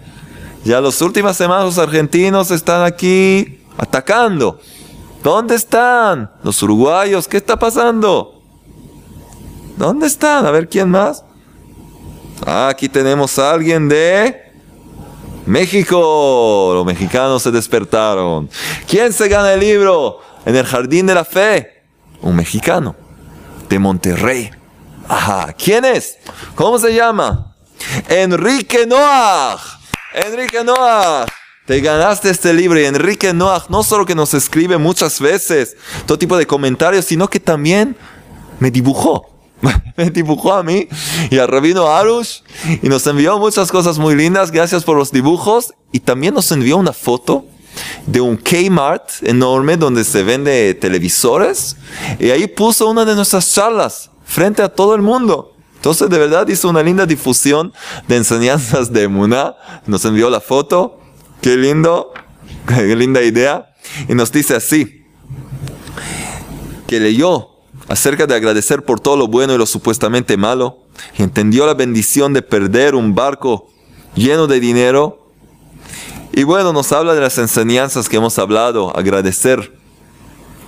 Ya 0.63 0.81
las 0.81 1.01
últimas 1.01 1.35
semanas 1.35 1.65
los 1.65 1.77
argentinos 1.77 2.51
están 2.51 2.83
aquí 2.83 3.59
atacando. 3.77 4.59
¿Dónde 5.23 5.55
están 5.55 6.31
los 6.43 6.61
uruguayos? 6.63 7.27
¿Qué 7.27 7.37
está 7.37 7.57
pasando? 7.57 8.41
¿Dónde 9.77 10.07
están? 10.07 10.45
A 10.45 10.51
ver, 10.51 10.69
¿quién 10.69 10.89
más? 10.89 11.23
Aquí 12.45 12.89
tenemos 12.89 13.37
a 13.39 13.51
alguien 13.51 13.89
de 13.89 14.51
México. 15.45 16.71
Los 16.73 16.85
mexicanos 16.85 17.43
se 17.43 17.51
despertaron. 17.51 18.49
¿Quién 18.87 19.11
se 19.13 19.27
gana 19.27 19.53
el 19.53 19.59
libro 19.59 20.19
en 20.45 20.55
el 20.55 20.65
Jardín 20.65 21.05
de 21.07 21.15
la 21.15 21.25
Fe? 21.25 21.83
Un 22.21 22.35
mexicano 22.35 22.95
de 23.67 23.79
Monterrey. 23.79 24.51
Ajá, 25.07 25.53
¿quién 25.53 25.85
es? 25.85 26.17
¿Cómo 26.55 26.77
se 26.77 26.93
llama? 26.93 27.55
Enrique 28.07 28.85
Noah. 28.85 29.57
Enrique 30.13 30.63
Noah. 30.63 31.25
Te 31.65 31.81
ganaste 31.81 32.29
este 32.29 32.53
libro 32.53 32.79
y 32.79 32.85
Enrique 32.85 33.33
Noah 33.33 33.65
no 33.69 33.83
solo 33.83 34.05
que 34.05 34.15
nos 34.15 34.33
escribe 34.33 34.77
muchas 34.77 35.19
veces 35.19 35.77
todo 36.05 36.17
tipo 36.17 36.35
de 36.35 36.47
comentarios, 36.47 37.05
sino 37.05 37.27
que 37.27 37.39
también 37.39 37.95
me 38.59 38.71
dibujó. 38.71 39.38
me 39.97 40.09
dibujó 40.09 40.53
a 40.53 40.63
mí 40.63 40.87
y 41.29 41.37
a 41.37 41.47
Rabino 41.47 41.87
Arush 41.87 42.41
y 42.81 42.89
nos 42.89 43.05
envió 43.07 43.37
muchas 43.39 43.71
cosas 43.71 43.97
muy 43.97 44.15
lindas. 44.15 44.51
Gracias 44.51 44.83
por 44.83 44.97
los 44.97 45.11
dibujos 45.11 45.73
y 45.91 45.99
también 45.99 46.33
nos 46.33 46.51
envió 46.51 46.77
una 46.77 46.93
foto 46.93 47.45
de 48.05 48.21
un 48.21 48.37
Kmart 48.37 49.23
enorme 49.23 49.77
donde 49.77 50.03
se 50.03 50.23
vende 50.23 50.73
televisores 50.73 51.77
y 52.19 52.31
ahí 52.31 52.47
puso 52.47 52.89
una 52.89 53.05
de 53.05 53.15
nuestras 53.15 53.53
charlas 53.53 54.09
frente 54.25 54.61
a 54.61 54.69
todo 54.69 54.95
el 54.95 55.01
mundo. 55.01 55.53
Entonces 55.75 56.09
de 56.09 56.17
verdad 56.17 56.47
hizo 56.47 56.69
una 56.69 56.83
linda 56.83 57.05
difusión 57.05 57.73
de 58.07 58.17
enseñanzas 58.17 58.91
de 58.91 59.07
Muna. 59.07 59.55
Nos 59.85 60.03
envió 60.05 60.29
la 60.29 60.41
foto 60.41 60.99
Qué 61.41 61.55
lindo, 61.55 62.13
qué 62.67 62.95
linda 62.95 63.21
idea. 63.21 63.73
Y 64.07 64.13
nos 64.13 64.31
dice 64.31 64.55
así, 64.55 65.05
que 66.87 66.99
leyó 66.99 67.49
acerca 67.89 68.27
de 68.27 68.35
agradecer 68.35 68.83
por 68.83 68.99
todo 68.99 69.17
lo 69.17 69.27
bueno 69.27 69.53
y 69.53 69.57
lo 69.57 69.65
supuestamente 69.65 70.37
malo, 70.37 70.77
entendió 71.17 71.65
la 71.65 71.73
bendición 71.73 72.33
de 72.33 72.43
perder 72.43 72.95
un 72.95 73.15
barco 73.15 73.67
lleno 74.15 74.47
de 74.47 74.59
dinero. 74.59 75.27
Y 76.31 76.43
bueno, 76.43 76.71
nos 76.71 76.91
habla 76.91 77.15
de 77.15 77.21
las 77.21 77.37
enseñanzas 77.39 78.07
que 78.07 78.17
hemos 78.17 78.37
hablado, 78.37 78.95
agradecer 78.95 79.75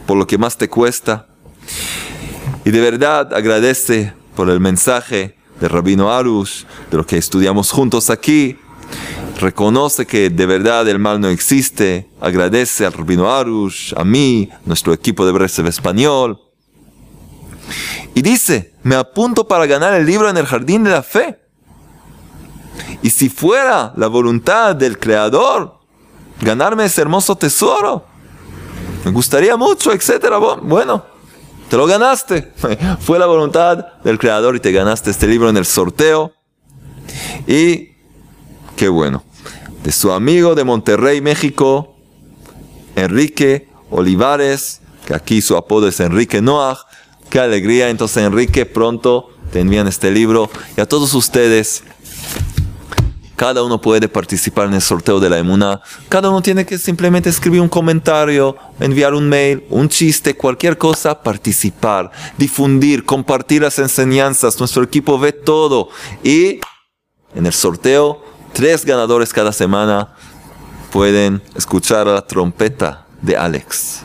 por 0.07 0.17
lo 0.17 0.25
que 0.25 0.39
más 0.39 0.57
te 0.57 0.67
cuesta. 0.67 1.27
Y 2.65 2.71
de 2.71 2.81
verdad 2.81 3.33
agradece 3.33 4.13
por 4.35 4.49
el 4.49 4.59
mensaje 4.59 5.35
de 5.59 5.67
Rabino 5.67 6.11
Arush, 6.11 6.63
de 6.89 6.97
lo 6.97 7.05
que 7.05 7.17
estudiamos 7.17 7.69
juntos 7.71 8.09
aquí, 8.09 8.57
reconoce 9.39 10.07
que 10.07 10.31
de 10.31 10.45
verdad 10.47 10.87
el 10.89 10.97
mal 10.97 11.21
no 11.21 11.29
existe, 11.29 12.09
agradece 12.19 12.85
al 12.85 12.93
Rabino 12.93 13.31
Arush, 13.31 13.93
a 13.95 14.03
mí, 14.03 14.49
nuestro 14.65 14.91
equipo 14.91 15.23
de 15.23 15.31
Breslev 15.31 15.67
español. 15.67 16.50
Y 18.13 18.21
dice, 18.21 18.73
me 18.83 18.95
apunto 18.95 19.47
para 19.47 19.65
ganar 19.65 19.93
el 19.93 20.05
libro 20.05 20.29
en 20.29 20.37
el 20.37 20.45
jardín 20.45 20.83
de 20.83 20.91
la 20.91 21.03
fe. 21.03 21.39
Y 23.01 23.09
si 23.09 23.29
fuera 23.29 23.93
la 23.95 24.07
voluntad 24.07 24.75
del 24.75 24.99
Creador, 24.99 25.79
ganarme 26.41 26.85
ese 26.85 27.01
hermoso 27.01 27.35
tesoro, 27.35 28.05
me 29.05 29.11
gustaría 29.11 29.57
mucho, 29.57 29.91
etcétera. 29.91 30.37
Bueno, 30.37 31.03
te 31.69 31.77
lo 31.77 31.87
ganaste. 31.87 32.51
Fue 32.99 33.17
la 33.17 33.25
voluntad 33.25 33.99
del 34.03 34.19
Creador 34.19 34.55
y 34.55 34.59
te 34.59 34.71
ganaste 34.71 35.09
este 35.09 35.27
libro 35.27 35.49
en 35.49 35.57
el 35.57 35.65
sorteo. 35.65 36.33
Y 37.47 37.91
qué 38.75 38.87
bueno 38.89 39.23
de 39.83 39.91
su 39.91 40.11
amigo 40.11 40.55
de 40.55 40.63
Monterrey, 40.63 41.21
México, 41.21 41.95
Enrique 42.95 43.67
Olivares, 43.89 44.81
que 45.05 45.13
aquí 45.15 45.41
su 45.41 45.57
apodo 45.57 45.87
es 45.87 45.99
Enrique 45.99 46.41
Noah. 46.41 46.85
Qué 47.31 47.39
alegría. 47.39 47.89
Entonces, 47.89 48.23
Enrique, 48.23 48.67
pronto 48.67 49.31
te 49.51 49.61
envían 49.61 49.87
este 49.87 50.11
libro. 50.11 50.51
Y 50.77 50.81
a 50.81 50.85
todos 50.85 51.15
ustedes, 51.15 51.83
cada 53.35 53.63
uno 53.63 53.81
puede 53.81 54.07
participar 54.07 54.67
en 54.67 54.75
el 54.75 54.81
sorteo 54.81 55.19
de 55.19 55.31
la 55.31 55.39
emuna. 55.39 55.81
Cada 56.09 56.29
uno 56.29 56.43
tiene 56.43 56.63
que 56.63 56.77
simplemente 56.77 57.29
escribir 57.29 57.61
un 57.61 57.69
comentario, 57.69 58.55
enviar 58.79 59.15
un 59.15 59.27
mail, 59.27 59.63
un 59.71 59.89
chiste, 59.89 60.35
cualquier 60.35 60.77
cosa, 60.77 61.23
participar, 61.23 62.11
difundir, 62.37 63.03
compartir 63.03 63.63
las 63.63 63.79
enseñanzas. 63.79 64.59
Nuestro 64.59 64.83
equipo 64.83 65.17
ve 65.17 65.31
todo. 65.31 65.89
Y 66.23 66.59
en 67.33 67.47
el 67.47 67.53
sorteo 67.53 68.29
Tres 68.53 68.83
ganadores 68.83 69.31
cada 69.31 69.53
semana 69.53 70.13
pueden 70.91 71.41
escuchar 71.55 72.05
la 72.07 72.27
trompeta 72.27 73.05
de 73.21 73.37
Alex. 73.37 74.03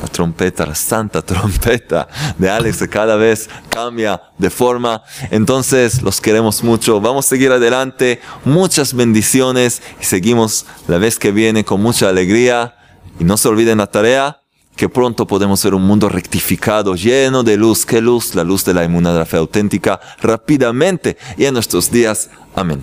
La 0.00 0.08
trompeta, 0.08 0.66
la 0.66 0.74
santa 0.74 1.22
trompeta 1.26 2.08
de 2.38 2.48
Alex 2.48 2.86
cada 2.90 3.16
vez 3.16 3.48
cambia 3.68 4.20
de 4.38 4.50
forma. 4.50 5.02
Entonces 5.30 6.02
los 6.02 6.20
queremos 6.20 6.62
mucho. 6.64 7.00
Vamos 7.00 7.26
a 7.26 7.28
seguir 7.28 7.52
adelante. 7.52 8.20
Muchas 8.44 8.94
bendiciones 8.94 9.82
y 10.00 10.04
seguimos 10.04 10.66
la 10.88 10.98
vez 10.98 11.18
que 11.18 11.32
viene 11.32 11.64
con 11.64 11.82
mucha 11.82 12.08
alegría. 12.08 12.76
Y 13.18 13.24
no 13.24 13.36
se 13.36 13.48
olviden 13.48 13.78
la 13.78 13.86
tarea 13.86 14.40
que 14.80 14.88
pronto 14.88 15.26
podemos 15.26 15.62
ver 15.62 15.74
un 15.74 15.82
mundo 15.82 16.08
rectificado, 16.08 16.94
lleno 16.94 17.42
de 17.42 17.58
luz. 17.58 17.84
¿Qué 17.84 18.00
luz? 18.00 18.34
La 18.34 18.44
luz 18.44 18.64
de 18.64 18.72
la 18.72 18.82
inmunidad 18.82 19.26
fe 19.26 19.36
auténtica 19.36 20.00
rápidamente 20.22 21.18
y 21.36 21.44
en 21.44 21.52
nuestros 21.52 21.90
días. 21.90 22.30
Amén. 22.54 22.82